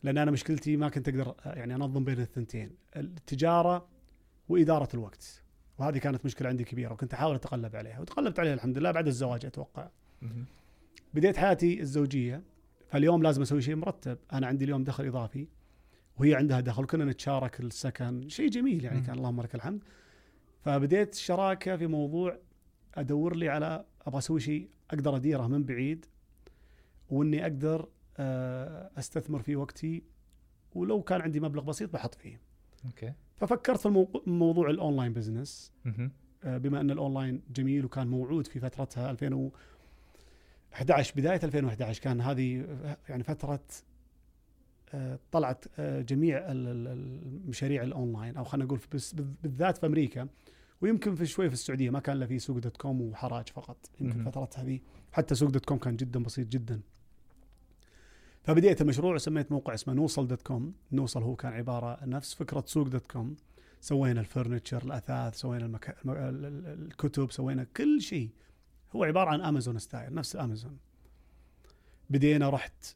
لأن 0.04 0.18
أنا 0.18 0.32
مشكلتي 0.32 0.78
ما 0.78 0.90
كنت 0.90 1.10
أقدر 1.10 1.36
آه، 1.46 1.54
يعني 1.54 1.76
أنظم 1.76 2.04
بين 2.04 2.20
الثنتين 2.20 2.72
التجارة 2.96 3.88
وإدارة 4.50 4.90
الوقت 4.94 5.44
وهذه 5.78 5.98
كانت 5.98 6.26
مشكلة 6.26 6.50
عندي 6.50 6.64
كبيرة 6.64 6.94
وكنت 6.94 7.14
أحاول 7.14 7.36
اتغلب 7.36 7.76
عليها 7.76 8.00
وتغلبت 8.00 8.40
عليها 8.40 8.54
الحمد 8.54 8.78
لله 8.78 8.92
بعد 8.92 9.08
الزواج 9.08 9.46
أتوقع. 9.46 9.90
بديت 11.14 11.38
حياتي 11.38 11.82
الزوجية 11.82 12.44
فاليوم 12.90 13.24
لازم 13.24 13.42
أسوي 13.42 13.62
شيء 13.62 13.76
مرتب 13.76 14.18
أنا 14.34 14.48
عندي 14.48 14.66
اليوم 14.66 14.84
دخل 14.84 15.06
إضافي 15.06 15.48
وهي 16.18 16.36
عندها 16.36 16.60
دخل 16.60 16.86
كنا 16.86 17.06
نتشارك 17.06 17.60
السكن 17.60 18.30
شيء 18.30 18.50
جميل 18.50 18.84
يعني. 18.84 19.02
كان 19.02 19.18
اللهم 19.18 19.42
لك 19.42 19.56
الحمد 19.56 19.84
فبديت 20.62 21.14
الشراكة 21.14 21.78
في 21.78 21.88
موضوع 21.88 22.38
أدور 22.98 23.36
لي 23.36 23.50
على 23.50 23.86
أبغى 24.02 24.18
أسوي 24.18 24.40
شيء 24.40 24.70
أقدر 24.92 25.16
أديره 25.16 25.48
من 25.48 25.64
بعيد 25.64 26.06
وإني 27.10 27.42
أقدر 27.44 27.88
آه، 28.18 28.90
أستثمر 28.98 29.42
في 29.42 29.56
وقتي 29.56 30.04
ولو 30.76 31.02
كان 31.04 31.22
عندي 31.22 31.40
مبلغ 31.40 31.64
بسيط 31.64 31.94
بحط 31.94 32.16
فيه. 32.16 32.42
أوكي. 32.86 33.14
ففكرت 33.36 33.80
في 33.88 34.08
موضوع 34.28 34.70
ال 34.70 34.76
online 34.76 35.14
business. 35.14 35.72
آه، 36.44 36.58
بما 36.58 36.82
أن 36.82 36.92
الأونلاين 36.92 37.42
جميل 37.56 37.86
وكان 37.86 38.08
موجود 38.08 38.48
في 38.48 38.60
فترتها 38.60 39.12
2011 39.12 41.14
بداية 41.16 41.40
2011 41.44 42.02
كان 42.04 42.22
هذه 42.22 42.66
يعني 43.10 43.24
فترة 43.24 43.60
آه، 44.94 45.20
طلعت 45.32 45.66
جميع 45.82 46.38
ال- 46.38 46.68
ال- 46.68 46.88
المشاريع 47.44 47.84
الأونلاين 47.84 48.38
أو 48.38 48.44
خلينا 48.44 48.66
نقول 48.66 48.80
بالذات 49.44 49.78
في 49.78 49.86
أمريكا. 49.86 50.28
ويمكن 50.82 51.16
في 51.16 51.26
شوي 51.26 51.48
في 51.48 51.54
السعودية 51.54 51.90
ما 51.90 52.00
كان 52.00 52.16
إلا 52.18 52.26
في 52.26 52.40
سوق 52.40 52.58
dot 52.58 52.78
com 52.78 53.02
وحراج 53.02 53.50
فقط. 53.50 53.78
يمكن. 54.02 54.24
فترتها 54.24 54.64
هذه 54.64 54.80
حتى 55.12 55.36
سوق 55.36 55.50
dot 55.50 55.66
com 55.66 55.78
كان 55.78 55.96
جدا 55.96 56.24
بسيط 56.24 56.48
جدا. 56.48 56.82
فبديت 58.44 58.82
المشروع 58.82 59.16
وسميت 59.16 59.52
موقع 59.52 59.74
اسمه 59.74 59.94
نوصل 59.94 60.28
dot 60.28 60.42
com. 60.42 60.74
نوصل 60.92 61.24
هو 61.24 61.36
كان 61.36 61.54
عبارة 61.54 62.06
نفس 62.06 62.34
فكرة 62.34 62.64
سوق 62.68 62.88
dot 62.88 63.12
com. 63.12 63.36
سوينا 63.82 64.20
ال 64.20 64.26
furniture 64.26 64.84
الأثاث 64.84 65.36
سوينا 65.36 65.66
المكا... 65.66 65.94
الم- 66.02 66.12
ال- 66.12 66.46
ال- 66.46 66.86
الكتب 66.86 67.32
سوينا 67.32 67.64
كل 67.64 68.02
شيء. 68.02 68.30
هو 68.96 69.04
عبارة 69.04 69.30
عن 69.30 69.42
امازون 69.42 69.80
style 69.80 70.14
نفس 70.14 70.36
امازون 70.36 70.78
بدينا 72.10 72.50
رحت 72.50 72.96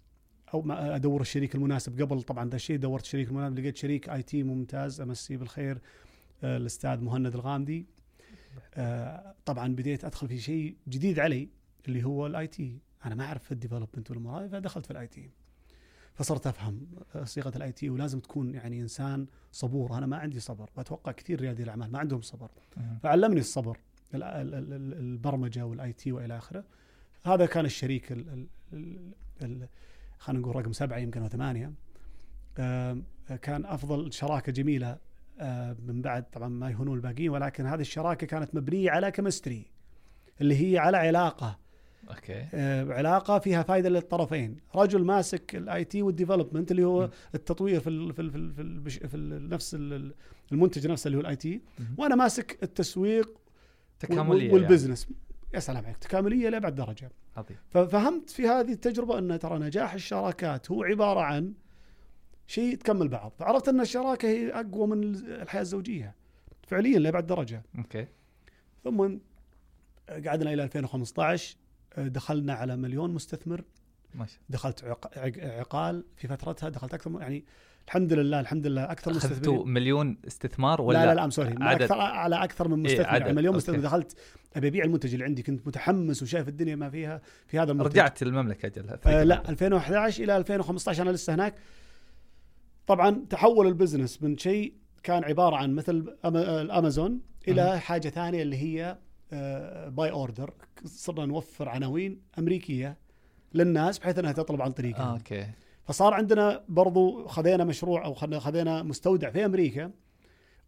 أو 0.53 0.61
ما 0.61 0.95
أدور 0.95 1.21
الشريك 1.21 1.55
المناسب. 1.55 2.01
قبل 2.01 2.21
طبعا 2.21 2.49
ذا 2.49 2.55
الشيء 2.55 2.77
دورت 2.77 3.03
الشريك 3.03 3.27
المناسب 3.27 3.59
لقيت 3.59 3.77
شريك 3.77 4.09
IT 4.09 4.43
ممتاز 4.43 5.01
أمسيه 5.01 5.37
بالخير. 5.37 5.77
الأستاذ 6.43 6.99
مهند 7.01 7.35
الغامدي. 7.35 7.85
آه، 8.73 9.35
طبعا 9.45 9.67
بديت 9.75 10.05
أدخل 10.05 10.27
في 10.27 10.37
شيء 10.39 10.75
جديد 10.87 11.19
علي 11.19 11.49
اللي 11.87 12.03
هو 12.03 12.27
ال 12.27 12.47
IT. 12.47 12.79
أنا 13.05 13.15
ما 13.15 13.25
أعرف 13.25 13.43
في 13.43 13.51
ال 13.51 13.56
development 13.56 14.11
والامور 14.11 14.39
هذه 14.43 14.47
فدخلت 14.47 14.85
في 14.85 14.91
ال 14.91 15.07
IT. 15.07 15.29
فصرت 16.13 16.47
أفهم 16.47 16.87
آه، 17.15 17.23
صيغة 17.23 17.51
ال 17.55 17.71
IT 17.71 17.89
ولازم 17.89 18.19
تكون 18.19 18.53
يعني 18.53 18.81
إنسان 18.81 19.27
صبور. 19.51 19.97
أنا 19.97 20.05
ما 20.05 20.17
عندي 20.17 20.39
صبر. 20.39 20.69
واتوقع 20.77 21.11
كثير 21.11 21.41
ريادي 21.41 21.63
الأعمال 21.63 21.91
ما 21.91 21.99
عندهم 21.99 22.21
صبر. 22.21 22.51
فعلمني 23.03 23.39
الصبر 23.39 23.77
ال- 24.13 24.23
ال- 24.23 24.53
ال- 24.55 24.73
ال- 24.73 24.93
البرمجة 24.93 25.65
وال 25.65 25.93
IT 25.93 26.11
وإلى 26.11 26.37
آخره. 26.37 26.63
هذا 27.25 27.45
كان 27.45 27.65
الشريك 27.65 28.11
ال- 28.11 28.29
ال- 28.29 28.47
ال- 28.73 29.13
ال- 29.41 29.67
خلينا 30.19 30.41
نقول 30.41 30.55
رقم 30.55 30.73
سبعة 30.73 30.97
يمكن 30.97 31.21
أو 31.21 31.27
ثمانية. 31.27 31.73
كان 33.41 33.65
أفضل 33.65 34.13
شراكة 34.13 34.51
جميلة 34.51 34.87
آه، 34.91 34.99
من 35.87 36.01
بعد 36.01 36.29
طبعا 36.29 36.47
ما 36.49 36.69
يهونون 36.69 36.95
الباقيين 36.97 37.29
ولكن 37.29 37.65
هذه 37.65 37.81
الشراكة 37.81 38.27
كانت 38.27 38.55
مبنية 38.55 38.91
على 38.91 39.11
chemistry 39.11 39.71
اللي 40.41 40.73
هي 40.73 40.77
على 40.77 40.97
علاقة. 40.97 41.59
Okay. 42.09 42.47
آه، 42.53 42.93
علاقة 42.93 43.39
فيها 43.39 43.63
فائده 43.63 43.89
للطرفين. 43.89 44.57
رجل 44.75 45.03
ماسك 45.03 45.55
ال 45.55 45.83
IT 45.85 46.01
وال 46.01 46.12
development 46.12 46.71
اللي 46.71 46.83
هو 46.83 47.07
م. 47.07 47.09
التطوير 47.35 47.79
في 47.79 47.89
ال 47.89 48.13
في 48.13 48.21
ال 48.21 48.31
في, 48.31 48.37
ال 48.37 48.53
في, 48.53 48.61
ال 48.61 49.09
في 49.09 49.17
ال 49.17 49.49
نفس 49.49 49.75
ال- 49.75 50.13
المنتج 50.51 50.87
نفسه 50.87 51.07
اللي 51.07 51.17
هو 51.17 51.21
ال 51.21 51.35
IT. 51.35 51.61
وأنا 51.97 52.15
ماسك 52.15 52.59
التسويق 52.63 53.37
تكاملية 53.99 54.53
وال 54.53 54.64
business 54.64 55.07
يا 55.53 55.59
سلام 55.59 55.85
عليك. 55.85 55.97
تكاملية 55.97 56.49
لأبعد 56.49 56.75
درجة. 56.75 57.01
يعني. 57.01 57.13
عظيم 57.37 57.57
ففهمت 57.69 58.29
في 58.29 58.47
هذه 58.47 58.71
التجربة 58.71 59.17
أن 59.19 59.39
ترى 59.39 59.59
نجاح 59.59 59.93
الشراكات 59.93 60.71
هو 60.71 60.83
عبارة 60.83 61.19
عن 61.19 61.53
شيء 62.47 62.75
تكمل 62.75 63.07
بعض. 63.07 63.33
فعرفت 63.39 63.67
أن 63.69 63.81
الشراكة 63.81 64.27
هي 64.27 64.51
أقوى 64.51 64.87
من 64.87 65.15
الحياة 65.15 65.61
الزوجية. 65.61 66.15
فعليا 66.67 66.99
لابعد 66.99 67.27
درجة. 67.27 67.63
Okay. 67.77 68.07
ثم 68.83 69.17
قعدنا 70.25 70.53
إلى 70.53 70.63
2015 70.63 71.55
دخلنا 71.97 72.53
على 72.53 72.77
مليون 72.77 73.13
مستثمر. 73.13 73.63
ما 74.15 74.25
شاء 74.25 74.37
دخلت 74.49 74.83
عق- 74.83 75.17
عق- 75.17 75.39
عقال 75.59 76.03
في 76.15 76.27
فترتها 76.27 76.69
دخلت 76.69 76.93
أكثر 76.93 77.21
يعني 77.21 77.45
الحمد 77.87 78.13
لله 78.13 78.39
الحمد 78.39 78.67
لله 78.67 78.91
أكثر 78.91 79.11
مستثمرين 79.11 79.33
أخذتوا 79.37 79.65
مليون 79.65 80.17
استثمار 80.27 80.81
ولا 80.81 80.97
لا 81.05 81.15
لا 81.15 81.21
لا 81.21 81.29
سوري؟ 81.29 81.55
أكثر 81.61 81.99
على 81.99 82.43
أكثر 82.43 82.67
من 82.67 82.85
إيه، 82.85 82.93
مستثمر 82.93 83.09
عدد. 83.13 83.21
يعني 83.21 83.33
مليون 83.33 83.53
أوكي. 83.55 83.57
مستثمر. 83.57 83.79
دخلت 83.79 84.15
أبي 84.55 84.67
أبيع 84.67 84.83
المنتج 84.85 85.13
اللي 85.13 85.25
عندي 85.25 85.43
كنت 85.43 85.67
متحمس 85.67 86.23
وشايف 86.23 86.47
الدنيا 86.47 86.75
ما 86.75 86.89
فيها 86.89 87.21
في 87.47 87.59
هذا 87.59 87.71
المنتج. 87.71 87.91
رجعت 87.91 88.21
المملكه 88.23 88.65
أجل 88.65 88.89
آه 89.05 89.23
لا 89.23 89.49
2011 89.49 90.23
إلى 90.23 90.37
2015 90.37 91.01
أنا 91.03 91.09
لسه 91.11 91.35
هناك. 91.35 91.55
طبعا 92.87 93.25
تحول 93.29 93.67
البزنس 93.67 94.23
من 94.23 94.37
شيء 94.37 94.73
كان 95.03 95.23
عبارة 95.23 95.55
عن 95.55 95.75
مثل 95.75 96.15
الأمازون 96.25 97.19
إلى 97.47 97.79
حاجة 97.79 98.09
ثانية 98.09 98.41
اللي 98.41 98.57
هي 98.57 98.97
buy 99.91 100.11
order 100.11 100.53
صرنا 100.85 101.25
نوفر 101.25 101.69
عناوين 101.69 102.21
أمريكية 102.39 102.97
للناس 103.53 103.99
بحيث 103.99 104.19
إنها 104.19 104.31
تطلب 104.31 104.61
عن 104.61 104.71
طريقنا 104.71 105.03
آه، 105.03 105.13
okay. 105.13 105.47
فصار 105.83 106.13
عندنا 106.13 106.63
برضو 106.69 107.27
خذينا 107.27 107.63
مشروع 107.63 108.05
أو 108.05 108.13
خذينا 108.13 108.83
مستودع 108.83 109.29
في 109.29 109.45
أمريكا 109.45 109.91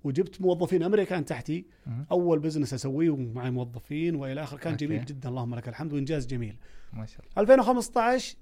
وجبت 0.03 0.41
موظفين 0.41 0.83
أمريكان 0.83 1.25
تحتي. 1.25 1.65
أول 2.11 2.39
business 2.39 2.73
أسويه 2.73 3.09
ومعي 3.09 3.51
موظفين 3.51 4.15
وإلى 4.15 4.43
اخره 4.43 4.57
كان 4.57 4.73
okay. 4.73 4.85
جميل 4.85 5.05
جدا. 5.05 5.29
اللهم 5.29 5.55
لك 5.55 5.67
الحمد. 5.69 5.93
وإنجاز 5.93 6.27
جميل. 6.27 6.57
ما 6.93 7.05
شاء 7.05 7.19
الله. 7.19 7.41
2015 7.41 8.35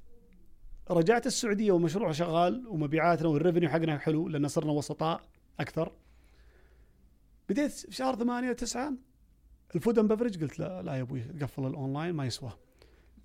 رجعت 0.91 1.27
السعودية 1.27 1.71
ومشروع 1.71 2.11
شغال 2.11 2.67
ومبيعاتنا 2.67 3.27
وال 3.27 3.36
revenue 3.36 3.69
حقنا 3.69 3.97
حلو 3.97 4.27
لأن 4.27 4.47
صرنا 4.47 4.71
وسطاء 4.71 5.21
أكثر. 5.59 5.91
بديت 7.49 7.71
في 7.71 7.95
شهر 7.95 8.15
8 8.15 8.53
9 8.53 8.93
ال 9.75 9.80
food 9.80 9.99
and 9.99 10.13
beverage 10.13 10.41
قلت 10.43 10.59
لا 10.59 10.81
لا 10.81 10.95
يا 10.95 11.01
أبوي 11.01 11.21
قفل 11.41 11.65
الأونلاين 11.65 12.13
ما 12.15 12.25
يسوى. 12.25 12.51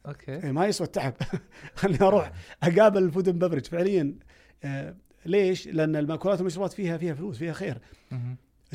Okay. 0.06 0.32
إيه 0.32 0.52
ما 0.52 0.66
يسوى 0.66 0.86
التعب. 0.86 1.14
خليني 1.74 2.02
أروح 2.02 2.32
أقابل 2.62 3.02
ال 3.02 3.07
food 3.07 3.28
and 3.28 3.44
beverage 3.44 3.66
فعليا 3.66 4.18
آه 4.64 4.96
ليش؟ 5.26 5.68
لأن 5.68 5.96
المأكولات 5.96 6.38
والمشروبات 6.38 6.72
فيها 6.72 6.96
فيها 6.98 7.14
فلوس 7.14 7.38
فيها 7.38 7.52
خير. 7.52 7.78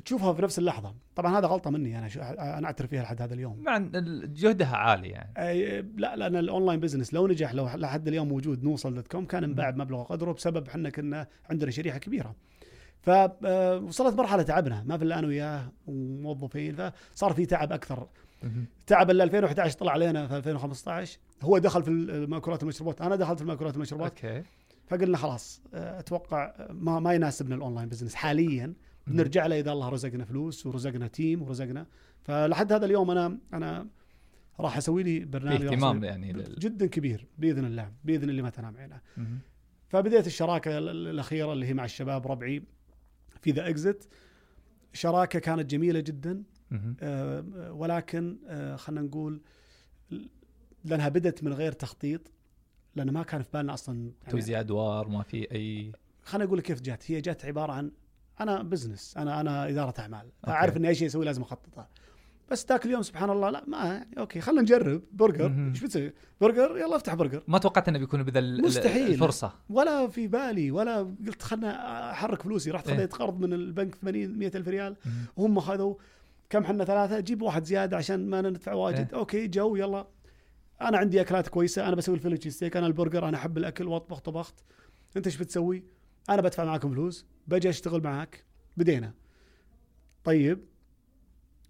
تشوفها 0.06 0.34
في 0.34 0.42
نفس 0.42 0.60
اللحظة. 0.60 0.96
طبعا 1.16 1.40
هذا 1.40 1.48
غلطة 1.48 1.70
مني 1.70 2.00
أنا 2.00 2.08
شو 2.08 2.22
أنا 2.22 2.66
أعترف 2.66 2.90
فيها 2.90 3.04
لحد 3.04 3.22
هذا 3.22 3.34
اليوم. 3.34 3.64
مع 3.64 3.78
جهدها 4.26 4.76
عالي 4.76 5.10
يعني. 5.10 5.34
أي- 5.36 5.86
لا 6.00 6.16
لأن 6.16 6.36
ال 6.36 6.42
online 6.42 6.80
business 6.80 7.14
لو 7.14 7.28
نجح 7.28 7.54
لو 7.54 7.68
لحد 7.76 8.08
اليوم 8.08 8.28
موجود 8.28 8.64
نوصل 8.64 8.94
dot 8.96 9.08
com 9.08 9.26
كان 9.26 9.44
انباع 9.44 9.70
بمبلغ 9.70 10.04
قدره 10.04 10.32
بسبب 10.32 10.68
إحنا 10.68 10.90
كنا 10.90 11.28
عندنا 11.50 11.72
شريحة 11.72 11.98
كبيرة. 11.98 12.36
فوصلت 13.02 14.16
مرحلة 14.16 14.44
تعبنا 14.44 14.84
ما 14.84 14.98
في 14.98 15.04
إلا 15.04 15.20
أنا 15.20 15.28
وياه 15.28 15.72
وموظفين 15.88 16.90
فصار 17.14 17.34
في 17.34 17.46
تعب 17.46 17.72
أكثر. 17.74 18.08
تعب 18.88 19.10
اللي 19.12 19.24
2011 19.24 19.78
طلع 19.78 19.92
علينا 19.92 20.28
في 20.28 20.38
2015 20.38 21.20
هو 21.42 21.58
دخل 21.58 21.84
في 21.84 21.90
المأكولات 21.90 22.64
والمشروبات 22.64 23.02
أنا 23.02 23.16
دخلت 23.16 23.38
في 23.38 23.44
المأكولات 23.44 23.74
والمشروبات. 23.74 24.26
Okay. 24.26 24.44
فقلنا 24.88 25.18
خلاص 25.18 25.62
آه، 25.74 26.00
أتوقع 26.00 26.54
ما 26.70 27.00
ما 27.00 27.14
يناسبنا 27.14 27.56
ال 27.56 27.61
online 27.61 27.90
business 27.90 28.16
حاليا. 28.16 28.74
بنرجع 29.08 29.46
له 29.46 29.60
إذا 29.60 29.72
الله 29.72 29.90
رزقنا 29.90 30.26
فلوس 30.26 30.66
ورزقنا 30.66 31.08
team 31.08 31.42
ورزقنا. 31.42 31.86
فلحد 32.24 32.74
هذا 32.74 32.86
اليوم 32.86 33.12
أنا 33.12 33.38
أنا 33.54 33.88
راح 34.60 34.78
أسوي 34.78 35.04
لي 35.04 35.20
برنامج 35.26 35.66
اهتمام 35.66 36.04
يعني 36.04 36.34
لل... 36.34 36.56
جدا 36.60 36.86
كبير 36.88 37.28
بإذن 37.38 37.66
الله 37.66 37.92
بإذن 38.04 38.30
اللي 38.30 38.42
ما 38.42 38.50
تنام 38.50 38.78
عينه. 38.78 39.02
فبديت 39.90 40.28
الشراكة 40.28 40.78
ال- 40.78 40.90
ال- 40.90 41.08
الأخيرة 41.08 41.54
اللي 41.54 41.66
هي 41.66 41.74
مع 41.74 41.86
الشباب 41.86 42.28
ربعي 42.28 42.64
في 43.42 43.52
The 43.52 43.70
Exit 43.70 44.08
شراكة 44.94 45.40
كانت 45.40 45.72
جميلة 45.72 46.00
جدا. 46.00 46.44
آه، 47.02 47.72
ولكن 47.74 48.38
آه، 48.48 48.76
خلينا 48.76 49.02
نقول 49.02 49.42
لأنها 50.86 51.10
بدت 51.10 51.44
من 51.44 51.54
غير 51.54 51.72
تخطيط 51.72 52.32
لأن 52.96 53.10
ما 53.12 53.24
كان 53.24 53.42
في 53.42 53.50
بالنا 53.54 53.74
أصلا 53.74 53.96
يعني 54.00 54.14
توزيع 54.30 54.60
أدوار 54.60 55.08
ما 55.08 55.24
في 55.24 55.52
اي 55.52 55.92
خليني 56.24 56.48
أقول 56.48 56.58
لك 56.58 56.64
كيف 56.64 56.82
جات. 56.82 57.12
هي 57.12 57.22
جات 57.22 57.46
عبارة 57.46 57.72
عن 57.74 57.92
أنا 58.42 58.64
business 58.64 59.18
أنا 59.18 59.42
أنا 59.42 59.70
إدارة 59.70 59.94
أعمال. 60.00 60.26
أعرف 60.48 60.78
إني 60.78 60.88
أي 60.88 60.96
شيء 60.96 61.08
أسوي 61.08 61.26
لازم 61.26 61.42
اخططه 61.42 61.88
بس 62.52 62.66
ذاك 62.70 62.86
اليوم 62.86 63.02
سبحان 63.02 63.30
الله 63.30 63.50
لا 63.50 63.64
ما 63.68 63.78
يعني 63.78 64.16
okay 64.18 64.42
خلينا 64.42 64.62
نجرب 64.62 65.02
برجر. 65.12 65.70
إيش 65.70 65.84
بتسوي؟ 65.84 66.14
برجر 66.42 66.78
يلا 66.78 66.96
افتح 66.96 67.14
برجر. 67.14 67.44
ما 67.48 67.58
توقعت 67.58 67.88
إنه 67.88 68.00
بيكون 68.00 68.24
بذا 68.24 68.42
مستحيل. 68.42 69.12
الفرصة. 69.12 69.54
ولا 69.70 70.08
في 70.08 70.28
بالي 70.28 70.72
ولا 70.72 71.16
قلت 71.28 71.42
خلنا 71.42 72.12
أحرك 72.12 72.42
فلوسي. 72.42 72.72
رحت 72.72 72.90
إيه. 72.90 72.96
خذيت 72.96 73.14
قرض 73.14 73.40
من 73.40 73.54
البنك 73.54 73.96
80 73.96 74.40
100 74.40 74.52
ألف 74.56 74.68
ريال. 74.68 74.96
وهم 75.38 75.60
خذوا. 75.60 75.96
كم 76.50 76.64
حنا 76.64 76.86
ثلاثة؟ 76.86 77.20
جيب 77.20 77.42
واحد 77.42 77.64
زيادة 77.64 77.98
عشان 77.98 78.30
ما 78.30 78.42
ندفع 78.42 78.74
واجد. 78.74 79.08
إيه. 79.14 79.20
Okay 79.20 79.48
جو 79.48 79.76
يلا. 79.76 80.08
أنا 80.82 80.98
عندي 80.98 81.22
أكلات 81.22 81.48
كويسة. 81.48 81.88
أنا 81.88 81.96
بسوي 81.96 82.16
ال 82.16 82.18
Philly 82.18 82.36
cheese 82.36 82.56
steak. 82.56 82.78
أنا 82.78 82.88
البرجر 82.88 83.28
أنا 83.28 83.38
أحب 83.38 83.58
الأكل. 83.58 83.88
وأطبخ 83.88 84.20
طبخت. 84.20 84.56
أنت 85.18 85.28
إيش 85.28 85.38
بتسوي؟ 85.38 85.84
أنا 86.30 86.42
بدفع 86.42 86.66
معاكم 86.66 86.92
فلوس 86.92 87.26
بجي 87.48 87.70
أشتغل 87.70 88.04
معاك 88.04 88.44
بدينا. 88.78 89.14
طيب 90.24 90.60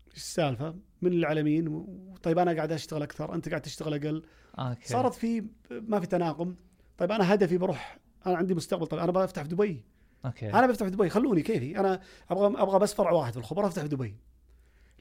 إيش 0.08 0.18
السالفة؟ 0.18 0.76
من 1.02 1.14
العالمين؟ 1.14 1.86
طيب 2.24 2.40
أنا 2.40 2.54
قاعد 2.54 2.72
أشتغل 2.72 3.04
أكثر 3.04 3.36
أنت 3.36 3.50
قاعد 3.50 3.62
تشتغل 3.62 3.94
أقل. 3.94 4.24
Okay. 4.60 4.88
صارت 4.88 5.14
في 5.14 5.44
ما 5.70 6.00
في 6.00 6.08
تناغم 6.08 6.56
طيب 6.98 7.12
أنا 7.12 7.34
هدفي 7.34 7.58
بروح 7.58 8.00
أنا 8.26 8.38
عندي 8.38 8.54
مستقبل. 8.54 8.88
طيب 8.88 9.00
أنا 9.00 9.12
بفتح 9.12 9.44
في 9.44 9.50
دبي. 9.50 9.84
Okay. 10.26 10.54
أنا 10.54 10.68
بفتح 10.68 10.86
في 10.86 10.92
دبي 10.92 11.10
خلوني 11.10 11.42
كيفي. 11.42 11.80
أنا 11.80 12.02
أبغى 12.30 12.62
أبغى 12.62 12.80
بس 12.80 12.94
فرع 12.94 13.12
واحد 13.12 13.34
في 13.34 13.40
الخبراء 13.40 13.68
أفتح 13.68 13.82
في 13.82 13.88
دبي. 13.88 14.16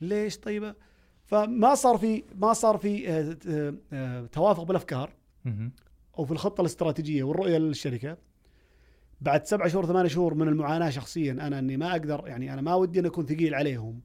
ليش؟ 0.01 0.39
طيب 0.39 0.75
فما 1.25 1.75
صار 1.75 1.99
في 1.99 2.25
ما 2.35 2.53
صار 2.53 2.79
في 2.79 3.11
آه، 3.11 3.37
آه، 3.49 3.75
آه، 3.93 4.27
توافق 4.27 4.63
بالأفكار. 4.63 5.13
أو 6.19 6.25
في 6.25 6.33
الخطة 6.33 6.61
الاستراتيجية 6.61 7.23
والرؤية 7.23 7.59
للشركة. 7.59 8.17
بعد 9.21 9.47
سبعة 9.47 9.69
شهور 9.69 9.87
ثمانية 9.87 10.09
شهور 10.09 10.35
من 10.35 10.49
المعاناة 10.49 10.91
شخصيا 10.91 11.33
أنا 11.33 11.59
إني 11.59 11.77
ما 11.77 11.91
أقدر 11.91 12.25
يعني 12.27 12.53
أنا 12.53 12.63
ما 12.63 12.75
ودي 12.75 13.01
أن 13.01 13.07
أكون 13.07 13.27
ثقيل 13.27 13.55
عليهم 13.55 14.01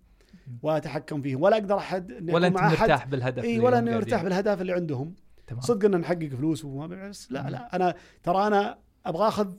واتحكم 0.61 1.21
فيهم 1.21 1.41
ولا 1.41 1.57
أقدر 1.57 1.77
أحد 1.77 2.11
إني 2.11 2.33
ولا 2.33 2.47
أنت 2.47 2.55
مع 2.55 2.67
أحد 2.67 2.79
مرتاح 2.79 3.07
بالهدف 3.07 3.43
إي 3.43 3.59
ولا 3.59 3.79
أني. 3.79 3.91
مرتاح 3.91 4.23
بالهدف 4.23 4.61
اللي 4.61 4.73
عندهم. 4.73 5.15
تمام. 5.47 5.61
صدق 5.61 5.85
إن 5.85 5.99
نحقق 5.99 6.27
فلوس 6.27 6.65
وما 6.65 6.87
بس 6.87 7.31
لا 7.31 7.43
مم. 7.43 7.49
لا 7.49 7.75
أنا 7.75 7.95
ترى 8.23 8.47
أنا 8.47 8.77
أبغى 9.05 9.27
آخذ 9.27 9.53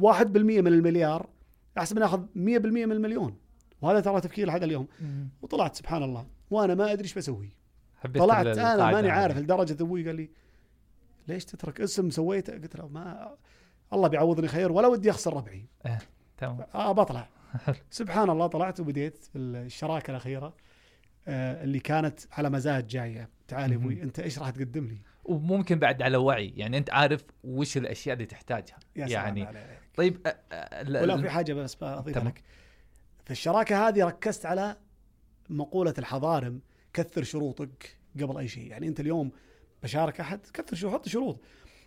1% 0.00 0.60
من 0.60 0.66
المليار 0.66 1.28
احسن 1.78 1.96
من 1.96 2.02
آخذ 2.02 2.20
100% 2.34 2.36
من 2.36 2.92
المليون. 2.92 3.36
وهذا 3.82 4.00
ترى 4.00 4.20
تفكير 4.20 4.46
لحد 4.48 4.62
اليوم. 4.62 4.86
مهم. 5.00 5.28
وطلعت 5.42 5.76
سبحان 5.76 6.02
الله. 6.02 6.26
وأنا 6.50 6.74
ما 6.74 6.92
أدري 6.92 7.04
إيش 7.04 7.14
بسوي. 7.14 7.52
طلعت 8.14 8.46
أنا 8.46 8.90
ماني 8.90 9.10
عارف. 9.10 9.38
لدرجة 9.38 9.82
أبوي 9.82 10.06
قال 10.06 10.16
لي 10.16 10.30
ليش 11.28 11.44
تترك 11.44 11.80
اسم 11.80 12.10
سويته؟ 12.10 12.52
قلت 12.52 12.76
له 12.76 12.88
ما 12.88 13.34
الله 13.92 14.08
بيعوضني 14.08 14.48
خير 14.48 14.72
ولا 14.72 14.88
ودي 14.88 15.10
أخسر 15.10 15.34
ربعي. 15.36 15.64
تمام. 16.38 16.58
آه 16.74 16.92
بطلع. 16.92 17.28
سبحان 17.90 18.30
الله 18.30 18.46
طلعت 18.46 18.80
وبديت 18.80 19.26
الشراكة 19.36 20.10
الأخيرة 20.10 20.54
آه 21.28 21.64
اللي 21.64 21.80
كانت 21.80 22.20
على 22.32 22.50
مزاج 22.50 22.86
جاية. 22.86 23.28
تعال 23.48 23.72
أبوي. 23.72 24.02
أنت 24.02 24.20
إيش 24.20 24.38
راح 24.38 24.50
تقدم 24.50 24.86
لي؟ 24.86 24.98
وممكن 25.24 25.78
بعد 25.78 26.02
على 26.02 26.16
وعي 26.16 26.52
يعني 26.56 26.78
أنت 26.78 26.90
عارف 26.90 27.24
وش 27.44 27.76
الأشياء 27.76 28.12
اللي 28.14 28.26
تحتاجها. 28.26 28.78
يا 28.96 29.06
سلام 29.06 29.10
يعني 29.10 29.42
عليك. 29.46 29.78
طيب 29.96 30.28
أ- 30.28 30.86
ولا 30.88 31.20
في 31.22 31.30
حاجة 31.30 31.52
بس 31.52 31.74
بضيفها 31.74 32.12
تمام. 32.12 32.28
لك. 32.28 32.42
في 33.24 33.30
الشراكة 33.30 33.88
هذه 33.88 34.04
ركزت 34.04 34.46
على 34.46 34.76
مقولة 35.50 35.94
الحضارم 35.98 36.60
كثر 36.92 37.22
شروطك 37.22 37.96
قبل 38.20 38.38
أي 38.38 38.48
شيء. 38.48 38.66
يعني 38.66 38.88
أنت 38.88 39.00
اليوم 39.00 39.30
بشارك 39.82 40.20
أحد 40.20 40.40
كثر 40.54 40.76
شروط 40.76 40.92
حط 40.94 41.08
شروط. 41.08 41.40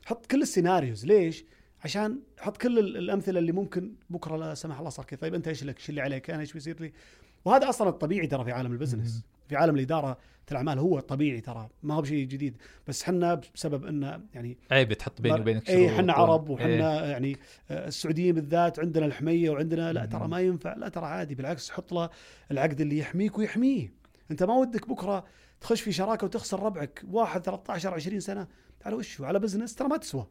حط 0.05 0.25
كل 0.25 0.41
ال 0.41 0.47
scenarios. 0.47 1.05
ليش؟ 1.05 1.45
عشان 1.83 2.19
حط 2.39 2.57
كل 2.57 2.79
ال- 2.79 2.97
الأمثلة 2.97 3.39
اللي 3.39 3.51
ممكن 3.51 3.91
بكرة 4.09 4.37
لا 4.37 4.53
سمح 4.53 4.77
الله 4.77 4.89
صار 4.89 5.05
كذا. 5.05 5.19
طيب 5.19 5.33
أنت 5.33 5.47
إيش 5.47 5.63
لك؟ 5.63 5.77
إيش 5.77 5.89
اللي 5.89 6.01
عليك؟ 6.01 6.29
أنا 6.29 6.39
إيش 6.41 6.53
بيصير 6.53 6.81
لي؟ 6.81 6.93
وهذا 7.45 7.69
أصلا 7.69 7.89
الطبيعي 7.89 8.27
ترى 8.27 8.43
في 8.43 8.51
عالم 8.51 8.71
ال 8.71 8.76
business. 8.76 9.23
في 9.49 9.55
عالم 9.55 9.75
الإدارة 9.75 10.17
الأعمال 10.51 10.79
هو 10.79 10.97
الطبيعي 10.97 11.41
ترى. 11.41 11.69
ما 11.83 11.93
هو 11.93 12.01
بشيء 12.01 12.27
جديد. 12.27 12.57
بس 12.87 13.03
حنا 13.03 13.41
بسبب 13.55 13.85
انه 13.85 14.21
يعني 14.33 14.57
عيب 14.71 14.93
تحط 14.93 15.21
بيني 15.21 15.39
وبينك 15.39 15.69
اي 15.69 15.85
و- 15.85 16.11
عرب 16.11 16.49
وحنا 16.49 17.03
إيه. 17.03 17.09
يعني 17.11 17.37
آه، 17.71 17.87
السعوديين 17.87 18.35
بالذات 18.35 18.79
عندنا 18.79 19.05
الحمية 19.05 19.49
وعندنا 19.49 19.93
لا. 19.93 20.05
ترى 20.05 20.27
ما 20.27 20.39
ينفع 20.39 20.73
لا 20.75 20.89
ترى 20.89 21.05
عادي. 21.05 21.35
بالعكس 21.35 21.69
حط 21.71 21.93
له 21.93 22.09
العقد 22.51 22.81
اللي 22.81 22.97
يحميك 22.97 23.37
ويحميه. 23.37 23.93
أنت 24.31 24.43
ما 24.43 24.53
ودك 24.55 24.89
بكرة 24.89 25.25
تخش 25.61 25.81
في 25.81 25.91
شراكة 25.91 26.25
وتخسر 26.25 26.63
ربعك. 26.63 27.03
واحد 27.11 27.41
13 27.41 27.93
20 27.93 28.19
سنة. 28.19 28.47
على 28.85 28.95
وش 28.95 29.21
على 29.21 29.39
بزنس 29.39 29.75
ترى 29.75 29.87
ما 29.87 29.97
تسوى. 29.97 30.27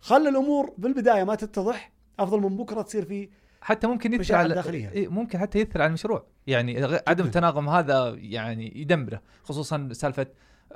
خلي 0.00 0.28
الأمور 0.28 0.74
بالبداية 0.78 1.24
ما 1.24 1.34
تتضح 1.34 1.92
أفضل 2.18 2.40
من 2.40 2.56
بكرة 2.56 2.82
تصير 2.82 3.04
في 3.04 3.28
حتى 3.60 3.86
ممكن 3.86 4.12
يثر 4.12 4.34
على 4.34 4.54
داخلية. 4.54 4.90
إيه، 4.90 5.08
ممكن 5.08 5.38
حتى 5.38 5.58
يثر 5.58 5.82
على 5.82 5.88
المشروع. 5.88 6.26
يعني 6.46 6.84
عدم. 7.08 7.24
التناغم 7.24 7.68
هذا 7.68 8.08
يعني 8.18 8.80
يدمره 8.80 9.22
خصوصا 9.42 9.88
سالفة 9.92 10.26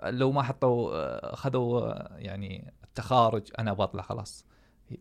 لو 0.05 0.33
ما 0.33 0.43
حطوا 0.43 0.93
آه، 0.93 1.35
اخذوا 1.35 1.81
آه، 1.81 2.17
يعني 2.17 2.73
التخارج 2.85 3.43
أنا 3.59 3.73
بطلع 3.73 4.03
خلاص. 4.03 4.47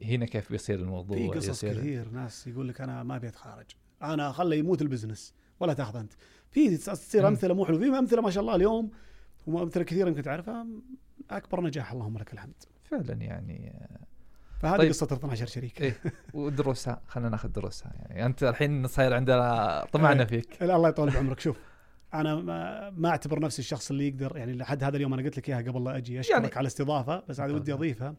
هنا 0.04 0.26
كيف 0.26 0.52
بيصير 0.52 0.80
الموضوع؟ 0.80 1.18
في 1.18 1.28
قصص 1.28 1.48
يصير. 1.50 1.78
كثير 1.78 2.10
ناس 2.10 2.48
يقول 2.48 2.68
لك 2.68 2.82
أنا 2.82 3.04
ما 3.04 3.16
أبي 3.16 3.28
أتخارج. 3.28 3.66
أنا 4.04 4.32
خلي 4.32 4.60
يموت 4.60 4.82
البزنس 4.82 5.34
ولا 5.60 5.74
تأخذ 5.74 6.00
أنت. 6.00 6.14
في 6.52 6.78
تصير. 6.78 7.28
أمثلة 7.28 7.54
مو 7.54 7.66
حلوة. 7.66 7.80
في 7.80 7.86
أمثلة 7.86 8.22
ما 8.22 8.32
شاء 8.32 8.42
الله 8.42 8.56
اليوم 8.56 8.92
وأمثلة 9.48 9.84
كثيرة 9.84 10.08
يمكن 10.08 10.22
تعرفها. 10.22 10.68
أكبر 11.32 11.62
نجاح 11.62 11.92
اللهم 11.92 12.18
لك 12.18 12.34
الحمد. 12.34 12.64
فعلا 13.02 13.22
يعني 13.22 13.74
فهذه 14.60 14.78
طيب. 14.78 14.90
قصة 14.90 15.08
12 15.14 15.46
شريك 15.46 15.82
إيه. 15.82 15.96
ودروسها 16.34 17.02
خلينا 17.08 17.30
ناخذ 17.30 17.50
دروسها 17.50 17.92
يعني 18.00 18.26
أنت 18.26 18.44
الحين 18.44 18.88
صاير 18.88 19.14
عندنا 19.14 19.86
طمعنا 19.92 20.22
إيه. 20.22 20.28
فيك 20.28 20.58
لا، 20.62 20.76
الله 20.76 20.90
يطول 20.90 21.10
بعمرك 21.10 21.40
شوف 21.40 21.58
أنا 22.14 22.36
ما, 22.36 22.90
ما 22.90 23.10
أعتبر 23.10 23.40
نفسي 23.40 23.60
الشخص 23.60 23.92
اللي 23.92 24.08
يقدر 24.08 24.38
يعني 24.38 24.54
لحد 24.54 24.84
هذا 24.84 24.98
اليوم 24.98 25.14
أنا 25.14 25.24
قلت 25.24 25.38
لك 25.38 25.50
إياها 25.50 25.62
قبل 25.62 25.84
لا 25.84 25.98
أجي 25.98 26.20
أشكرك 26.20 26.36
يعني- 26.36 26.48
على 26.56 26.62
الاستضافة 26.62 27.24
بس 27.30 27.40
هذه 27.40 27.52
ودي. 27.52 27.74
أضيفها 27.74 28.16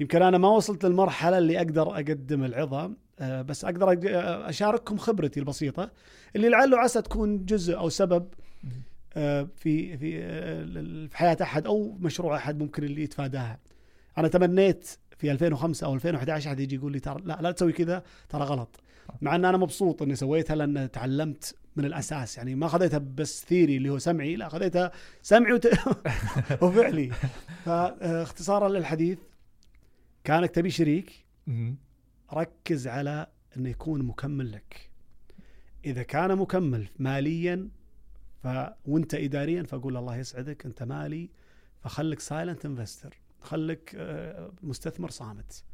يمكن 0.00 0.22
أنا 0.22 0.38
ما 0.38 0.48
وصلت 0.48 0.84
للمرحلة 0.84 1.38
اللي 1.38 1.58
أقدر 1.58 1.94
أقدم 1.94 2.44
العظة 2.44 2.92
آه، 3.20 3.42
بس 3.42 3.64
أقدر 3.64 3.90
آه، 4.08 4.48
أشارككم 4.48 4.96
خبرتي 4.98 5.40
البسيطة 5.40 5.90
اللي 6.36 6.48
لعله 6.48 6.78
عسى 6.78 7.02
تكون 7.02 7.44
جزء 7.44 7.76
أو 7.76 7.88
سبب 7.88 8.28
آه، 9.16 9.48
في 9.56 9.98
في 9.98 11.08
في 11.08 11.16
حياة 11.16 11.36
أحد 11.42 11.66
أو 11.66 11.96
مشروع 12.00 12.36
أحد 12.36 12.58
ممكن 12.58 12.84
اللي 12.84 13.02
يتفاداها. 13.02 13.58
أنا 14.18 14.28
تمنيت 14.28 14.88
في 15.16 15.32
2005 15.32 15.86
أو 15.86 15.94
2011 15.94 16.48
احد 16.48 16.60
يجي 16.60 16.74
يقول 16.74 16.92
لي 16.92 17.00
ترى 17.00 17.22
لا 17.24 17.38
لا 17.40 17.50
تسوي 17.50 17.72
كذا 17.72 18.02
ترى 18.28 18.44
غلط. 18.44 18.80
مع 19.20 19.34
إن 19.34 19.44
أنا 19.44 19.56
مبسوط 19.56 20.02
إني 20.02 20.14
سويتها 20.14 20.56
لأن 20.56 20.90
تعلمت 20.90 21.54
من 21.76 21.84
الأساس 21.84 22.36
يعني 22.36 22.54
ما 22.54 22.68
خذيتها 22.68 22.98
بس 22.98 23.44
ثيري 23.44 23.76
اللي 23.76 23.90
هو 23.90 23.98
سمعي 23.98 24.36
لا 24.36 24.48
خذيتها 24.48 24.92
سمعي 25.22 25.52
وت... 25.52 25.66
وفعلي. 26.62 27.12
فاختصارا 27.64 28.68
للحديث 28.68 29.18
كانك 30.24 30.50
تبي 30.50 30.70
شريك. 30.70 31.24
ركز 32.32 32.88
على 32.88 33.26
إنه 33.56 33.68
يكون 33.68 34.02
مكمل 34.02 34.52
لك 34.52 34.90
إذا 35.84 36.02
كان 36.02 36.36
مكمل 36.36 36.86
ماليا 36.98 37.68
ف 38.42 38.48
وأنت 38.86 39.14
اداريا 39.14 39.62
فأقول 39.62 39.96
الله 39.96 40.16
يسعدك 40.16 40.66
أنت 40.66 40.82
مالي 40.82 41.30
فخلك 41.80 42.20
silent 42.20 42.66
investor 42.66 43.14
خلك 43.44 43.92
آه، 43.96 44.52
مستثمر 44.62 45.10
صامت. 45.10 45.64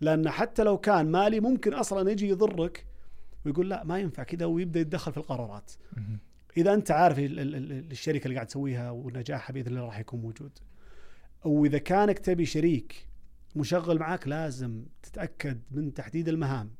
لأن 0.00 0.30
حتى 0.30 0.62
لو 0.62 0.78
كان 0.78 1.10
مالي 1.10 1.40
ممكن 1.40 1.74
أصلا 1.74 2.10
يجي 2.10 2.28
يضرك 2.28 2.86
ويقول 3.44 3.70
لا 3.70 3.84
ما 3.84 3.98
ينفع 3.98 4.22
كذا 4.22 4.46
ويبدأ 4.46 4.80
يتدخل 4.80 5.12
في 5.12 5.18
القرارات. 5.18 5.72
إذا 6.56 6.74
أنت 6.74 6.90
عارف 6.90 7.18
ال- 7.18 7.40
ال- 7.40 7.54
ال- 7.54 7.90
الشركة 7.90 8.24
اللي 8.24 8.34
قاعد 8.34 8.46
تسويها 8.46 8.90
ونجاحها 8.90 9.52
بإذن 9.54 9.68
الله 9.68 9.84
راح 9.84 9.98
يكون 9.98 10.20
موجود. 10.20 10.58
واذا 11.44 11.78
كانك 11.78 12.18
تبي 12.18 12.46
شريك 12.46 13.08
مشغل 13.56 13.98
معك 13.98 14.28
لازم 14.28 14.84
تتأكد 15.02 15.60
من 15.70 15.94
تحديد 15.94 16.28
المهام. 16.28 16.70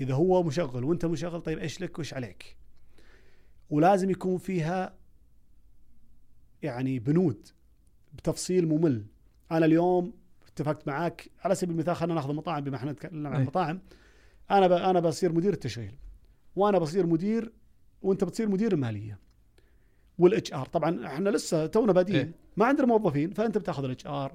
إذا 0.00 0.14
هو 0.14 0.42
مشغل 0.42 0.84
وأنت 0.84 1.04
مشغل 1.04 1.40
طيب 1.40 1.58
إيش 1.58 1.80
لك 1.80 1.98
وإيش 1.98 2.14
عليك؟ 2.14 2.56
ولازم 3.70 4.10
يكون 4.10 4.38
فيها 4.38 4.94
يعني 6.62 6.98
بنود 6.98 7.48
بتفصيل 8.14 8.68
ممل. 8.68 9.06
أنا 9.52 9.66
اليوم 9.66 10.12
اتفقت 10.46 10.88
معاك 10.88 11.30
على 11.44 11.54
سبيل 11.54 11.74
المثال 11.74 11.96
خلينا 11.96 12.14
ناخذ 12.14 12.30
المطاعم 12.30 12.64
بما 12.64 12.76
إحنا 12.76 12.92
نتكلم 12.92 13.26
عن 13.26 13.32
أي. 13.34 13.40
المطاعم 13.40 13.80
أنا 14.50 14.66
ب... 14.66 14.72
أنا 14.72 15.00
بصير 15.00 15.32
مدير 15.32 15.52
التشغيل 15.52 15.94
وأنا 16.56 16.78
بصير 16.78 17.06
مدير 17.06 17.52
وأنت 18.02 18.24
بتصير 18.24 18.48
مدير 18.48 18.72
المالية 18.72 19.18
وال 20.18 20.52
HR 20.52 20.66
طبعا 20.66 21.06
إحنا 21.06 21.30
لسه 21.30 21.66
تونا 21.66 21.92
بادئين. 21.92 22.16
إيه. 22.16 22.32
ما 22.56 22.66
عندنا 22.66 22.86
موظفين 22.86 23.30
فأنت 23.30 23.58
بتأخذ 23.58 23.84
ال 23.84 24.06
HR 24.06 24.34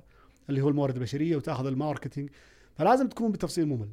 اللي 0.50 0.62
هو 0.62 0.70
الموارد 0.70 0.96
البشرية 0.96 1.36
وتأخذ 1.36 1.66
ال 1.66 1.72
marketing. 1.72 2.30
فلازم 2.76 3.08
تكون 3.08 3.32
بتفصيل 3.32 3.66
ممل. 3.66 3.90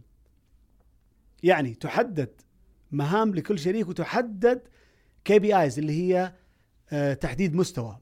يعني 1.42 1.74
تحدد 1.74 2.30
مهام 2.92 3.34
لكل 3.34 3.58
شريك 3.58 3.88
وتحدد 3.88 4.62
KPIs 5.24 5.78
اللي 5.78 5.92
هي 5.92 6.32
آه، 6.92 7.14
تحديد 7.14 7.54
مستوى. 7.54 7.98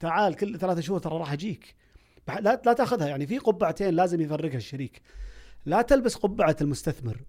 تعال 0.00 0.34
كل 0.34 0.58
ثلاثة 0.58 0.80
شهور 0.80 0.98
ترى 0.98 1.18
راح 1.18 1.32
أجيك. 1.32 1.74
لا 2.28 2.62
لا 2.66 2.72
تاخذها. 2.72 3.08
يعني 3.08 3.26
في 3.26 3.38
قبعتين 3.38 3.94
لازم 3.94 4.20
يفرقها 4.20 4.56
الشريك. 4.56 5.02
لا 5.66 5.82
تلبس 5.82 6.14
قبعة 6.14 6.56
المستثمر 6.60 7.22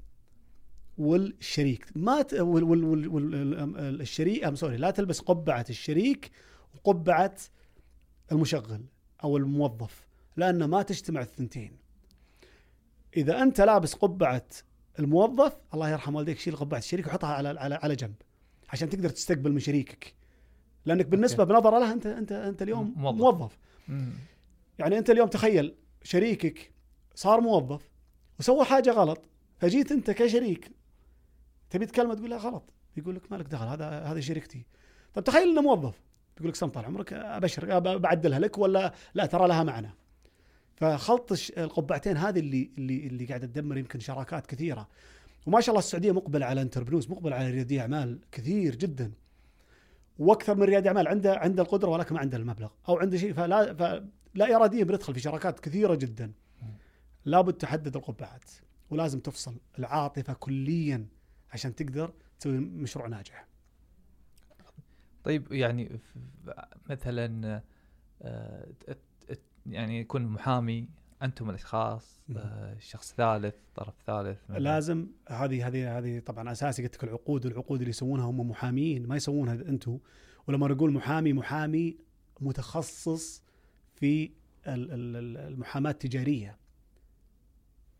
والشريك. 0.97 1.85
ما 1.95 2.21
ت... 2.21 2.33
وال... 2.33 2.63
وال... 2.63 2.85
وال... 2.85 3.07
وال... 3.07 4.01
الشريك 4.01 4.43
أم 4.43 4.55
sorry. 4.55 4.77
لا 4.77 4.91
تلبس 4.91 5.19
قبعة 5.19 5.65
الشريك 5.69 6.31
وقبعة 6.75 7.35
المشغل 8.31 8.85
أو 9.23 9.37
الموظف 9.37 10.07
لأن 10.37 10.63
ما 10.63 10.81
تجتمع 10.81 11.21
الثنتين. 11.21 11.77
إذا 13.17 13.41
أنت 13.43 13.61
لابس 13.61 13.93
قبعة 13.93 14.47
الموظف 14.99 15.53
الله 15.73 15.89
يرحم 15.89 16.15
والديك 16.15 16.39
شيل 16.39 16.55
قبعة 16.55 16.77
الشريك 16.77 17.07
وحطها 17.07 17.29
على 17.29 17.49
على 17.49 17.75
على 17.75 17.95
جنب 17.95 18.15
عشان 18.69 18.89
تقدر 18.89 19.09
تستقبل 19.09 19.51
من 19.51 19.59
شريكك. 19.59 20.13
لأنك 20.85 21.05
بالنسبة 21.05 21.43
بنظرة 21.43 21.79
له 21.79 21.93
انت 21.93 22.05
انت 22.05 22.31
أنت 22.31 22.61
اليوم 22.61 22.93
موظف. 22.97 23.19
موظف. 23.19 23.57
يعني 24.79 24.97
أنت 24.97 25.09
اليوم 25.09 25.27
تخيل 25.27 25.75
شريكك 26.03 26.71
صار 27.15 27.41
موظف 27.41 27.89
وسوى 28.39 28.65
حاجة 28.65 28.91
غلط 28.91 29.21
فجيت 29.57 29.91
أنت 29.91 30.11
كشريك 30.11 30.71
تبي 31.69 31.85
تكلمه 31.85 32.13
تقول 32.13 32.29
لا 32.29 32.37
غلط. 32.37 32.63
يقول 32.97 33.15
لك 33.15 33.31
مالك 33.31 33.47
دخل 33.47 33.65
هذا 33.65 33.89
هذه 33.89 34.19
شركتي 34.19 34.65
طب 35.13 35.23
تخيل 35.23 35.49
إنه 35.49 35.61
موظف. 35.61 36.01
يقول 36.37 36.49
لك 36.49 36.55
سم 36.55 36.67
طال 36.67 36.85
عمرك 36.85 37.13
أبشر 37.13 37.79
بعدلها 37.79 38.39
لك 38.39 38.57
ولا 38.57 38.93
لا؟ 39.13 39.25
ترى 39.25 39.47
لها 39.47 39.63
معنى. 39.63 39.89
فخلط 40.75 41.31
القبعتين 41.57 42.17
هذه 42.17 42.39
اللي 42.39 42.71
اللي 42.77 43.07
اللي 43.07 43.25
قاعدة 43.25 43.47
تدمر 43.47 43.77
يمكن 43.77 43.99
شراكات 43.99 44.45
كثيرة. 44.45 44.87
وما 45.45 45.61
شاء 45.61 45.69
الله 45.69 45.79
السعودية 45.79 46.11
مقبلة 46.11 46.45
على 46.45 46.61
انتربرنوز 46.61 47.09
مقبلة 47.09 47.35
على 47.35 47.49
ريادي 47.49 47.81
أعمال 47.81 48.19
كثير 48.31 48.75
جدا. 48.75 49.11
وأكثر 50.19 50.55
من 50.55 50.63
ريادي 50.63 50.87
أعمال 50.87 51.07
عنده 51.07 51.35
عنده 51.35 51.63
القدرة 51.63 51.89
ولكن 51.89 52.15
ما 52.15 52.21
عنده 52.21 52.37
المبلغ. 52.37 52.69
أو 52.89 52.97
عنده 52.97 53.17
شيء 53.17 53.33
فلا 53.33 54.05
فلا 54.33 54.55
اراديا 54.55 54.83
بندخل 54.83 55.13
في 55.13 55.19
شراكات 55.19 55.59
كثيرة 55.59 55.95
جدا 55.95 56.33
لابد 57.25 57.53
تحدد 57.53 57.95
القبعات 57.95 58.51
ولازم 58.89 59.19
تفصل 59.19 59.57
العاطفة 59.79 60.33
كليا 60.33 61.07
عشان 61.51 61.75
تقدر 61.75 62.13
تسوي 62.39 62.57
مشروع 62.59 63.07
ناجح 63.07 63.47
طيب 65.23 65.51
يعني 65.51 65.99
مثلا 66.89 67.61
آه، 68.21 68.67
يعني 69.65 69.99
يكون 69.99 70.25
محامي 70.25 70.87
أنتم 71.23 71.49
الأشخاص. 71.49 72.21
آه، 72.37 72.77
شخص 72.79 73.13
ثالث 73.13 73.55
طرف 73.75 73.93
ثالث. 74.07 74.39
لازم 74.49 75.07
هذه 75.29 75.67
هذه 75.67 75.97
هذه 75.97 76.19
طبعا 76.19 76.51
أساسي 76.51 76.83
قلت 76.83 76.95
لك 76.95 77.03
العقود 77.03 77.45
والعقود 77.45 77.79
اللي 77.79 77.89
يسوونها 77.89 78.25
هم 78.25 78.49
محامين 78.49 79.07
ما 79.07 79.15
يسوونها 79.15 79.53
أنتم 79.53 79.99
ولما 80.47 80.67
نقول 80.67 80.93
محامي 80.93 81.33
محامي 81.33 81.97
متخصص 82.39 83.42
في 84.03 84.31
ال- 84.67 84.91
ال- 84.91 85.15
ال- 85.15 85.37
المحاماة 85.37 85.91
التجارية 85.91 86.57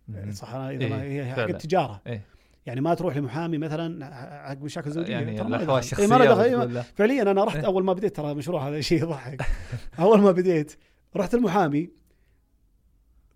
مم. 0.08 0.32
صح 0.32 0.54
إذا 0.54 0.90
ما 0.90 1.02
إيه، 1.02 1.24
هي 1.24 1.34
حق. 1.34 1.40
التجارة 1.40 2.02
إيه. 2.08 2.22
يعني 2.66 2.82
ما 2.82 2.94
تروح 2.94 3.18
لمحامي 3.18 3.58
مثلا 3.58 4.06
حق 4.50 4.58
مشاكل 4.62 4.92
زوجية 4.92 5.12
يعني 5.14 5.26
ما 5.36 5.48
الاحوال 5.48 5.68
دخل. 5.68 5.78
الشخصية 5.80 6.04
إيه، 6.04 6.10
ما 6.10 6.26
دخل. 6.26 6.78
إيه،. 6.78 6.82
فعليا 6.82 7.22
أنا 7.22 7.44
رحت 7.44 7.56
إيه. 7.58 7.66
أول 7.66 7.84
ما 7.84 7.94
بديت 7.94 8.16
ترى 8.16 8.34
مشروع 8.34 8.70
هذا 8.70 8.82
شيء 8.82 9.02
يضحك 9.04 9.42
أول 10.00 10.20
ما 10.22 10.32
بديت 10.32 10.76
رحت 11.16 11.34
المحامي 11.34 11.90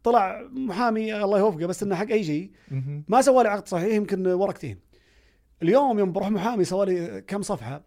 طلع 0.03 0.41
محامي 0.51 1.23
الله 1.23 1.39
يوفقه 1.39 1.65
بس 1.65 1.83
إنه 1.83 1.95
حق 1.95 2.07
أي 2.11 2.23
شيء. 2.23 2.51
ما 3.07 3.21
سوى 3.21 3.43
لي 3.43 3.49
عقد 3.49 3.67
صحيح 3.67 3.95
يمكن 3.95 4.27
ورقتين 4.27 4.79
اليوم 5.63 5.99
يوم 5.99 6.11
بروح 6.11 6.29
محامي 6.29 6.63
سوى 6.63 6.85
لي 6.85 7.21
كم 7.21 7.41
صفحة 7.41 7.81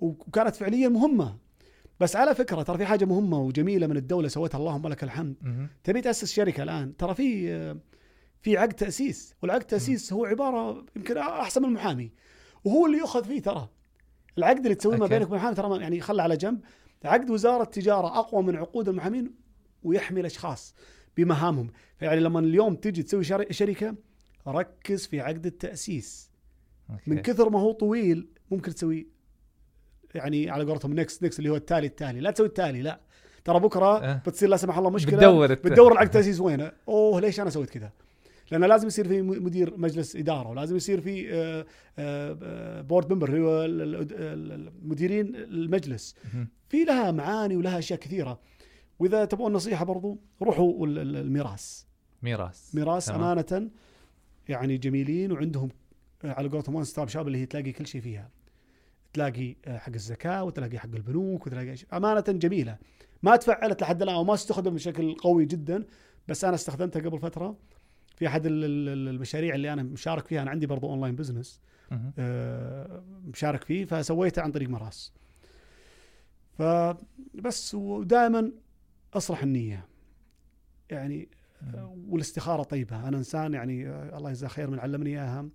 وكانت 0.00 0.54
فعليا 0.56 0.88
مهمة 0.88 1.47
بس 2.00 2.16
على 2.16 2.34
فكرة 2.34 2.62
ترى 2.62 2.78
في 2.78 2.86
حاجة 2.86 3.04
مهمة 3.04 3.38
وجميلة 3.40 3.86
من 3.86 3.96
الدولة 3.96 4.28
سوتها 4.28 4.58
اللهم 4.58 4.88
لك 4.88 5.04
الحمد. 5.04 5.34
تبي 5.84 6.00
تأسس 6.00 6.32
شركة 6.32 6.62
الآن؟ 6.62 6.96
ترى 6.96 7.14
في 7.14 7.78
في 8.42 8.56
عقد 8.56 8.72
تأسيس 8.72 9.34
والعقد 9.42 9.62
تأسيس 9.64 10.12
هو 10.12 10.24
عبارة 10.24 10.84
يمكن 10.96 11.16
أحسن 11.18 11.62
من 11.62 11.68
المحامي 11.68 12.12
وهو 12.64 12.86
اللي 12.86 12.98
يؤخذ 12.98 13.24
فيه 13.24 13.42
ترى. 13.42 13.68
العقد 14.38 14.58
اللي 14.62 14.74
تسويه 14.74 14.96
ما. 14.96 15.06
بينك 15.06 15.22
وبين 15.26 15.32
المحامي 15.32 15.54
ترى 15.54 15.80
يعني 15.80 16.00
خله 16.00 16.22
على 16.22 16.36
جنب. 16.36 16.60
عقد 17.04 17.30
وزارة 17.30 17.62
التجارة 17.62 18.18
أقوى 18.18 18.42
من 18.42 18.56
عقود 18.56 18.88
المحامين 18.88 19.34
ويحمي 19.82 20.20
الأشخاص 20.20 20.74
بمهامهم. 21.16 21.70
فيعني 21.98 22.20
لما 22.20 22.40
اليوم 22.40 22.74
تجي 22.74 23.02
تسوي 23.02 23.24
شر- 23.24 23.52
شركة 23.52 23.94
ركز 24.48 25.06
في 25.06 25.20
عقد 25.20 25.46
التأسيس. 25.46 26.30
okay. 26.90 27.10
من 27.10 27.18
كثر 27.22 27.50
ما 27.50 27.60
هو 27.60 27.72
طويل 27.72 28.28
ممكن 28.50 28.74
تسوي 28.74 29.08
يعني 30.18 30.50
على 30.50 30.64
قولتهم 30.64 30.92
next 30.94 31.22
next 31.24 31.38
اللي 31.38 31.50
هو 31.50 31.56
التالي 31.56 31.86
التالي. 31.86 32.20
لا 32.20 32.30
تسوي 32.30 32.46
التالي 32.46 32.82
لا. 32.82 33.00
ترى 33.44 33.60
بكرة 33.60 33.98
أه. 33.98 34.22
بتصير 34.26 34.48
لا 34.48 34.56
سمح 34.56 34.78
الله 34.78 34.90
مشكلة 34.90 35.16
بتدور 35.16 35.54
بتدور 35.54 35.92
العقد 35.92 36.06
التاسيس 36.06 36.40
وينه؟ 36.40 36.72
أوه 36.88 37.20
ليش 37.20 37.40
أنا 37.40 37.50
سويت 37.50 37.70
كذا؟ 37.70 37.92
لأنه 38.50 38.66
لازم 38.66 38.86
يصير 38.86 39.08
في 39.08 39.22
مدير 39.22 39.76
مجلس 39.78 40.16
إدارة 40.16 40.48
ولازم 40.48 40.76
يصير 40.76 41.00
في 41.00 41.32
آه، 41.34 41.66
آه، 41.98 42.80
board 42.80 43.12
member 43.12 43.28
اللي 43.28 43.40
هو 43.40 43.64
ال- 43.64 43.82
ال- 43.82 43.94
ال- 44.12 44.68
المديرين 44.82 45.36
المجلس. 45.36 46.14
في 46.68 46.84
لها 46.84 47.10
معاني 47.10 47.56
ولها 47.56 47.78
أشياء 47.78 47.98
كثيرة. 47.98 48.40
وإذا 48.98 49.24
تبغون 49.24 49.52
نصيحة 49.52 49.84
برضو 49.84 50.18
روحوا 50.42 50.86
ال- 50.86 50.98
ال- 50.98 51.16
مراس. 51.16 51.82
مراس. 52.22 52.74
مراس 52.74 53.06
تمام. 53.06 53.22
أمانة 53.22 53.70
يعني 54.48 54.76
جميلين 54.78 55.32
وعندهم 55.32 55.68
آه، 56.24 56.32
على 56.32 56.48
قولتهم 56.48 56.74
one 56.74 56.84
stop 56.84 57.08
shop 57.08 57.26
اللي 57.26 57.38
هي 57.38 57.46
تلاقي 57.46 57.72
كل 57.72 57.86
شيء 57.86 58.00
فيها. 58.00 58.30
تلاقي 59.12 59.56
آه، 59.64 59.78
حق 59.78 59.92
الزكاة 59.94 60.44
وتلاقي 60.44 60.78
حق 60.78 60.88
البنوك 60.94 61.46
وتلاقي. 61.46 61.74
أمانة 61.92 62.20
جميلة. 62.28 62.78
ما 63.22 63.36
تفعلت 63.36 63.82
لحد 63.82 64.02
الآن 64.02 64.16
وما 64.16 64.34
تستخدم 64.34 64.74
بشكل 64.74 65.14
قوي 65.14 65.44
جدا 65.46 65.84
بس 66.28 66.44
أنا 66.44 66.54
استخدمتها 66.54 67.02
قبل 67.02 67.18
فترة 67.18 67.56
في 68.16 68.26
أحد 68.26 68.46
ال- 68.46 68.64
ال- 68.64 69.08
المشاريع 69.08 69.54
اللي 69.54 69.72
أنا 69.72 69.82
مشارك 69.82 70.26
فيها. 70.26 70.42
أنا 70.42 70.50
عندي 70.50 70.66
برضو 70.66 70.86
online 70.90 71.16
business. 71.16 71.60
آه، 72.18 73.02
مشارك 73.24 73.64
فيه 73.64 73.84
فسويته 73.84 74.42
عن 74.42 74.52
طريق 74.52 74.68
مراس 74.68 75.12
فبس 76.58 77.74
ودائما 77.74 78.52
اصلح 79.14 79.42
النية. 79.42 79.86
يعني 80.90 81.28
آه، 81.62 81.96
والاستخارة 82.08 82.62
طيبة. 82.62 83.08
أنا 83.08 83.16
إنسان 83.18 83.54
يعني 83.54 83.88
الله 84.16 84.30
يجزاه 84.30 84.48
خير 84.48 84.70
من 84.70 84.78
علمني 84.80 85.10
إياها. 85.10 85.48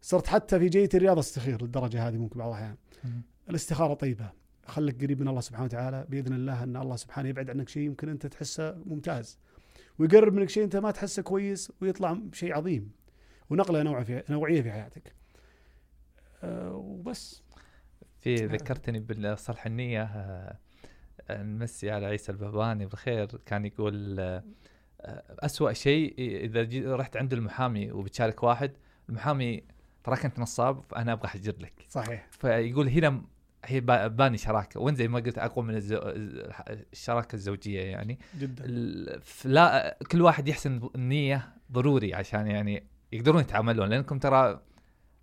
صرت 0.00 0.26
حتى 0.26 0.58
في 0.58 0.68
جيتي 0.68 0.96
الرياضه 0.96 1.20
أستخير 1.20 1.62
للدرجة 1.62 2.08
هذه 2.08 2.16
ممكن 2.16 2.38
بعض 2.38 2.48
الأحيان. 2.48 2.76
مهم. 3.04 3.22
الاستخارة 3.50 3.94
طيبة. 3.94 4.30
خليك 4.66 5.04
قريب 5.04 5.20
من 5.20 5.28
الله 5.28 5.40
سبحانه 5.40 5.64
وتعالى 5.64 6.06
بإذن 6.08 6.32
الله 6.32 6.62
أن 6.62 6.76
الله 6.76 6.96
سبحانه 6.96 7.28
يبعد 7.28 7.50
عنك 7.50 7.68
شيء 7.68 7.82
يمكن 7.82 8.08
أنت 8.08 8.26
تحسه 8.26 8.78
ممتاز. 8.86 9.38
ويقرب 9.98 10.34
منك 10.34 10.48
شيء 10.48 10.64
أنت 10.64 10.76
ما 10.76 10.90
تحسه 10.90 11.22
كويس 11.22 11.72
ويطلع 11.80 12.18
شيء 12.32 12.54
عظيم. 12.54 12.92
ونقلة 13.50 13.82
نوع 13.82 14.02
في 14.02 14.22
نوعية 14.30 14.62
في 14.62 14.72
حياتك. 14.72 15.14
أه 16.42 16.74
وبس. 16.74 17.42
في 18.20 18.34
ذكرتني 18.34 19.00
بالصلح 19.00 19.66
النية 19.66 20.02
آه، 20.02 20.58
آه، 21.30 21.42
نمسي 21.42 21.90
على 21.90 22.06
عيسى 22.06 22.32
البهباني 22.32 22.86
بالخير 22.86 23.26
كان 23.46 23.66
يقول 23.66 24.20
آه، 24.20 24.44
آه، 25.00 25.36
أسوأ 25.38 25.72
شيء 25.72 26.14
إذا 26.18 26.96
رحت 26.96 27.16
عند 27.16 27.32
المحامي 27.32 27.92
وبتشارك 27.92 28.42
واحد 28.42 28.72
المحامي 29.08 29.64
تراك 30.04 30.24
أنت 30.24 30.38
نصاب 30.38 30.82
فأنا 30.88 31.12
أبغى 31.12 31.24
أحجر 31.26 31.54
لك. 31.60 31.72
صحيح. 31.88 32.26
فيقول 32.30 32.88
هنا 32.88 33.22
هي 33.64 33.80
با- 33.80 34.06
باني 34.06 34.38
شراكة. 34.38 34.80
وين 34.80 34.94
زي 34.94 35.08
ما 35.08 35.18
قلت 35.20 35.38
أقوى 35.38 35.64
من 35.64 35.74
الزو... 35.74 35.98
الشراكة 36.92 37.34
الزوجية 37.36 37.80
يعني. 37.80 38.18
جدا. 38.38 38.64
لا 39.44 39.98
كل 40.12 40.22
واحد 40.22 40.48
يحسن 40.48 40.88
النية 40.94 41.48
ضروري 41.72 42.14
عشان 42.14 42.46
يعني 42.46 42.84
يقدرون 43.12 43.40
يتعاملون. 43.40 43.88
لأنكم 43.88 44.18
ترى 44.18 44.60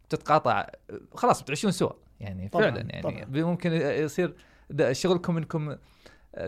تتقاطع 0.09 0.67
خلاص 1.13 1.41
بتعيشون 1.41 1.71
سوا 1.71 1.91
يعني 2.19 2.47
طبعاً، 2.49 2.63
فعلا 2.71 2.81
يعني. 2.89 3.01
طبعاً. 3.01 3.43
ممكن 3.43 3.71
يصير 3.73 4.35
شغلكم 4.91 5.37
إنكم 5.37 5.75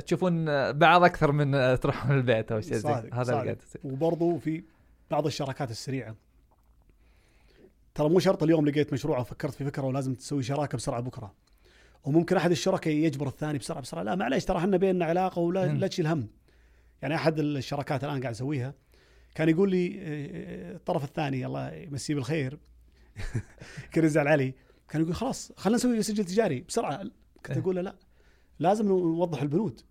تشوفون 0.05 0.45
بعض 0.71 1.03
أكثر 1.03 1.31
من 1.31 1.79
تروحون 1.79 2.11
البيت 2.17 2.51
أو 2.51 2.61
شيء 2.61 2.73
زي 2.73 2.89
هذا 2.89 3.39
اللي. 3.39 3.43
قاعد 3.43 3.61
وبرضو 3.83 4.37
في 4.37 4.63
بعض 5.11 5.25
الشراكات 5.25 5.71
السريعة. 5.71 6.15
ترى 7.99 8.09
مو 8.09 8.19
شرط 8.19 8.43
اليوم 8.43 8.65
لقيت 8.65 8.93
مشروع 8.93 9.17
أو 9.17 9.23
فكرت 9.23 9.53
في 9.53 9.65
فكرة 9.65 9.83
ولازم 9.83 10.15
تسوي 10.15 10.43
شراكة 10.43 10.77
بسرعة 10.77 11.01
بكرة. 11.01 11.33
وممكن 12.03 12.37
أحد 12.37 12.51
الشركاء 12.51 12.93
يجبر 12.93 13.27
الثاني 13.27 13.57
بسرعة 13.57 13.81
بسرعة. 13.81 14.03
لا 14.03 14.15
معليش 14.15 14.45
ترى 14.45 14.57
إحنا 14.57 14.77
بيننا 14.77 15.05
علاقة 15.05 15.39
ولا. 15.39 15.65
لا 15.65 15.87
تشيل 15.87 16.07
هم. 16.07 16.27
يعني 17.01 17.15
أحد 17.15 17.39
الشراكات 17.39 18.03
الآن 18.03 18.21
قاعد 18.21 18.33
اسويها 18.33 18.73
كان 19.35 19.49
يقول 19.49 19.71
لي 19.71 19.99
آه، 19.99 20.75
الطرف 20.75 21.03
الثاني 21.03 21.45
الله 21.45 21.73
يمسيه 21.73 22.15
بالخير 22.15 22.59
كان 23.93 24.05
يزعل 24.05 24.27
علي 24.27 24.53
كان 24.89 25.01
يقول 25.01 25.15
خلاص 25.15 25.51
خلينا 25.57 25.77
نسوي 25.77 26.03
سجل 26.03 26.25
تجاري 26.25 26.61
بسرعة. 26.61 27.03
كنت 27.45 27.51
إيه. 27.51 27.59
أقول 27.59 27.75
له 27.75 27.81
لا 27.81 27.95
لازم 28.59 28.87
نوضح 28.87 29.41
البنود. 29.41 29.81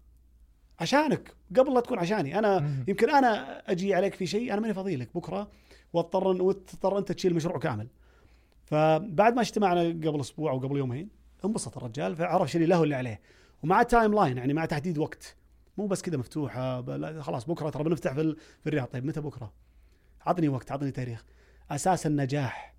عشانك 0.81 1.35
قبل 1.57 1.75
لا 1.75 1.81
تكون 1.81 1.99
عشاني. 1.99 2.39
أنا. 2.39 2.85
يمكن 2.89 3.11
أنا 3.11 3.63
أجي 3.71 3.95
عليك 3.95 4.15
في 4.15 4.27
شيء 4.27 4.53
أنا 4.53 4.61
ماني 4.61 4.75
فاضي 4.75 4.97
لك. 4.97 5.09
بكرة 5.15 5.51
واضطر 5.93 6.43
وتضطر 6.43 6.99
أنت 6.99 7.13
تشيل 7.13 7.31
المشروع 7.31 7.59
كامل. 7.59 7.89
فبعد 8.69 9.35
ما 9.35 9.41
اجتمعنا 9.41 9.81
قبل 9.81 10.21
أسبوع 10.21 10.53
أو 10.53 10.59
قبل 10.59 10.77
يومين 10.77 11.09
انبسط 11.45 11.77
الرجال 11.77 12.17
فعرف 12.17 12.57
اللي 12.57 12.67
له 12.67 12.81
واللي 12.81 12.95
عليه. 12.95 13.21
ومع 13.63 13.83
timeline 13.83 14.39
يعني 14.39 14.55
مع 14.55 14.65
تحديد 14.65 14.99
وقت. 14.99 15.37
مو 15.79 15.87
بس 15.87 16.03
كذا 16.03 16.17
مفتوحة 16.17 16.83
خلاص 17.21 17.45
بكرة 17.45 17.71
ترى 17.71 17.85
بنفتح 17.85 18.13
في, 18.13 18.37
في 18.61 18.67
الرياض. 18.67 18.87
طيب 18.87 19.05
متى 19.05 19.21
بكرة؟ 19.21 19.53
عطني 20.21 20.49
وقت 20.49 20.73
عطني 20.73 20.91
تاريخ. 20.91 21.25
أساس 21.71 22.07
النجاح 22.07 22.75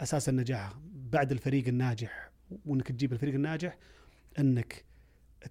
أساس 0.00 0.28
النجاح 0.28 0.72
بعد 0.94 1.32
الفريق 1.32 1.68
الناجح 1.68 2.30
وإنك 2.66 2.88
تجيب 2.88 3.12
الفريق 3.12 3.34
الناجح 3.34 3.78
إنك 4.38 4.84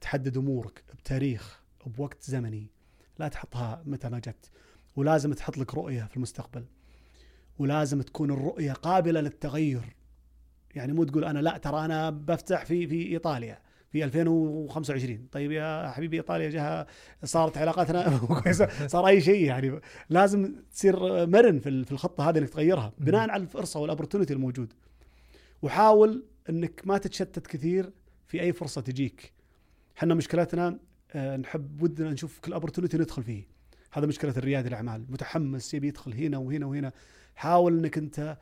تحدد 0.01 0.37
أمورك 0.37 0.83
بتاريخ 0.99 1.61
بوقت 1.85 2.23
زمني. 2.23 2.71
لا 3.19 3.27
تحطها 3.27 3.83
متى 3.85 4.09
ما 4.09 4.19
جت. 4.19 4.51
ولازم 4.95 5.33
تحط 5.33 5.57
لك 5.57 5.73
رؤية 5.73 6.03
في 6.03 6.17
المستقبل. 6.17 6.65
ولازم 7.61 8.01
تكون 8.01 8.31
الرؤية 8.31 8.73
قابلة 8.73 9.21
للتغير. 9.21 9.95
يعني 10.75 10.93
مو 10.93 11.03
تقول 11.03 11.25
أنا 11.25 11.39
لا 11.39 11.57
ترى 11.57 11.85
أنا 11.85 12.09
بفتح 12.09 12.65
في 12.65 12.87
في 12.87 13.07
إيطاليا 13.07 13.59
في 13.91 14.03
2025 14.03 15.27
طيب 15.31 15.51
يا 15.51 15.91
حبيبي 15.91 16.17
إيطاليا 16.17 16.49
جها 16.49 16.87
صارت 17.23 17.57
علاقاتنا 17.57 18.17
كويسة 18.43 18.87
صار 18.87 19.07
أي 19.07 19.21
شيء 19.21 19.43
يعني. 19.43 19.79
لازم 20.09 20.55
تصير 20.71 20.95
مرن 21.27 21.59
في 21.59 21.69
الخطة 21.91 22.29
هذه 22.29 22.37
إنك 22.37 22.49
تغيرها 22.49 22.93
بناء 22.97 23.29
على 23.29 23.43
الفرصة 23.43 23.79
وال 23.79 23.88
opportunity 23.88 24.33
الموجود. 24.33 24.73
وحاول 25.61 26.25
إنك 26.49 26.81
ما 26.85 26.97
تتشتت 26.97 27.47
كثير 27.47 27.91
في 28.27 28.41
أي 28.41 28.53
فرصة 28.53 28.81
تجيك. 28.81 29.33
إحنا 29.97 30.13
مشكلتنا 30.13 30.79
آه، 31.11 31.37
نحب 31.37 31.81
ودنا 31.81 32.11
نشوف 32.11 32.39
كل 32.39 32.53
opportunity 32.53 32.97
ندخل 32.97 33.23
فيه. 33.23 33.43
هذا 33.91 34.05
مشكلة 34.05 34.33
الريادي 34.37 34.67
الأعمال. 34.67 35.05
متحمس 35.09 35.73
يبي 35.73 35.87
يدخل 35.87 36.13
هنا 36.13 36.37
وهنا 36.37 36.65
وهنا. 36.65 36.91
حاول 37.41 37.77
إنك 37.79 37.97
أنت 37.97 38.37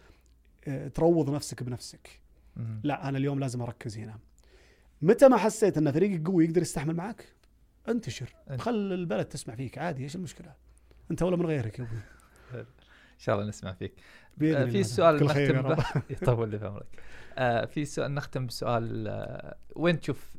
آه، 0.67 0.87
تروض 0.87 1.29
نفسك 1.29 1.63
بنفسك. 1.63 2.21
لا 2.83 3.09
أنا 3.09 3.17
اليوم 3.17 3.39
لازم 3.39 3.61
أركز 3.61 3.97
هنا. 3.97 4.19
متى 5.01 5.27
ما 5.27 5.37
حسيت 5.37 5.77
إن 5.77 5.91
فريقك 5.91 6.27
قوي 6.27 6.45
يقدر 6.45 6.61
يستحمل 6.61 6.95
معك 6.95 7.25
انتشر. 7.89 8.35
خل 8.57 8.75
البلد 8.75 9.25
تسمع 9.25 9.55
فيك. 9.55 9.77
عادي 9.77 10.03
إيش 10.03 10.15
المشكلة؟ 10.15 10.53
أنت 11.11 11.23
ولا 11.23 11.37
من 11.37 11.45
غيرك 11.45 11.79
يا 11.79 11.83
أبوي 11.83 11.99
إن 12.59 13.19
شاء 13.19 13.35
الله 13.35 13.47
نسمع 13.47 13.73
فيك. 13.73 13.93
آه،. 14.41 14.65
في 14.65 14.83
سؤال 14.83 15.15
نختم 15.23 15.75
يطول 16.09 16.49
لي 16.49 16.59
في 16.59 16.65
عمرك. 16.65 17.03
آه، 17.37 17.65
في 17.65 17.85
سؤال 17.85 18.13
نختم 18.13 18.45
بسؤال 18.45 19.55
وين 19.75 19.99
تشوف 19.99 20.37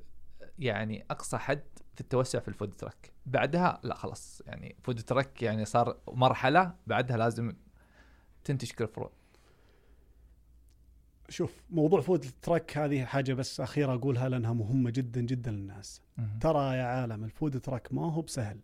يعني 0.58 1.04
أقصى 1.10 1.38
حد 1.38 1.62
في 1.94 2.00
التوسع 2.00 2.38
في 2.38 2.48
ال 2.48 2.54
food 2.54 2.74
truck؟ 2.74 3.12
بعدها 3.26 3.80
لا 3.82 3.94
خلاص 3.94 4.42
يعني 4.46 4.76
food 4.82 5.00
truck 5.00 5.42
يعني 5.42 5.64
صار 5.64 5.96
مرحلة 6.08 6.74
بعدها 6.86 7.16
لازم 7.16 7.52
تنتج 8.44 8.70
كل 8.70 8.84
الفروع. 8.84 9.10
شوف 11.28 11.62
موضوع 11.70 12.00
food 12.00 12.26
truck 12.42 12.78
هذه 12.78 13.04
حاجة 13.04 13.34
بس 13.34 13.60
أخيرة 13.60 13.94
أقولها 13.94 14.28
لأنها 14.28 14.52
مهمة 14.52 14.90
جدا 14.90 15.20
جدا 15.20 15.50
للناس. 15.50 16.02
ترى 16.40 16.76
يا 16.76 16.82
عالم 16.82 17.24
ال 17.24 17.32
food 17.32 17.60
truck 17.60 17.92
ما 17.92 18.12
هو 18.12 18.22
بسهل. 18.22 18.60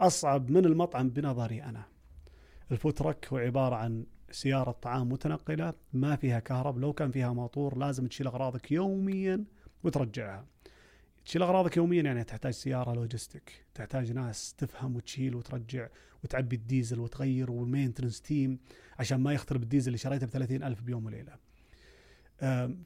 أصعب 0.00 0.50
من 0.50 0.64
المطعم 0.64 1.10
بنظري 1.10 1.62
أنا. 1.62 1.84
ال 2.72 2.76
food 2.76 2.92
truck 2.92 3.28
هو 3.32 3.38
عبارة 3.38 3.76
عن 3.76 4.06
سيارة 4.30 4.70
طعام 4.70 5.08
متنقلة 5.08 5.74
ما 5.92 6.16
فيها 6.16 6.40
كهرب 6.40 6.78
ولو 6.78 6.92
كان 6.92 7.10
فيها 7.10 7.32
موتور 7.32 7.78
لازم 7.78 8.06
تشيل 8.06 8.26
أغراضك 8.26 8.72
يوميا 8.72 9.44
وترجعها. 9.84 10.46
تشيل 11.24 11.42
اغراضك 11.42 11.76
يوميا 11.76 12.02
يعني 12.02 12.24
تحتاج 12.24 12.52
سيارة 12.52 12.94
logistic 12.94 13.64
تحتاج 13.74 14.12
ناس 14.12 14.54
تفهم 14.54 14.96
وتشيل 14.96 15.34
وترجع 15.34 15.88
وتعبي 16.24 16.56
الديزل 16.56 17.00
وتغير 17.00 17.50
وال 17.50 17.61
maintenance 17.61 18.20
team 18.20 18.58
عشان 18.98 19.20
ما 19.20 19.32
يخترب 19.32 19.62
الديزل 19.62 19.86
اللي 19.86 19.98
شريته 19.98 20.26
ب 20.26 20.30
30 20.30 20.62
ألف 20.62 20.82
بيوم 20.82 21.06
وليلة. 21.06 21.32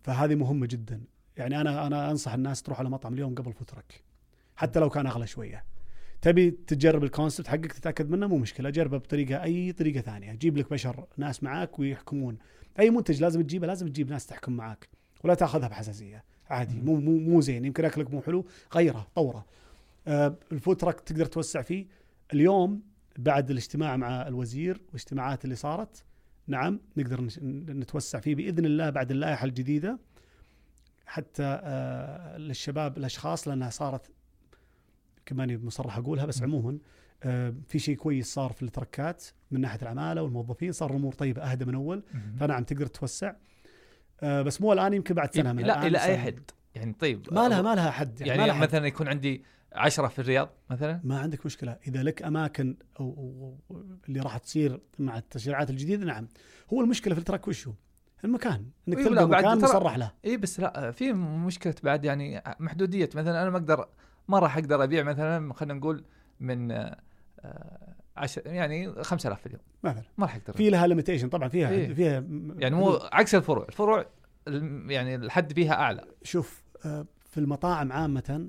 فهذه 0.03 0.35
مهمة 0.35 0.67
جدا. 0.67 1.01
يعني 1.37 1.61
أنا 1.61 1.87
أنا 1.87 2.11
أنصح 2.11 2.35
الناس 2.35 2.63
تروح 2.63 2.79
على 2.79 2.91
مطعم 2.91 3.15
اليوم 3.15 3.35
قبل 3.35 3.53
food 3.53 3.76
truck 3.76 4.05
حتى 4.57 4.81
لو 4.81 4.91
كان 4.91 5.07
أغلى 5.07 5.27
شوية. 5.27 5.65
تبي 6.23 6.51
تجرب 6.51 7.05
ال 7.05 7.10
concept 7.10 7.49
حقك 7.49 7.73
تتأكد 7.73 8.11
منه؟ 8.11 8.27
مو 8.27 8.39
مشكلة 8.39 8.71
جربه 8.71 8.99
بطريقة 8.99 9.43
أي 9.43 9.73
طريقة 9.73 10.01
ثانية. 10.01 10.33
جيب 10.33 10.57
لك 10.57 10.71
بشر 10.71 11.07
ناس 11.17 11.43
معاك 11.43 11.79
ويحكمون. 11.79 12.39
أي 12.79 12.91
منتج 12.91 13.23
لازم 13.23 13.43
تجيبه 13.43 13.67
لازم 13.67 13.89
تجيب 13.89 14.11
ناس 14.11 14.27
تحكم 14.27 14.53
معاك 14.53 14.89
ولا 15.25 15.35
تأخذها 15.35 15.69
بحساسية. 15.69 16.25
عادي 16.51 16.81
مو 16.81 17.01
مو 17.01 17.19
مو 17.19 17.41
زين 17.41 17.65
يمكن 17.65 17.85
أكلك 17.85 18.11
مو 18.11 18.23
حلو 18.23 18.47
غيره 18.75 19.07
طوره. 19.15 19.47
آه 20.07 20.37
الفود 20.53 20.77
تراك 20.77 21.01
تقدر 21.01 21.27
توسع 21.27 21.63
فيه. 21.63 21.87
اليوم 22.33 22.83
بعد 23.19 23.51
الاجتماع 23.51 23.97
مع 23.97 24.29
الوزير 24.29 24.81
والاجتماعات 24.87 25.45
اللي 25.45 25.55
صارت 25.57 26.05
نعم 26.47 26.81
نقدر 26.97 27.21
نتوسع 27.69 28.21
فيه 28.21 28.35
بإذن 28.35 28.65
الله 28.65 28.91
بعد 28.91 29.11
اللائحة 29.11 29.45
الجديدة. 29.45 29.99
حتى 31.07 31.43
آه 31.63 32.39
للشباب 32.39 32.99
الأشخاص 32.99 33.49
لأنها 33.49 33.71
صارت 33.71 34.11
كمان 35.27 35.65
مصرح 35.65 35.99
أقولها 35.99 36.27
بس. 36.27 36.43
عموما 36.43 36.79
آه 37.23 37.55
في 37.69 37.79
شيء 37.79 37.97
كويس 37.97 38.35
صار 38.35 38.53
في 38.53 38.63
التركات 38.63 39.25
من 39.51 39.61
ناحية 39.61 39.83
العمالة 39.83 40.23
والموظفين 40.23 40.73
صار 40.73 40.91
الأمور 40.91 41.13
طيبة 41.15 41.43
أهدى 41.43 41.65
من 41.65 41.75
أول. 41.75 42.03
فنعم 42.41 42.65
تقدر 42.65 42.87
تتوسع 42.87 43.33
آه 44.23 44.43
بس 44.43 44.61
مو 44.61 44.73
الآن 44.73 44.95
يمكن 44.95 45.15
بعد 45.15 45.35
سنة 45.35 45.53
من 45.53 45.63
لا 45.63 45.87
إلى 45.87 45.99
أي. 45.99 46.19
حد. 46.19 46.51
يعني 46.75 46.93
طيب 46.93 47.27
ما 47.33 47.49
لها 47.49 47.63
ما 47.63 47.75
لها 47.75 47.91
حد 47.91 48.21
يعني, 48.21 48.41
ما 48.41 48.47
لها 48.47 48.55
حد. 48.55 48.63
مثلا 48.63 48.87
يكون 48.87 49.09
عندي 49.09 49.45
10 49.73 50.09
في 50.09 50.19
الرياض 50.19 50.49
مثلا؟ 50.71 51.01
ما 51.05 51.21
عندك 51.21 51.47
مشكلة. 51.47 51.77
إذا 51.89 52.03
لك 52.03 52.23
أماكن 52.23 52.77
أو, 53.01 53.05
أو, 53.05 53.59
أو 53.71 53.83
اللي 54.09 54.21
راح 54.21 54.39
تصير 54.39 54.81
مع 54.99 55.19
التشريعات 55.19 55.71
الجديدة 55.71 56.05
نعم. 56.05 56.29
هو 56.73 56.81
المشكلة 56.81 57.15
في 57.15 57.21
التراك 57.21 57.49
وشو؟ 57.49 57.73
المكان. 58.25 58.67
إنك 58.89 58.99
إيه، 58.99 59.05
تلقى 59.05 59.29
مكان 59.29 59.59
مصرح 59.59 59.97
له. 59.97 60.13
إي 60.25 60.37
بس 60.37 60.61
لا 60.61 60.91
في 60.91 61.13
مشكلة 61.13 61.75
بعد 61.83 62.05
يعني 62.05 62.43
محدودية. 62.61 63.09
مثلا 63.15 63.43
أنا 63.43 63.51
ما 63.51 63.57
أقدر 63.57 63.89
ما 64.29 64.39
راح 64.39 64.57
أقدر 64.57 64.85
أبيع 64.85 65.03
مثلا 65.03 65.55
خلينا 65.55 65.75
نقول 65.75 66.05
من 66.41 66.71
آه، 66.73 66.97
آه، 68.17 68.21
عشر 68.21 68.47
يعني 68.47 69.03
5000 69.03 69.41
في 69.41 69.47
اليوم. 69.47 69.63
مثلا. 69.83 70.05
ما 70.19 70.27
راح 70.27 70.37
أقدر 70.37 70.53
في 70.53 70.71
لها 70.71 70.87
limitation 70.87 71.29
طبعا 71.29 71.49
فيها 71.49 71.71
إيه. 71.71 71.95
فيها 71.95 72.25
يعني 72.59 72.75
مو 72.75 72.99
عكس 73.13 73.35
الفروع. 73.35 73.67
الفروع 73.69 74.07
يعني 74.89 75.15
الحد 75.15 75.53
فيها 75.53 75.73
أعلى. 75.73 76.05
شوف 76.23 76.63
آه، 76.85 77.07
في 77.27 77.39
المطاعم 77.39 77.93
عامة 77.93 78.49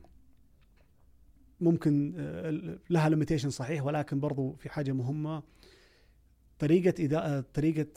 ممكن 1.62 2.14
آه، 2.18 2.78
لها 2.90 3.10
limitation 3.10 3.50
صحيح 3.50 3.86
ولكن 3.86 4.20
برضو 4.20 4.54
في 4.54 4.70
حاجة 4.70 4.92
مهمة. 4.92 5.44
طريقة 6.60 7.06
إداء 7.06 7.42
طريقة 7.42 7.88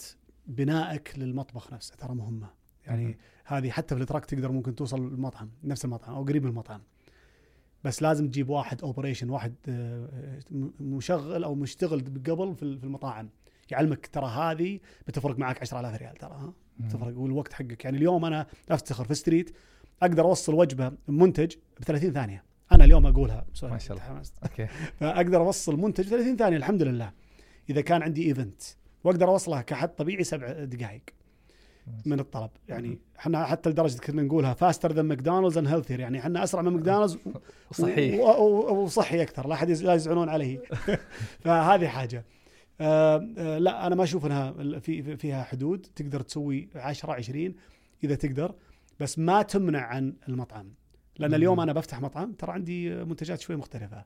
بنائك 0.46 1.18
للمطبخ 1.18 1.72
نفسه 1.72 1.96
ترى 1.96 2.14
مهمة. 2.14 2.50
يعني. 2.86 3.18
هذه 3.44 3.70
حتى 3.70 3.94
في 3.94 4.00
ال 4.00 4.04
truck 4.04 4.24
تقدر 4.24 4.52
ممكن 4.52 4.74
توصل 4.74 4.98
المطعم 4.98 5.50
نفس 5.64 5.84
المطعم 5.84 6.14
أو 6.14 6.24
قريب 6.24 6.42
من 6.42 6.48
المطعم. 6.50 6.82
بس 7.84 8.02
لازم 8.02 8.28
تجيب 8.28 8.48
واحد 8.50 8.82
operation 8.82 9.30
واحد 9.30 9.54
آه، 9.68 10.08
م- 10.50 10.70
مشغل 10.80 11.44
أو 11.44 11.54
مشتغل 11.54 12.00
قبل 12.26 12.54
في 12.54 12.62
المطاعم. 12.62 13.28
يعلمك 13.70 14.06
ترى 14.06 14.26
هذه 14.26 14.80
بتفرق 15.06 15.38
معك 15.38 15.60
10000 15.60 15.96
ريال 16.02 16.14
ترى 16.16 16.32
ها؟ 16.32 16.52
تفرق 16.88 17.18
والوقت 17.18 17.52
حقك. 17.52 17.84
يعني 17.84 17.96
اليوم 17.96 18.24
أنا 18.24 18.46
أفتخر 18.70 19.04
في 19.04 19.14
street 19.14 19.56
أقدر 20.02 20.24
أوصل 20.24 20.54
وجبة 20.54 20.92
منتج 21.08 21.54
ب 21.80 21.84
30 21.84 22.12
ثانية. 22.12 22.44
أنا 22.72 22.84
اليوم 22.84 23.06
أقولها. 23.06 23.46
ما 23.72 23.78
شاء 23.78 23.96
الله. 23.96 24.08
okay. 24.42 24.66
فأقدر 25.00 25.40
أوصل 25.40 25.76
منتج 25.80 26.04
30 26.04 26.36
ثانية 26.36 26.56
الحمد 26.56 26.82
لله. 26.82 27.12
إذا 27.70 27.80
كان 27.80 28.02
عندي 28.02 28.26
event 28.28 28.62
وأقدر 29.04 29.28
أوصلها 29.28 29.62
كحد 29.62 29.88
طبيعي 29.88 30.24
سبع 30.24 30.64
دقائق 30.64 31.02
من 32.06 32.20
الطلب. 32.20 32.50
يعني 32.68 32.98
إحنا 33.18 33.44
حتى 33.44 33.70
لدرجة 33.70 33.98
كنا 33.98 34.22
نقولها 34.22 34.54
faster 34.54 34.92
than 34.92 35.04
McDonald's 35.04 35.58
and 35.58 35.66
healthier 35.68 36.00
يعني 36.00 36.18
إحنا 36.18 36.44
أسرع 36.44 36.62
من 36.62 36.72
ماكدونالدز 36.72 37.18
صحيح. 37.72 38.20
و- 38.20 38.42
و- 38.42 38.82
وصحي 38.84 39.22
أكثر. 39.22 39.46
لا 39.48 39.54
أحد 39.54 39.70
لا 39.70 39.94
يزعلون 39.94 40.28
علي 40.28 40.60
فهذه 41.44 41.86
حاجة. 41.88 42.24
آه 42.80 43.28
آه 43.38 43.58
لا 43.58 43.86
أنا 43.86 43.94
ما 43.94 44.02
أشوف 44.04 44.26
إنها 44.26 44.52
في 44.78 45.02
في- 45.02 45.16
فيها 45.16 45.42
حدود. 45.42 45.86
تقدر 45.96 46.20
تسوي 46.20 46.68
10 46.74 47.12
20 47.12 47.54
إذا 48.04 48.14
تقدر. 48.14 48.54
بس 49.00 49.18
ما 49.18 49.42
تمنع 49.42 49.80
عن 49.80 50.14
المطعم. 50.28 50.72
لأن. 51.18 51.34
اليوم 51.34 51.60
أنا 51.60 51.72
بفتح 51.72 52.00
مطعم 52.00 52.32
ترى 52.32 52.52
عندي 52.52 52.90
منتجات 53.04 53.40
شوي 53.40 53.56
مختلفة. 53.56 54.04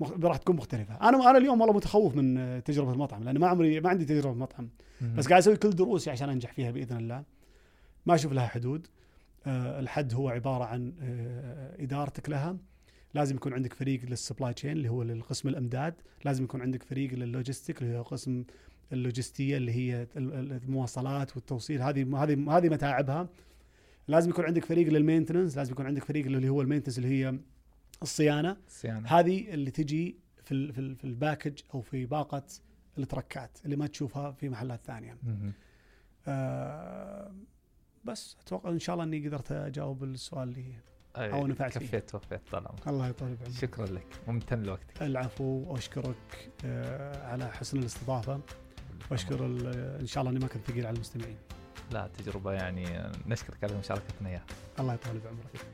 مخ... 0.00 0.12
راح 0.22 0.36
تكون 0.36 0.56
مختلفة. 0.56 0.94
أنا 1.08 1.30
أنا 1.30 1.38
اليوم 1.38 1.60
والله 1.60 1.76
متخوف 1.76 2.16
من 2.16 2.62
تجربة 2.64 2.92
المطعم 2.92 3.22
لأن 3.24 3.38
ما 3.38 3.46
عمري 3.48 3.80
ما 3.80 3.88
عندي 3.90 4.04
تجربة 4.04 4.34
مطعم. 4.34 4.68
بس 5.16 5.28
قاعد 5.28 5.42
أسوي 5.42 5.56
كل 5.56 5.70
دروسي 5.70 6.10
عشان 6.10 6.28
أنجح 6.28 6.52
فيها 6.52 6.70
بإذن 6.70 6.96
الله. 6.96 7.24
ما 8.06 8.14
أشوف 8.14 8.32
لها 8.32 8.46
حدود. 8.46 8.86
آه، 9.46 9.80
الحد 9.80 10.14
هو 10.14 10.28
عبارة 10.28 10.64
عن 10.64 10.92
آه، 11.00 11.82
إدارتك 11.82 12.28
لها. 12.30 12.56
لازم 13.14 13.36
يكون 13.36 13.52
عندك 13.52 13.72
فريق 13.72 14.04
لل 14.04 14.16
supply 14.16 14.54
chain 14.54 14.70
اللي 14.72 14.88
هو 14.88 15.02
للقسم 15.02 15.48
الأمداد. 15.48 15.94
لازم 16.24 16.44
يكون 16.44 16.62
عندك 16.62 16.82
فريق 16.82 17.14
لل 17.14 17.28
logistic 17.28 17.82
اللي 17.82 17.98
هو 17.98 18.02
قسم 18.02 18.44
اللوجستية 18.92 19.56
اللي 19.56 19.72
هي 19.72 20.02
ال- 20.16 20.32
ال- 20.32 20.52
المواصلات 20.62 21.36
والتوصيل. 21.36 21.82
هذه 21.82 22.22
هذه 22.22 22.56
هذه 22.56 22.68
متاعبها. 22.68 23.28
لازم 24.08 24.30
يكون 24.30 24.44
عندك 24.44 24.64
فريق 24.64 24.88
لل 24.88 24.98
maintenance. 24.98 25.56
لازم 25.56 25.72
يكون 25.72 25.86
عندك 25.86 26.04
فريق 26.04 26.26
اللي 26.26 26.48
هو 26.48 26.62
ال 26.62 26.65
maintenance 26.65 26.98
اللي 26.98 27.08
هي 27.08 27.38
الصيانة. 28.02 28.56
صيانة. 28.68 29.08
هذه 29.08 29.54
اللي 29.54 29.70
تجي 29.70 30.16
في 30.42 30.72
في 30.94 31.04
ال 31.04 31.11
package 31.11 31.60
أو 31.74 31.80
في 31.80 32.06
باقة 32.06 32.42
ال 32.98 33.07
truck 33.07 33.49
ات 33.49 33.58
اللي 33.64 33.76
ما 33.76 33.86
تشوفها 33.86 34.32
في 34.32 34.48
محلات 34.48 34.80
ثانية. 34.84 35.18
آه 36.28 37.32
بس 38.04 38.36
أتوقع 38.40 38.70
إن 38.70 38.78
شاء 38.78 38.94
الله 38.94 39.04
إني 39.04 39.28
قدرت 39.28 39.52
أجاوب 39.52 40.04
السؤال 40.04 40.48
اللي 40.48 40.74
أو 41.16 41.46
نفعت 41.46 41.78
فيه. 41.78 41.86
كفيت 41.86 42.14
وفيت 42.14 42.40
طال 42.50 42.68
عمرك 42.68 42.88
الله 42.88 43.08
يطول 43.08 43.34
بعمرك. 43.34 43.54
شكرا 43.54 43.86
لك. 43.86 44.06
ممتن 44.28 44.62
لوقتك. 44.62 45.02
العفو 45.02 45.44
واشكرك 45.44 46.50
آه 46.64 47.26
على 47.26 47.52
حسن 47.52 47.78
الاستضافة. 47.78 48.40
وأشكر 49.10 49.46
إن 50.00 50.06
شاء 50.06 50.20
الله 50.22 50.30
إني 50.32 50.40
ما 50.40 50.48
كنت 50.48 50.66
ثقيل 50.66 50.86
على 50.86 50.94
المستمعين. 50.94 51.36
لا 51.92 52.08
تجربة 52.18 52.52
يعني 52.52 53.12
نشكرك 53.26 53.64
على 53.64 53.78
مشاركتنا 53.78 54.28
اياها 54.28 54.44
الله 54.80 54.94
يطول 54.94 55.18
بعمرك. 55.18 55.66